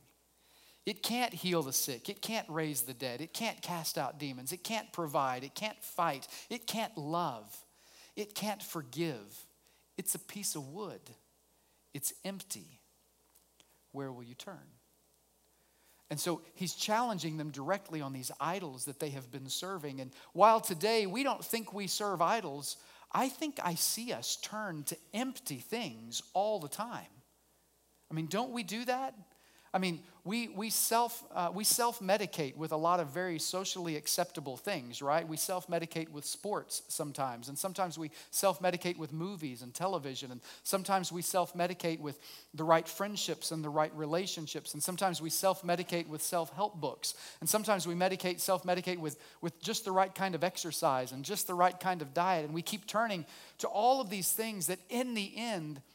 It 0.87 1.03
can't 1.03 1.35
heal 1.35 1.63
the 1.63 1.73
sick. 1.73 2.09
It 2.09 2.23
can't 2.23 2.49
raise 2.49 2.83
the 2.83 2.95
dead. 2.95 3.21
It 3.21 3.35
can't 3.35 3.61
cast 3.61 3.99
out 3.99 4.19
demons. 4.19 4.53
It 4.53 4.63
can't 4.63 4.93
provide. 4.93 5.43
It 5.43 5.55
can't 5.55 5.83
fight. 5.83 6.29
It 6.49 6.67
can't 6.67 6.97
love. 6.97 7.55
It 8.15 8.35
can't 8.35 8.63
forgive. 8.63 9.47
It's 9.99 10.15
a 10.15 10.19
piece 10.19 10.55
of 10.55 10.69
wood. 10.69 11.01
it's 11.93 12.13
empty. 12.25 12.81
Where 13.93 14.13
will 14.13 14.23
you 14.23 14.35
turn? 14.35 14.69
And 16.11 16.21
so 16.21 16.43
he's 16.55 16.75
challenging 16.75 17.37
them 17.37 17.51
directly 17.51 18.01
on 18.01 18.13
these 18.13 18.31
idols 18.39 18.85
that 18.85 19.01
they 19.01 19.11
have 19.11 19.31
been 19.33 19.49
serving. 19.49 20.01
And 20.01 20.13
while 20.35 20.61
today 20.61 21.07
we 21.07 21.23
don't 21.23 21.45
think 21.45 21.73
we 21.73 21.87
serve 21.87 22.23
idols, 22.23 22.77
I 23.17 23.31
think 23.31 23.59
I 23.65 23.77
see 23.77 24.13
us 24.13 24.37
turn 24.37 24.83
to 24.85 24.97
empty 25.15 25.57
things 25.57 26.23
all 26.35 26.61
the 26.61 26.69
time. 26.69 27.07
I 28.11 28.15
mean, 28.15 28.27
don't 28.27 28.53
we 28.53 28.63
do 28.63 28.85
that? 28.85 29.15
I 29.75 29.79
mean, 29.79 30.01
we, 30.25 30.49
we, 30.49 30.71
self, 30.71 31.23
uh, 31.35 31.51
we 31.55 31.63
self-medicate 31.63 32.57
with 32.57 32.73
a 32.73 32.77
lot 32.77 32.99
of 32.99 33.09
very 33.09 33.39
socially 33.39 33.95
acceptable 33.95 34.57
things, 34.57 35.01
right? 35.01 35.27
We 35.27 35.37
self-medicate 35.37 36.09
with 36.09 36.25
sports 36.25 36.83
sometimes, 36.89 37.49
and 37.49 37.57
sometimes 37.57 37.97
we 37.97 38.11
self-medicate 38.33 38.97
with 38.97 39.13
movies 39.13 39.63
and 39.63 39.73
television, 39.73 40.33
and 40.33 40.41
sometimes 40.65 41.13
we 41.13 41.23
self-medicate 41.23 42.01
with 42.01 42.19
the 42.55 42.65
right 42.65 42.89
friendships 42.89 43.53
and 43.53 43.63
the 43.63 43.69
right 43.69 43.95
relationships, 43.95 44.75
and 44.75 44.83
sometimes 44.83 45.23
we 45.23 45.31
self-medicate 45.31 46.09
with 46.09 46.23
self-help 46.23 46.81
books, 46.81 47.15
and 47.41 47.49
sometimes 47.49 47.87
we 47.87 47.95
medicate, 47.95 48.41
self-medicate 48.41 48.99
with, 48.99 49.19
with 49.41 49.61
just 49.63 49.85
the 49.85 49.93
right 49.93 50.15
kind 50.15 50.35
of 50.35 50.43
exercise 50.43 51.13
and 51.13 51.25
just 51.25 51.47
the 51.47 51.55
right 51.55 51.79
kind 51.79 52.03
of 52.03 52.13
diet, 52.15 52.45
and 52.45 52.55
we 52.55 52.63
keep 52.63 52.87
turning 52.87 53.25
to 53.59 53.69
all 53.69 54.01
of 54.01 54.11
these 54.11 54.33
things 54.33 54.67
that 54.67 54.81
in 54.89 55.15
the 55.15 55.33
end– 55.37 55.81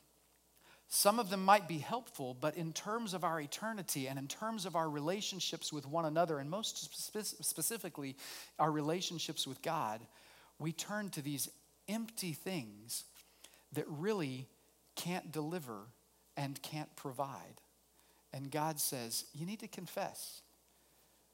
some 0.94 1.20
of 1.20 1.30
them 1.30 1.46
might 1.46 1.70
be 1.70 1.78
helpful, 1.78 2.36
but 2.40 2.58
in 2.58 2.74
terms 2.74 3.14
of 3.14 3.24
our 3.24 3.40
eternity 3.40 4.08
and 4.08 4.20
in 4.20 4.28
terms 4.28 4.66
of 4.66 4.76
our 4.76 4.90
relationships 4.90 5.72
with 5.72 5.88
one 5.88 6.04
another, 6.04 6.38
and 6.38 6.50
most 6.50 6.94
spe- 6.94 7.42
specifically 7.42 8.18
our 8.60 8.70
relationships 8.70 9.48
with 9.48 9.62
God, 9.62 10.02
we 10.60 10.74
turn 10.74 11.10
to 11.12 11.22
these 11.22 11.48
empty 11.88 12.34
things 12.34 13.06
that 13.72 13.86
really 13.88 14.50
can't 14.98 15.32
deliver 15.32 15.78
and 16.36 16.62
can't 16.62 16.94
provide. 16.98 17.62
And 18.34 18.52
God 18.52 18.78
says, 18.78 19.24
You 19.34 19.46
need 19.46 19.62
to 19.62 19.70
confess 19.70 20.42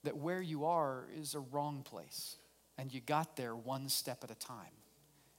that 0.03 0.17
where 0.17 0.41
you 0.41 0.65
are 0.65 1.07
is 1.19 1.33
a 1.33 1.39
wrong 1.39 1.81
place, 1.81 2.35
and 2.77 2.93
you 2.93 3.01
got 3.01 3.35
there 3.35 3.55
one 3.55 3.89
step 3.89 4.23
at 4.23 4.29
a 4.29 4.35
time. 4.35 4.77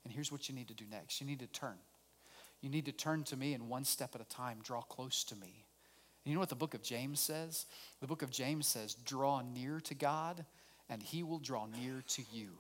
And 0.03 0.13
here's 0.13 0.33
what 0.33 0.49
you 0.49 0.57
need 0.57 0.67
to 0.69 0.75
do 0.75 0.87
next 0.91 1.21
you 1.21 1.27
need 1.29 1.39
to 1.39 1.47
turn. 1.47 1.77
You 2.61 2.69
need 2.69 2.87
to 2.87 2.93
turn 2.93 3.25
to 3.25 3.37
me 3.37 3.55
and 3.55 3.69
one 3.69 3.85
step 3.85 4.15
at 4.15 4.21
a 4.21 4.25
time, 4.25 4.59
draw 4.63 4.83
close 4.83 5.25
to 5.25 5.37
me. 5.37 5.65
And 6.25 6.31
you 6.31 6.35
know 6.35 6.41
what 6.41 6.49
the 6.49 6.57
book 6.57 6.75
of 6.75 6.83
James 6.83 7.21
says? 7.21 7.67
The 8.01 8.07
book 8.07 8.23
of 8.23 8.31
James 8.31 8.67
says, 8.67 8.95
draw 8.95 9.43
near 9.43 9.81
to 9.81 9.95
God, 9.95 10.45
and 10.89 11.03
he 11.03 11.23
will 11.23 11.39
draw 11.39 11.67
near 11.67 12.03
to 12.09 12.23
you. 12.33 12.51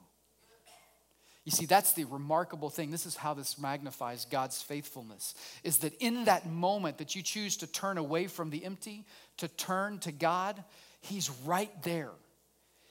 You 1.45 1.53
see, 1.53 1.65
that's 1.65 1.95
the 1.95 2.05
remarkable 2.05 2.69
thing. 2.69 2.91
This 2.91 3.07
is 3.07 3.17
how 3.17 3.33
this 3.33 3.59
magnifies 3.59 4.27
God's 4.27 4.61
faithfulness 4.61 5.35
is 5.65 5.79
that 5.79 5.95
in 5.99 6.27
that 6.27 6.47
moment 6.47 6.99
that 6.99 7.17
you 7.17 7.23
choose 7.23 7.57
to 7.59 7.67
turn 7.67 7.97
away 7.97 8.27
from 8.27 8.51
the 8.51 8.67
empty, 8.67 9.07
to 9.39 9.49
turn 9.49 9.99
to 10.01 10.13
God, 10.13 10.63
He's 11.01 11.31
right 11.47 11.71
there. 11.83 12.11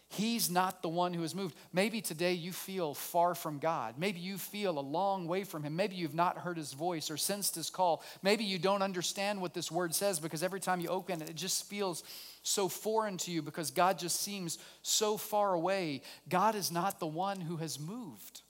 He's 0.09 0.49
not 0.49 0.81
the 0.81 0.89
one 0.89 1.13
who 1.13 1.21
has 1.23 1.35
moved. 1.35 1.55
Maybe 1.73 1.99
today 1.99 2.33
you 2.33 2.53
feel 2.53 2.93
far 2.93 3.35
from 3.35 3.59
God. 3.59 3.95
Maybe 3.97 4.21
you 4.21 4.37
feel 4.37 4.79
a 4.79 4.81
long 4.81 5.27
way 5.27 5.43
from 5.43 5.63
Him. 5.63 5.75
Maybe 5.75 5.95
you've 5.95 6.15
not 6.15 6.37
heard 6.37 6.55
His 6.55 6.71
voice 6.71 7.11
or 7.11 7.17
sensed 7.17 7.55
His 7.55 7.69
call. 7.69 8.01
Maybe 8.23 8.45
you 8.45 8.57
don't 8.57 8.81
understand 8.81 9.41
what 9.41 9.53
this 9.53 9.69
word 9.69 9.93
says 9.93 10.19
because 10.19 10.43
every 10.43 10.61
time 10.61 10.79
you 10.79 10.87
open 10.87 11.21
it, 11.21 11.31
it 11.31 11.35
just 11.35 11.69
feels 11.69 12.03
so 12.41 12.69
foreign 12.69 13.17
to 13.17 13.31
you 13.31 13.41
because 13.41 13.69
God 13.69 13.99
just 13.99 14.21
seems 14.21 14.57
so 14.81 15.17
far 15.17 15.53
away. 15.53 16.01
God 16.29 16.55
is 16.55 16.71
not 16.71 17.01
the 17.01 17.07
one 17.07 17.41
who 17.41 17.57
has 17.57 17.77
moved. 17.77 18.41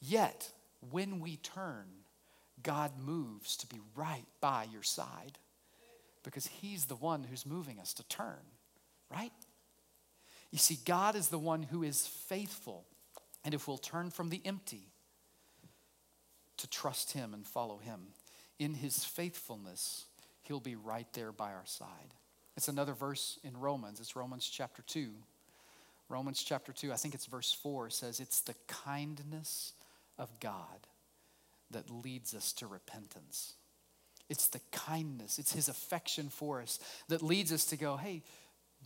Yet, 0.00 0.52
when 0.90 1.18
we 1.18 1.36
turn, 1.38 1.86
God 2.62 2.92
moves 3.04 3.56
to 3.58 3.66
be 3.66 3.80
right 3.96 4.26
by 4.40 4.68
your 4.72 4.84
side 4.84 5.38
because 6.22 6.46
He's 6.46 6.84
the 6.84 6.94
one 6.94 7.24
who's 7.24 7.44
moving 7.44 7.80
us 7.80 7.92
to 7.94 8.04
turn, 8.04 8.44
right? 9.10 9.32
You 10.52 10.58
see, 10.58 10.78
God 10.84 11.16
is 11.16 11.28
the 11.28 11.38
one 11.38 11.64
who 11.64 11.82
is 11.82 12.06
faithful. 12.06 12.84
And 13.44 13.54
if 13.54 13.66
we'll 13.66 13.78
turn 13.78 14.10
from 14.10 14.28
the 14.28 14.42
empty 14.44 14.92
to 16.58 16.68
trust 16.68 17.12
Him 17.12 17.34
and 17.34 17.44
follow 17.46 17.78
Him, 17.78 18.08
in 18.58 18.74
His 18.74 19.04
faithfulness, 19.04 20.04
He'll 20.42 20.60
be 20.60 20.76
right 20.76 21.06
there 21.14 21.32
by 21.32 21.52
our 21.52 21.66
side. 21.66 22.14
It's 22.56 22.68
another 22.68 22.92
verse 22.92 23.38
in 23.42 23.56
Romans. 23.56 23.98
It's 23.98 24.14
Romans 24.14 24.48
chapter 24.48 24.82
2. 24.82 25.10
Romans 26.08 26.42
chapter 26.42 26.72
2, 26.72 26.92
I 26.92 26.96
think 26.96 27.14
it's 27.14 27.24
verse 27.24 27.52
4, 27.52 27.88
says, 27.88 28.20
It's 28.20 28.42
the 28.42 28.54
kindness 28.68 29.72
of 30.18 30.28
God 30.40 30.86
that 31.70 31.90
leads 31.90 32.34
us 32.34 32.52
to 32.54 32.66
repentance. 32.66 33.54
It's 34.28 34.48
the 34.48 34.60
kindness, 34.70 35.38
it's 35.38 35.52
His 35.52 35.68
affection 35.68 36.28
for 36.28 36.60
us 36.60 36.78
that 37.08 37.22
leads 37.22 37.52
us 37.52 37.64
to 37.66 37.76
go, 37.76 37.96
hey, 37.96 38.22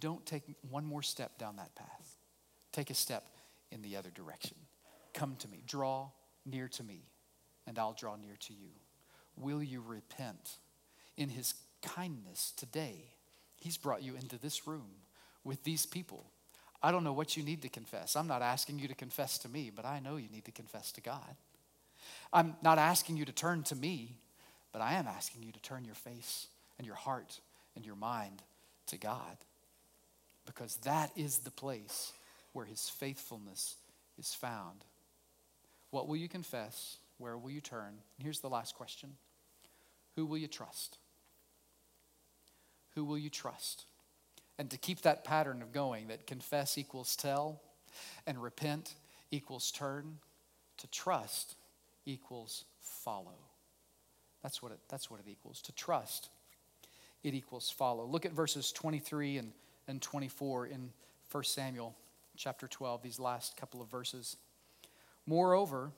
don't 0.01 0.25
take 0.27 0.43
one 0.71 0.85
more 0.85 1.03
step 1.03 1.39
down 1.39 1.57
that 1.57 1.75
path. 1.75 2.17
Take 2.73 2.91
a 2.91 2.95
step 2.95 3.25
in 3.71 3.83
the 3.83 3.97
other 3.97 4.11
direction. 4.11 4.57
Come 5.15 5.37
to 5.37 5.49
me, 5.49 5.63
draw 5.67 6.09
near 6.45 6.69
to 6.69 6.85
me, 6.85 7.03
and 7.67 7.79
I'll 7.79 7.95
draw 7.99 8.17
near 8.17 8.37
to 8.41 8.53
you. 8.53 8.69
Will 9.37 9.63
you 9.63 9.83
repent? 9.87 10.59
In 11.17 11.31
his 11.31 11.55
kindness 11.83 12.53
today, 12.57 12.97
he's 13.59 13.79
brought 13.79 14.03
you 14.03 14.15
into 14.17 14.39
this 14.39 14.67
room 14.67 14.89
with 15.45 15.65
these 15.65 15.87
people. 15.87 16.27
I 16.83 16.91
don't 16.91 17.05
know 17.05 17.15
what 17.15 17.37
you 17.37 17.43
need 17.43 17.63
to 17.63 17.69
confess. 17.69 18.17
I'm 18.17 18.27
not 18.27 18.43
asking 18.43 18.79
you 18.79 18.89
to 18.89 18.95
confess 18.95 19.39
to 19.39 19.49
me, 19.49 19.71
but 19.75 19.87
I 19.87 19.99
know 19.99 20.17
you 20.17 20.29
need 20.29 20.45
to 20.45 20.53
confess 20.53 20.93
to 20.93 21.01
God. 21.01 21.37
I'm 22.33 22.57
not 22.63 22.79
asking 22.79 23.17
you 23.17 23.25
to 23.25 23.33
turn 23.33 23.63
to 23.65 23.75
me, 23.75 24.19
but 24.73 24.83
I 24.83 24.95
am 24.95 25.07
asking 25.07 25.43
you 25.43 25.53
to 25.53 25.61
turn 25.61 25.85
your 25.85 25.95
face 25.95 26.49
and 26.77 26.87
your 26.87 26.97
heart 26.97 27.41
and 27.75 27.87
your 27.87 27.97
mind 27.97 28.43
to 28.89 28.99
God 28.99 29.39
because 30.47 30.77
that 30.85 31.11
is 31.17 31.39
the 31.39 31.51
place 31.51 32.13
where 32.53 32.65
his 32.65 32.89
faithfulness 32.89 33.77
is 34.19 34.33
found. 34.33 34.85
What 35.91 36.09
will 36.09 36.17
you 36.17 36.29
confess? 36.29 36.97
Where 37.19 37.37
will 37.37 37.51
you 37.51 37.61
turn? 37.61 37.89
And 37.89 38.23
here's 38.23 38.41
the 38.41 38.49
last 38.49 38.75
question 38.75 39.11
Who 40.15 40.25
will 40.25 40.39
you 40.39 40.49
trust? 40.49 40.99
Who 42.95 43.05
will 43.05 43.19
you 43.19 43.29
trust? 43.29 43.85
And 44.59 44.71
to 44.71 44.79
keep 44.79 45.03
that 45.03 45.25
pattern 45.25 45.61
of 45.61 45.73
going, 45.73 46.09
that 46.09 46.27
confess 46.27 46.79
equals 46.79 47.15
tell, 47.15 47.61
and 48.27 48.43
repent 48.43 48.95
equals 49.31 49.71
turn, 49.71 50.19
to 50.79 50.87
trust 50.87 51.57
equals 52.07 52.65
follow. 52.81 53.37
That's 54.43 54.63
what 54.63 54.73
it, 54.73 54.79
that's 54.89 55.11
what 55.11 55.21
it 55.21 55.31
equals. 55.31 55.61
To 55.63 55.73
trust, 55.73 56.31
it 57.23 57.35
equals 57.35 57.69
follow. 57.69 58.07
Look 58.07 58.25
at 58.25 58.33
verses 58.33 58.73
23 58.73 59.39
and 59.39 59.53
and 59.89 60.03
24 60.03 60.67
in 60.67 60.91
1 61.31 61.45
Samuel 61.45 61.95
chapter 62.37 62.69
12, 62.69 63.03
these 63.03 63.19
last 63.19 63.57
couple 63.57 63.81
of 63.81 63.91
verses. 63.91 64.37
Moreover, 65.27 65.91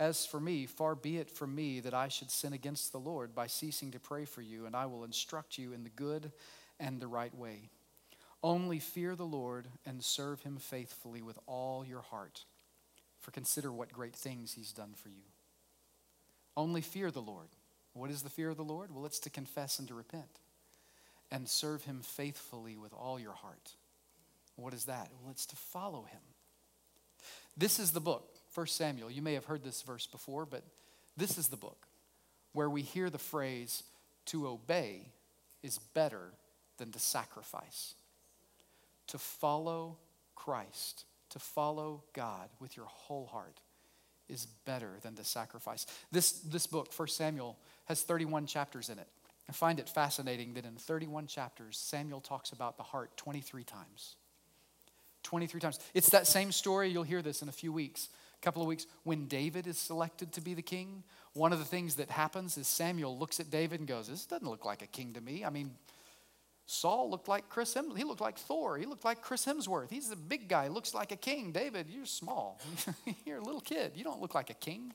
as 0.00 0.26
for 0.26 0.40
me, 0.40 0.66
far 0.66 0.94
be 0.94 1.18
it 1.18 1.30
from 1.30 1.54
me 1.54 1.80
that 1.80 1.94
I 1.94 2.08
should 2.08 2.30
sin 2.30 2.52
against 2.52 2.92
the 2.92 2.98
Lord 2.98 3.34
by 3.34 3.46
ceasing 3.46 3.90
to 3.92 4.00
pray 4.00 4.24
for 4.24 4.42
you, 4.42 4.66
and 4.66 4.74
I 4.74 4.86
will 4.86 5.04
instruct 5.04 5.58
you 5.58 5.72
in 5.72 5.84
the 5.84 5.90
good 5.90 6.32
and 6.80 7.00
the 7.00 7.06
right 7.06 7.34
way. 7.34 7.70
Only 8.42 8.80
fear 8.80 9.14
the 9.14 9.24
Lord 9.24 9.68
and 9.86 10.02
serve 10.02 10.42
him 10.42 10.56
faithfully 10.56 11.22
with 11.22 11.38
all 11.46 11.84
your 11.84 12.00
heart, 12.00 12.44
for 13.20 13.30
consider 13.30 13.72
what 13.72 13.92
great 13.92 14.16
things 14.16 14.54
he's 14.54 14.72
done 14.72 14.94
for 14.96 15.08
you. 15.08 15.22
Only 16.56 16.80
fear 16.80 17.10
the 17.10 17.20
Lord. 17.22 17.48
What 17.92 18.10
is 18.10 18.22
the 18.22 18.30
fear 18.30 18.50
of 18.50 18.56
the 18.56 18.64
Lord? 18.64 18.90
Well, 18.92 19.06
it's 19.06 19.20
to 19.20 19.30
confess 19.30 19.78
and 19.78 19.86
to 19.88 19.94
repent 19.94 20.40
and 21.32 21.48
serve 21.48 21.82
him 21.82 22.00
faithfully 22.02 22.76
with 22.76 22.92
all 22.92 23.18
your 23.18 23.32
heart. 23.32 23.72
What 24.54 24.74
is 24.74 24.84
that? 24.84 25.08
Well, 25.20 25.32
it's 25.32 25.46
to 25.46 25.56
follow 25.56 26.02
him. 26.02 26.20
This 27.56 27.78
is 27.78 27.90
the 27.90 28.00
book, 28.00 28.28
1 28.54 28.66
Samuel. 28.66 29.10
You 29.10 29.22
may 29.22 29.34
have 29.34 29.46
heard 29.46 29.64
this 29.64 29.82
verse 29.82 30.06
before, 30.06 30.46
but 30.46 30.62
this 31.16 31.38
is 31.38 31.48
the 31.48 31.56
book 31.56 31.86
where 32.52 32.68
we 32.68 32.82
hear 32.82 33.08
the 33.08 33.18
phrase, 33.18 33.82
to 34.26 34.46
obey 34.46 35.06
is 35.62 35.78
better 35.78 36.32
than 36.76 36.92
to 36.92 36.98
sacrifice. 36.98 37.94
To 39.08 39.18
follow 39.18 39.96
Christ, 40.34 41.04
to 41.30 41.38
follow 41.38 42.02
God 42.12 42.50
with 42.60 42.76
your 42.76 42.86
whole 42.86 43.26
heart 43.26 43.58
is 44.28 44.46
better 44.64 44.90
than 45.02 45.14
to 45.14 45.24
sacrifice. 45.24 45.86
This, 46.10 46.32
this 46.32 46.66
book, 46.66 46.92
1 46.94 47.08
Samuel, 47.08 47.56
has 47.86 48.02
31 48.02 48.46
chapters 48.46 48.90
in 48.90 48.98
it. 48.98 49.08
I 49.52 49.54
find 49.54 49.78
it 49.78 49.86
fascinating 49.86 50.54
that 50.54 50.64
in 50.64 50.76
31 50.76 51.26
chapters, 51.26 51.76
Samuel 51.76 52.22
talks 52.22 52.52
about 52.52 52.78
the 52.78 52.82
heart 52.82 53.14
23 53.18 53.64
times. 53.64 54.16
23 55.24 55.60
times. 55.60 55.78
It's 55.92 56.08
that 56.08 56.26
same 56.26 56.52
story. 56.52 56.88
You'll 56.88 57.02
hear 57.02 57.20
this 57.20 57.42
in 57.42 57.50
a 57.50 57.52
few 57.52 57.70
weeks, 57.70 58.08
a 58.38 58.40
couple 58.42 58.62
of 58.62 58.68
weeks. 58.68 58.86
When 59.04 59.26
David 59.26 59.66
is 59.66 59.76
selected 59.76 60.32
to 60.32 60.40
be 60.40 60.54
the 60.54 60.62
king, 60.62 61.02
one 61.34 61.52
of 61.52 61.58
the 61.58 61.66
things 61.66 61.96
that 61.96 62.08
happens 62.08 62.56
is 62.56 62.66
Samuel 62.66 63.18
looks 63.18 63.40
at 63.40 63.50
David 63.50 63.80
and 63.80 63.86
goes, 63.86 64.08
This 64.08 64.24
doesn't 64.24 64.48
look 64.48 64.64
like 64.64 64.80
a 64.80 64.86
king 64.86 65.12
to 65.12 65.20
me. 65.20 65.44
I 65.44 65.50
mean, 65.50 65.72
Saul 66.64 67.10
looked 67.10 67.28
like 67.28 67.50
Chris 67.50 67.74
Hemsworth. 67.74 67.98
He 67.98 68.04
looked 68.04 68.22
like 68.22 68.38
Thor. 68.38 68.78
He 68.78 68.86
looked 68.86 69.04
like 69.04 69.20
Chris 69.20 69.44
Hemsworth. 69.44 69.90
He's 69.90 70.10
a 70.10 70.16
big 70.16 70.48
guy, 70.48 70.68
looks 70.68 70.94
like 70.94 71.12
a 71.12 71.16
king. 71.16 71.52
David, 71.52 71.90
you're 71.90 72.06
small. 72.06 72.58
you're 73.26 73.36
a 73.36 73.44
little 73.44 73.60
kid. 73.60 73.92
You 73.96 74.04
don't 74.04 74.22
look 74.22 74.34
like 74.34 74.48
a 74.48 74.54
king. 74.54 74.94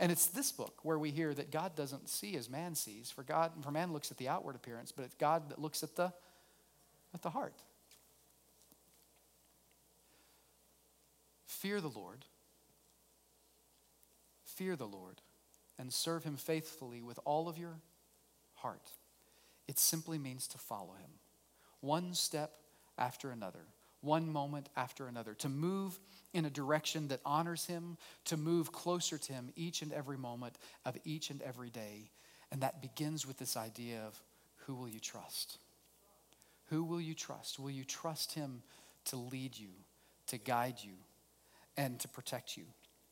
And 0.00 0.12
it's 0.12 0.26
this 0.26 0.52
book 0.52 0.80
where 0.84 0.98
we 0.98 1.10
hear 1.10 1.34
that 1.34 1.50
God 1.50 1.74
doesn't 1.74 2.08
see 2.08 2.36
as 2.36 2.48
man 2.48 2.74
sees. 2.74 3.10
For 3.10 3.22
God, 3.22 3.52
for 3.62 3.70
man 3.70 3.92
looks 3.92 4.10
at 4.10 4.16
the 4.16 4.28
outward 4.28 4.54
appearance, 4.54 4.92
but 4.92 5.04
it's 5.04 5.14
God 5.14 5.50
that 5.50 5.60
looks 5.60 5.82
at 5.82 5.96
the 5.96 6.12
at 7.14 7.22
the 7.22 7.30
heart. 7.30 7.62
Fear 11.46 11.80
the 11.80 11.88
Lord. 11.88 12.26
Fear 14.44 14.76
the 14.76 14.86
Lord 14.86 15.20
and 15.78 15.92
serve 15.92 16.24
him 16.24 16.36
faithfully 16.36 17.02
with 17.02 17.18
all 17.24 17.48
of 17.48 17.56
your 17.56 17.78
heart. 18.54 18.90
It 19.68 19.78
simply 19.78 20.18
means 20.18 20.48
to 20.48 20.58
follow 20.58 20.94
him, 20.94 21.10
one 21.80 22.14
step 22.14 22.52
after 22.96 23.30
another, 23.30 23.66
one 24.00 24.30
moment 24.30 24.68
after 24.76 25.06
another, 25.06 25.34
to 25.34 25.48
move 25.48 25.98
in 26.32 26.44
a 26.44 26.50
direction 26.50 27.08
that 27.08 27.20
honors 27.24 27.66
him, 27.66 27.96
to 28.26 28.36
move 28.36 28.72
closer 28.72 29.18
to 29.18 29.32
him 29.32 29.50
each 29.56 29.82
and 29.82 29.92
every 29.92 30.18
moment 30.18 30.56
of 30.84 30.96
each 31.04 31.30
and 31.30 31.42
every 31.42 31.70
day. 31.70 32.10
And 32.52 32.62
that 32.62 32.80
begins 32.80 33.26
with 33.26 33.38
this 33.38 33.56
idea 33.56 34.02
of 34.06 34.20
who 34.66 34.74
will 34.74 34.88
you 34.88 35.00
trust? 35.00 35.58
Who 36.66 36.84
will 36.84 37.00
you 37.00 37.14
trust? 37.14 37.58
Will 37.58 37.70
you 37.70 37.84
trust 37.84 38.34
him 38.34 38.62
to 39.06 39.16
lead 39.16 39.56
you, 39.56 39.70
to 40.28 40.38
guide 40.38 40.76
you, 40.82 40.92
and 41.76 41.98
to 42.00 42.08
protect 42.08 42.56
you? 42.56 42.64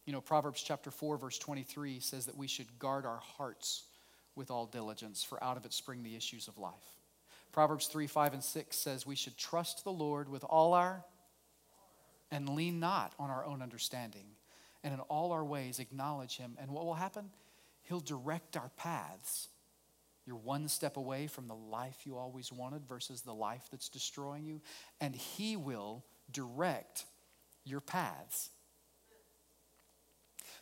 You 0.05 0.13
know, 0.13 0.21
Proverbs 0.21 0.63
chapter 0.63 0.91
4, 0.91 1.17
verse 1.17 1.39
23 1.39 2.01
says 2.01 2.27
that 2.27 2.37
we 2.37 2.47
should 2.47 2.79
guard 2.79 3.05
our 3.05 3.21
hearts 3.37 3.85
with 4.37 4.51
all 4.51 4.67
diligence, 4.67 5.25
for 5.25 5.43
out 5.43 5.57
of 5.57 5.65
it 5.65 5.73
spring 5.73 6.03
the 6.03 6.15
issues 6.15 6.47
of 6.47 6.59
life. 6.59 6.96
Proverbs 7.57 7.87
3, 7.87 8.07
5, 8.07 8.35
and 8.35 8.45
6 8.45 8.77
says 8.77 9.07
we 9.07 9.17
should 9.17 9.39
trust 9.39 9.83
the 9.83 9.91
Lord 9.91 10.29
with 10.29 10.45
all 10.45 10.75
our 10.75 11.07
and 12.31 12.51
lean 12.51 12.81
not 12.81 13.15
on 13.19 13.31
our 13.31 13.47
own 13.47 13.63
understanding. 13.63 14.27
And 14.85 14.93
in 14.93 15.01
all 15.01 15.33
our 15.33 15.43
ways 15.43 15.79
acknowledge 15.79 16.37
him. 16.37 16.59
And 16.61 16.71
what 16.71 16.85
will 16.85 16.93
happen? 16.93 17.31
He'll 17.85 18.01
direct 18.01 18.59
our 18.59 18.71
paths. 18.77 19.49
You're 20.27 20.37
one 20.37 20.69
step 20.69 20.99
away 20.99 21.29
from 21.29 21.49
the 21.49 21.55
life 21.55 21.97
you 22.05 22.19
always 22.19 22.53
wanted 22.53 22.87
versus 22.87 23.23
the 23.23 23.33
life 23.33 23.63
that's 23.71 23.89
destroying 23.89 24.45
you. 24.45 24.61
And 25.01 25.17
he 25.17 25.57
will 25.57 26.05
direct 26.31 27.07
your 27.65 27.81
paths. 27.81 28.51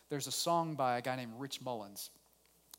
There's 0.09 0.27
a 0.27 0.31
song 0.31 0.75
by 0.75 0.97
a 0.97 1.01
guy 1.01 1.17
named 1.17 1.33
Rich 1.39 1.61
Mullins 1.61 2.09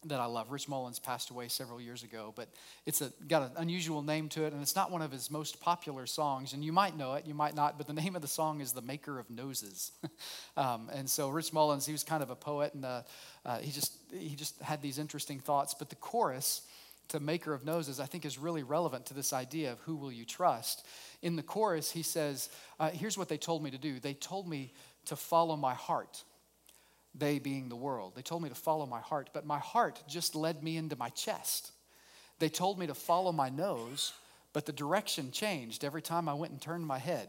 that 0.05 0.21
I 0.21 0.27
love. 0.27 0.51
Rich 0.51 0.69
Mullins 0.69 0.99
passed 0.99 1.31
away 1.31 1.49
several 1.49 1.81
years 1.81 2.03
ago, 2.03 2.33
but 2.37 2.49
it's 2.85 3.01
a, 3.01 3.13
got 3.27 3.43
an 3.43 3.51
unusual 3.57 4.03
name 4.03 4.29
to 4.31 4.45
it, 4.45 4.53
and 4.53 4.63
it's 4.63 4.77
not 4.77 4.91
one 4.91 5.03
of 5.03 5.11
his 5.11 5.31
most 5.31 5.61
popular 5.61 6.07
songs. 6.07 6.53
And 6.53 6.65
you 6.65 6.73
might 6.73 6.97
know 6.97 7.15
it, 7.15 7.27
you 7.27 7.35
might 7.35 7.55
not, 7.55 7.79
but 7.79 7.87
the 7.87 7.93
name 7.93 8.15
of 8.15 8.23
the 8.23 8.29
song 8.29 8.61
is 8.61 8.73
"The 8.73 8.83
Maker 8.83 9.19
of 9.19 9.29
Noses." 9.31 9.93
um, 10.57 10.91
and 10.93 11.09
so 11.09 11.29
Rich 11.29 11.53
Mullins, 11.53 11.87
he 11.87 11.93
was 11.93 12.05
kind 12.05 12.23
of 12.23 12.31
a 12.31 12.37
poet, 12.37 12.75
and 12.75 12.85
uh, 12.85 13.03
uh, 13.45 13.59
he 13.59 13.73
just 13.73 13.97
he 14.13 14.37
just 14.37 14.61
had 14.61 14.83
these 14.83 14.99
interesting 14.99 15.41
thoughts. 15.41 15.75
But 15.75 15.91
the 15.91 15.97
chorus 15.97 16.63
to 17.09 17.21
"Maker 17.21 17.53
of 17.53 17.65
Noses," 17.65 17.99
I 17.99 18.07
think, 18.07 18.25
is 18.25 18.39
really 18.39 18.63
relevant 18.63 19.07
to 19.07 19.15
this 19.15 19.33
idea 19.33 19.73
of 19.73 19.81
who 19.81 19.97
will 19.97 20.13
you 20.13 20.25
trust. 20.25 20.87
In 21.23 21.37
the 21.37 21.43
chorus, 21.43 21.91
he 21.91 22.03
says, 22.03 22.49
uh, 22.79 22.91
"Here's 22.91 23.19
what 23.19 23.29
they 23.29 23.39
told 23.39 23.63
me 23.63 23.71
to 23.71 23.79
do. 23.79 23.99
They 23.99 24.15
told 24.15 24.49
me 24.49 24.73
to 25.07 25.17
follow 25.17 25.57
my 25.57 25.75
heart." 25.75 26.23
They 27.19 27.39
being 27.39 27.69
the 27.69 27.77
world. 27.77 28.15
They 28.15 28.23
told 28.23 28.43
me 28.43 28.49
to 28.49 28.55
follow 28.55 28.87
my 28.87 29.01
heart, 29.01 29.31
but 29.33 29.47
my 29.47 29.59
heart 29.59 30.03
just 30.07 30.35
led 30.35 30.63
me 30.63 30.77
into 30.77 30.97
my 30.97 31.09
chest. 31.11 31.73
They 32.39 32.49
told 32.49 32.79
me 32.79 32.87
to 32.87 32.95
follow 32.95 33.33
my 33.33 33.49
nose, 33.49 34.13
but 34.53 34.67
the 34.67 34.73
direction 34.73 35.31
changed 35.31 35.85
every 35.85 36.03
time 36.03 36.29
I 36.29 36.35
went 36.35 36.53
and 36.53 36.61
turned 36.61 36.87
my 36.87 36.99
head. 36.99 37.29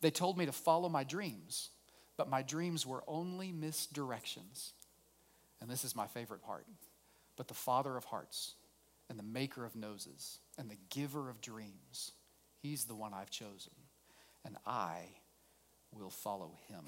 They 0.00 0.10
told 0.10 0.38
me 0.38 0.46
to 0.46 0.52
follow 0.52 0.88
my 0.88 1.04
dreams, 1.04 1.70
but 2.16 2.28
my 2.28 2.42
dreams 2.42 2.86
were 2.86 3.02
only 3.06 3.52
misdirections. 3.52 4.72
And 5.60 5.70
this 5.70 5.84
is 5.84 5.96
my 5.96 6.06
favorite 6.06 6.42
part. 6.42 6.66
But 7.36 7.48
the 7.48 7.54
Father 7.54 7.96
of 7.96 8.04
hearts, 8.04 8.54
and 9.08 9.18
the 9.18 9.24
maker 9.24 9.64
of 9.64 9.74
noses, 9.74 10.38
and 10.58 10.70
the 10.70 10.78
giver 10.90 11.28
of 11.28 11.40
dreams, 11.40 12.12
He's 12.62 12.84
the 12.84 12.94
one 12.94 13.14
I've 13.14 13.30
chosen, 13.30 13.72
and 14.44 14.56
I 14.66 14.98
will 15.92 16.10
follow 16.10 16.58
Him. 16.68 16.84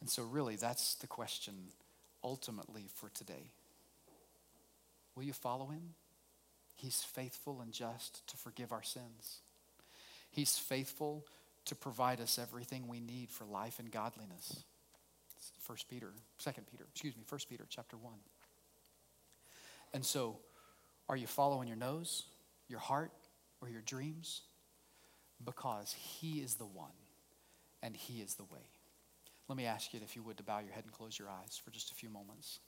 And 0.00 0.10
so, 0.10 0.22
really, 0.22 0.56
that's 0.56 0.94
the 0.96 1.06
question 1.06 1.54
ultimately 2.22 2.86
for 2.94 3.08
today. 3.10 3.50
Will 5.14 5.24
you 5.24 5.32
follow 5.32 5.66
him? 5.66 5.94
He's 6.74 7.02
faithful 7.02 7.62
and 7.62 7.72
just 7.72 8.26
to 8.28 8.36
forgive 8.36 8.72
our 8.72 8.82
sins. 8.82 9.40
He's 10.30 10.58
faithful 10.58 11.26
to 11.64 11.74
provide 11.74 12.20
us 12.20 12.38
everything 12.38 12.86
we 12.86 13.00
need 13.00 13.30
for 13.30 13.44
life 13.44 13.78
and 13.78 13.90
godliness. 13.90 14.64
First 15.60 15.88
Peter, 15.88 16.12
Second 16.38 16.66
Peter, 16.70 16.84
excuse 16.90 17.16
me, 17.16 17.22
First 17.26 17.48
Peter 17.48 17.64
chapter 17.68 17.96
1. 17.96 18.12
And 19.94 20.04
so, 20.04 20.38
are 21.08 21.16
you 21.16 21.26
following 21.26 21.68
your 21.68 21.76
nose, 21.76 22.24
your 22.68 22.78
heart, 22.80 23.10
or 23.60 23.68
your 23.68 23.80
dreams? 23.80 24.42
Because 25.44 25.92
he 25.92 26.40
is 26.40 26.54
the 26.54 26.66
one 26.66 26.92
and 27.82 27.96
he 27.96 28.20
is 28.20 28.34
the 28.34 28.44
way. 28.44 28.75
Let 29.48 29.56
me 29.56 29.66
ask 29.66 29.94
you, 29.94 30.00
if 30.02 30.16
you 30.16 30.22
would, 30.22 30.38
to 30.38 30.42
bow 30.42 30.58
your 30.58 30.72
head 30.72 30.84
and 30.84 30.92
close 30.92 31.18
your 31.18 31.28
eyes 31.28 31.60
for 31.62 31.70
just 31.70 31.92
a 31.92 31.94
few 31.94 32.08
moments. 32.08 32.58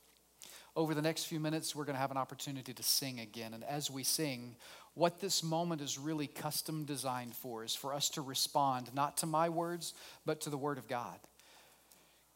Over 0.76 0.94
the 0.94 1.02
next 1.02 1.24
few 1.24 1.40
minutes, 1.40 1.74
we're 1.74 1.84
going 1.84 1.96
to 1.96 2.00
have 2.00 2.12
an 2.12 2.16
opportunity 2.16 2.72
to 2.72 2.82
sing 2.82 3.18
again. 3.18 3.52
And 3.52 3.64
as 3.64 3.90
we 3.90 4.04
sing, 4.04 4.54
what 4.94 5.20
this 5.20 5.42
moment 5.42 5.80
is 5.80 5.98
really 5.98 6.28
custom 6.28 6.84
designed 6.84 7.34
for 7.34 7.64
is 7.64 7.74
for 7.74 7.92
us 7.92 8.08
to 8.10 8.20
respond 8.20 8.94
not 8.94 9.16
to 9.18 9.26
my 9.26 9.48
words, 9.48 9.94
but 10.24 10.40
to 10.42 10.50
the 10.50 10.58
Word 10.58 10.78
of 10.78 10.86
God. 10.86 11.18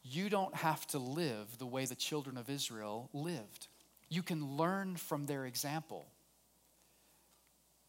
You 0.03 0.29
don't 0.29 0.55
have 0.57 0.85
to 0.89 0.99
live 0.99 1.59
the 1.59 1.67
way 1.67 1.85
the 1.85 1.95
children 1.95 2.37
of 2.37 2.51
Israel 2.51 3.09
lived, 3.13 3.69
you 4.09 4.23
can 4.23 4.57
learn 4.57 4.97
from 4.97 5.27
their 5.27 5.47
example. 5.47 6.05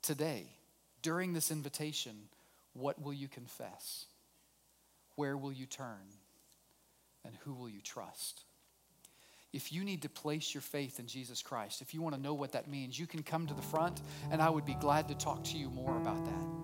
Today, 0.02 0.46
during 1.02 1.34
this 1.34 1.50
invitation, 1.50 2.14
what 2.74 3.02
will 3.02 3.14
you 3.14 3.28
confess? 3.28 4.06
Where 5.16 5.38
will 5.38 5.54
you 5.54 5.66
turn? 5.66 6.02
And 7.26 7.36
who 7.44 7.54
will 7.54 7.70
you 7.70 7.82
trust? 7.82 8.44
If 9.54 9.72
you 9.72 9.84
need 9.84 10.02
to 10.02 10.10
place 10.10 10.54
your 10.54 10.62
faith 10.62 11.00
in 11.00 11.06
Jesus 11.06 11.44
Christ, 11.44 11.82
if 11.82 11.94
you 11.94 12.02
want 12.02 12.16
to 12.16 12.22
know 12.22 12.34
what 12.34 12.54
that 12.54 12.68
means, 12.68 12.98
you 12.98 13.06
can 13.06 13.22
come 13.22 13.46
to 13.46 13.54
the 13.54 13.62
front 13.62 14.02
and 14.32 14.42
I 14.42 14.50
would 14.50 14.66
be 14.66 14.74
glad 14.74 15.08
to 15.10 15.16
talk 15.16 15.44
to 15.46 15.58
you 15.58 15.70
more 15.70 15.96
about 15.98 16.26
that. 16.26 16.64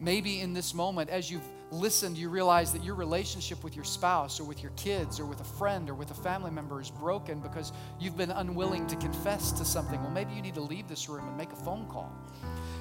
Maybe 0.00 0.40
in 0.40 0.52
this 0.52 0.74
moment, 0.74 1.10
as 1.10 1.30
you've 1.30 1.46
listened, 1.70 2.18
you 2.18 2.28
realize 2.28 2.72
that 2.72 2.82
your 2.82 2.96
relationship 2.96 3.62
with 3.62 3.76
your 3.76 3.84
spouse 3.84 4.40
or 4.40 4.44
with 4.44 4.62
your 4.62 4.72
kids 4.72 5.20
or 5.20 5.26
with 5.26 5.40
a 5.40 5.44
friend 5.44 5.88
or 5.88 5.94
with 5.94 6.10
a 6.10 6.14
family 6.14 6.50
member 6.50 6.80
is 6.80 6.90
broken 6.90 7.38
because 7.40 7.72
you've 8.00 8.16
been 8.16 8.32
unwilling 8.32 8.86
to 8.88 8.96
confess 8.96 9.52
to 9.52 9.64
something. 9.64 10.00
Well, 10.02 10.10
maybe 10.10 10.32
you 10.32 10.42
need 10.42 10.54
to 10.54 10.60
leave 10.60 10.88
this 10.88 11.08
room 11.08 11.26
and 11.28 11.36
make 11.36 11.52
a 11.52 11.56
phone 11.56 11.86
call. 11.86 12.12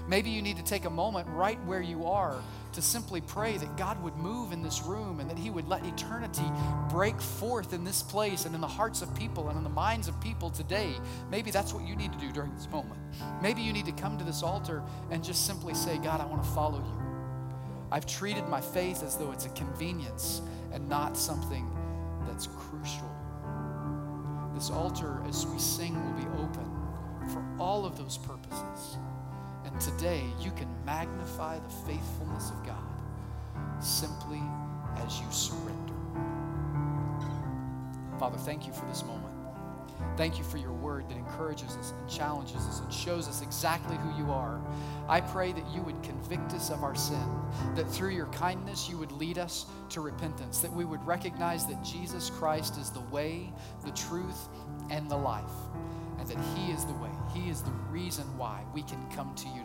Maybe 0.07 0.31
you 0.31 0.41
need 0.41 0.57
to 0.57 0.63
take 0.63 0.85
a 0.85 0.89
moment 0.89 1.27
right 1.29 1.63
where 1.65 1.81
you 1.81 2.05
are 2.05 2.41
to 2.73 2.81
simply 2.81 3.21
pray 3.21 3.57
that 3.57 3.77
God 3.77 4.01
would 4.03 4.15
move 4.17 4.51
in 4.51 4.61
this 4.61 4.81
room 4.83 5.19
and 5.19 5.29
that 5.29 5.37
He 5.37 5.49
would 5.49 5.67
let 5.67 5.85
eternity 5.85 6.45
break 6.89 7.19
forth 7.21 7.73
in 7.73 7.83
this 7.83 8.01
place 8.01 8.45
and 8.45 8.53
in 8.55 8.61
the 8.61 8.67
hearts 8.67 9.01
of 9.01 9.13
people 9.15 9.49
and 9.49 9.57
in 9.57 9.63
the 9.63 9.69
minds 9.69 10.07
of 10.07 10.19
people 10.19 10.49
today. 10.49 10.93
Maybe 11.29 11.51
that's 11.51 11.73
what 11.73 11.87
you 11.87 11.95
need 11.95 12.11
to 12.13 12.19
do 12.19 12.31
during 12.31 12.53
this 12.55 12.69
moment. 12.69 12.99
Maybe 13.41 13.61
you 13.61 13.73
need 13.73 13.85
to 13.85 13.91
come 13.91 14.17
to 14.17 14.23
this 14.23 14.43
altar 14.43 14.83
and 15.11 15.23
just 15.23 15.45
simply 15.45 15.73
say, 15.73 15.97
God, 15.97 16.19
I 16.19 16.25
want 16.25 16.43
to 16.43 16.49
follow 16.49 16.79
you. 16.79 17.03
I've 17.91 18.05
treated 18.05 18.47
my 18.47 18.61
faith 18.61 19.03
as 19.03 19.17
though 19.17 19.31
it's 19.31 19.45
a 19.45 19.49
convenience 19.49 20.41
and 20.71 20.89
not 20.89 21.15
something 21.15 21.69
that's 22.27 22.47
crucial. 22.47 23.09
This 24.55 24.69
altar, 24.69 25.21
as 25.27 25.45
we 25.45 25.59
sing, 25.59 25.93
will 26.03 26.19
be 26.19 26.27
open 26.41 26.69
for 27.31 27.43
all 27.59 27.85
of 27.85 27.97
those 27.97 28.17
purposes. 28.17 28.97
And 29.73 29.81
today, 29.81 30.23
you 30.39 30.51
can 30.51 30.67
magnify 30.85 31.59
the 31.59 31.69
faithfulness 31.87 32.51
of 32.51 32.65
God 32.65 33.83
simply 33.83 34.41
as 35.05 35.19
you 35.19 35.25
surrender. 35.31 35.93
Father, 38.19 38.37
thank 38.37 38.67
you 38.67 38.73
for 38.73 38.85
this 38.85 39.03
moment. 39.03 39.33
Thank 40.15 40.37
you 40.37 40.43
for 40.43 40.57
your 40.57 40.73
word 40.73 41.09
that 41.09 41.17
encourages 41.17 41.75
us 41.75 41.91
and 41.91 42.09
challenges 42.09 42.67
us 42.67 42.81
and 42.81 42.93
shows 42.93 43.27
us 43.27 43.41
exactly 43.41 43.97
who 43.97 44.15
you 44.17 44.31
are. 44.31 44.61
I 45.07 45.21
pray 45.21 45.51
that 45.51 45.67
you 45.73 45.81
would 45.81 46.01
convict 46.03 46.53
us 46.53 46.69
of 46.69 46.83
our 46.83 46.95
sin, 46.95 47.27
that 47.75 47.89
through 47.89 48.11
your 48.11 48.27
kindness 48.27 48.87
you 48.87 48.97
would 48.97 49.11
lead 49.11 49.37
us 49.37 49.65
to 49.89 50.01
repentance, 50.01 50.59
that 50.59 50.71
we 50.71 50.85
would 50.85 51.05
recognize 51.05 51.65
that 51.65 51.83
Jesus 51.83 52.29
Christ 52.29 52.77
is 52.77 52.91
the 52.91 53.01
way, 53.01 53.51
the 53.83 53.91
truth, 53.91 54.49
and 54.89 55.09
the 55.09 55.17
life, 55.17 55.43
and 56.19 56.27
that 56.27 56.37
He 56.55 56.71
is 56.71 56.85
the 56.85 56.93
way, 56.93 57.09
He 57.33 57.49
is 57.49 57.61
the 57.63 57.71
reason 57.89 58.25
why 58.37 58.63
we 58.73 58.83
can 58.83 59.03
come 59.09 59.33
to 59.35 59.47
you. 59.49 59.62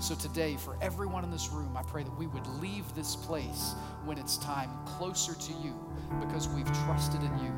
So, 0.00 0.14
today, 0.14 0.56
for 0.56 0.78
everyone 0.80 1.24
in 1.24 1.30
this 1.30 1.50
room, 1.50 1.76
I 1.76 1.82
pray 1.82 2.02
that 2.04 2.18
we 2.18 2.26
would 2.26 2.46
leave 2.62 2.92
this 2.94 3.14
place 3.14 3.74
when 4.06 4.16
it's 4.16 4.38
time 4.38 4.70
closer 4.86 5.34
to 5.34 5.52
you 5.62 5.78
because 6.20 6.48
we've 6.48 6.72
trusted 6.84 7.22
in 7.22 7.38
you 7.38 7.52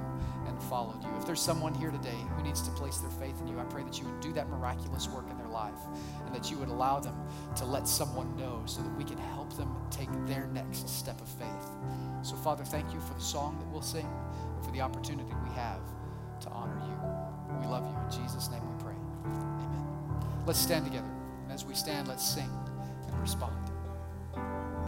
and 0.48 0.60
followed 0.64 1.00
you. 1.04 1.08
If 1.16 1.24
there's 1.24 1.40
someone 1.40 1.72
here 1.72 1.92
today 1.92 2.18
who 2.36 2.42
needs 2.42 2.60
to 2.62 2.70
place 2.72 2.98
their 2.98 3.12
faith 3.12 3.40
in 3.40 3.46
you, 3.46 3.60
I 3.60 3.64
pray 3.64 3.84
that 3.84 4.00
you 4.00 4.06
would 4.06 4.18
do 4.18 4.32
that 4.32 4.48
miraculous 4.48 5.08
work 5.08 5.30
in 5.30 5.38
their 5.38 5.46
life 5.46 5.78
and 6.26 6.34
that 6.34 6.50
you 6.50 6.58
would 6.58 6.68
allow 6.68 6.98
them 6.98 7.14
to 7.56 7.64
let 7.64 7.86
someone 7.86 8.36
know 8.36 8.60
so 8.66 8.82
that 8.82 8.98
we 8.98 9.04
can 9.04 9.18
help 9.18 9.56
them 9.56 9.76
take 9.92 10.10
their 10.26 10.48
next 10.48 10.88
step 10.88 11.20
of 11.20 11.28
faith. 11.28 11.68
So, 12.22 12.34
Father, 12.34 12.64
thank 12.64 12.92
you 12.92 12.98
for 13.00 13.14
the 13.14 13.20
song 13.20 13.56
that 13.60 13.68
we'll 13.68 13.82
sing, 13.82 14.08
for 14.60 14.72
for 14.72 14.72
the 14.72 14.80
opportunity 14.80 15.30
we 15.44 15.54
have 15.54 15.80
to 16.40 16.48
honor 16.50 16.80
you. 16.86 17.60
We 17.60 17.66
love 17.66 17.84
you. 17.84 18.18
In 18.18 18.24
Jesus' 18.24 18.50
name 18.50 18.62
we 18.66 18.82
pray. 18.82 18.94
Amen. 19.26 19.86
Let's 20.46 20.58
stand 20.58 20.84
together. 20.86 21.11
As 21.52 21.66
we 21.66 21.74
stand, 21.74 22.08
let's 22.08 22.24
sing 22.26 22.48
and 23.08 23.20
respond. 23.20 23.71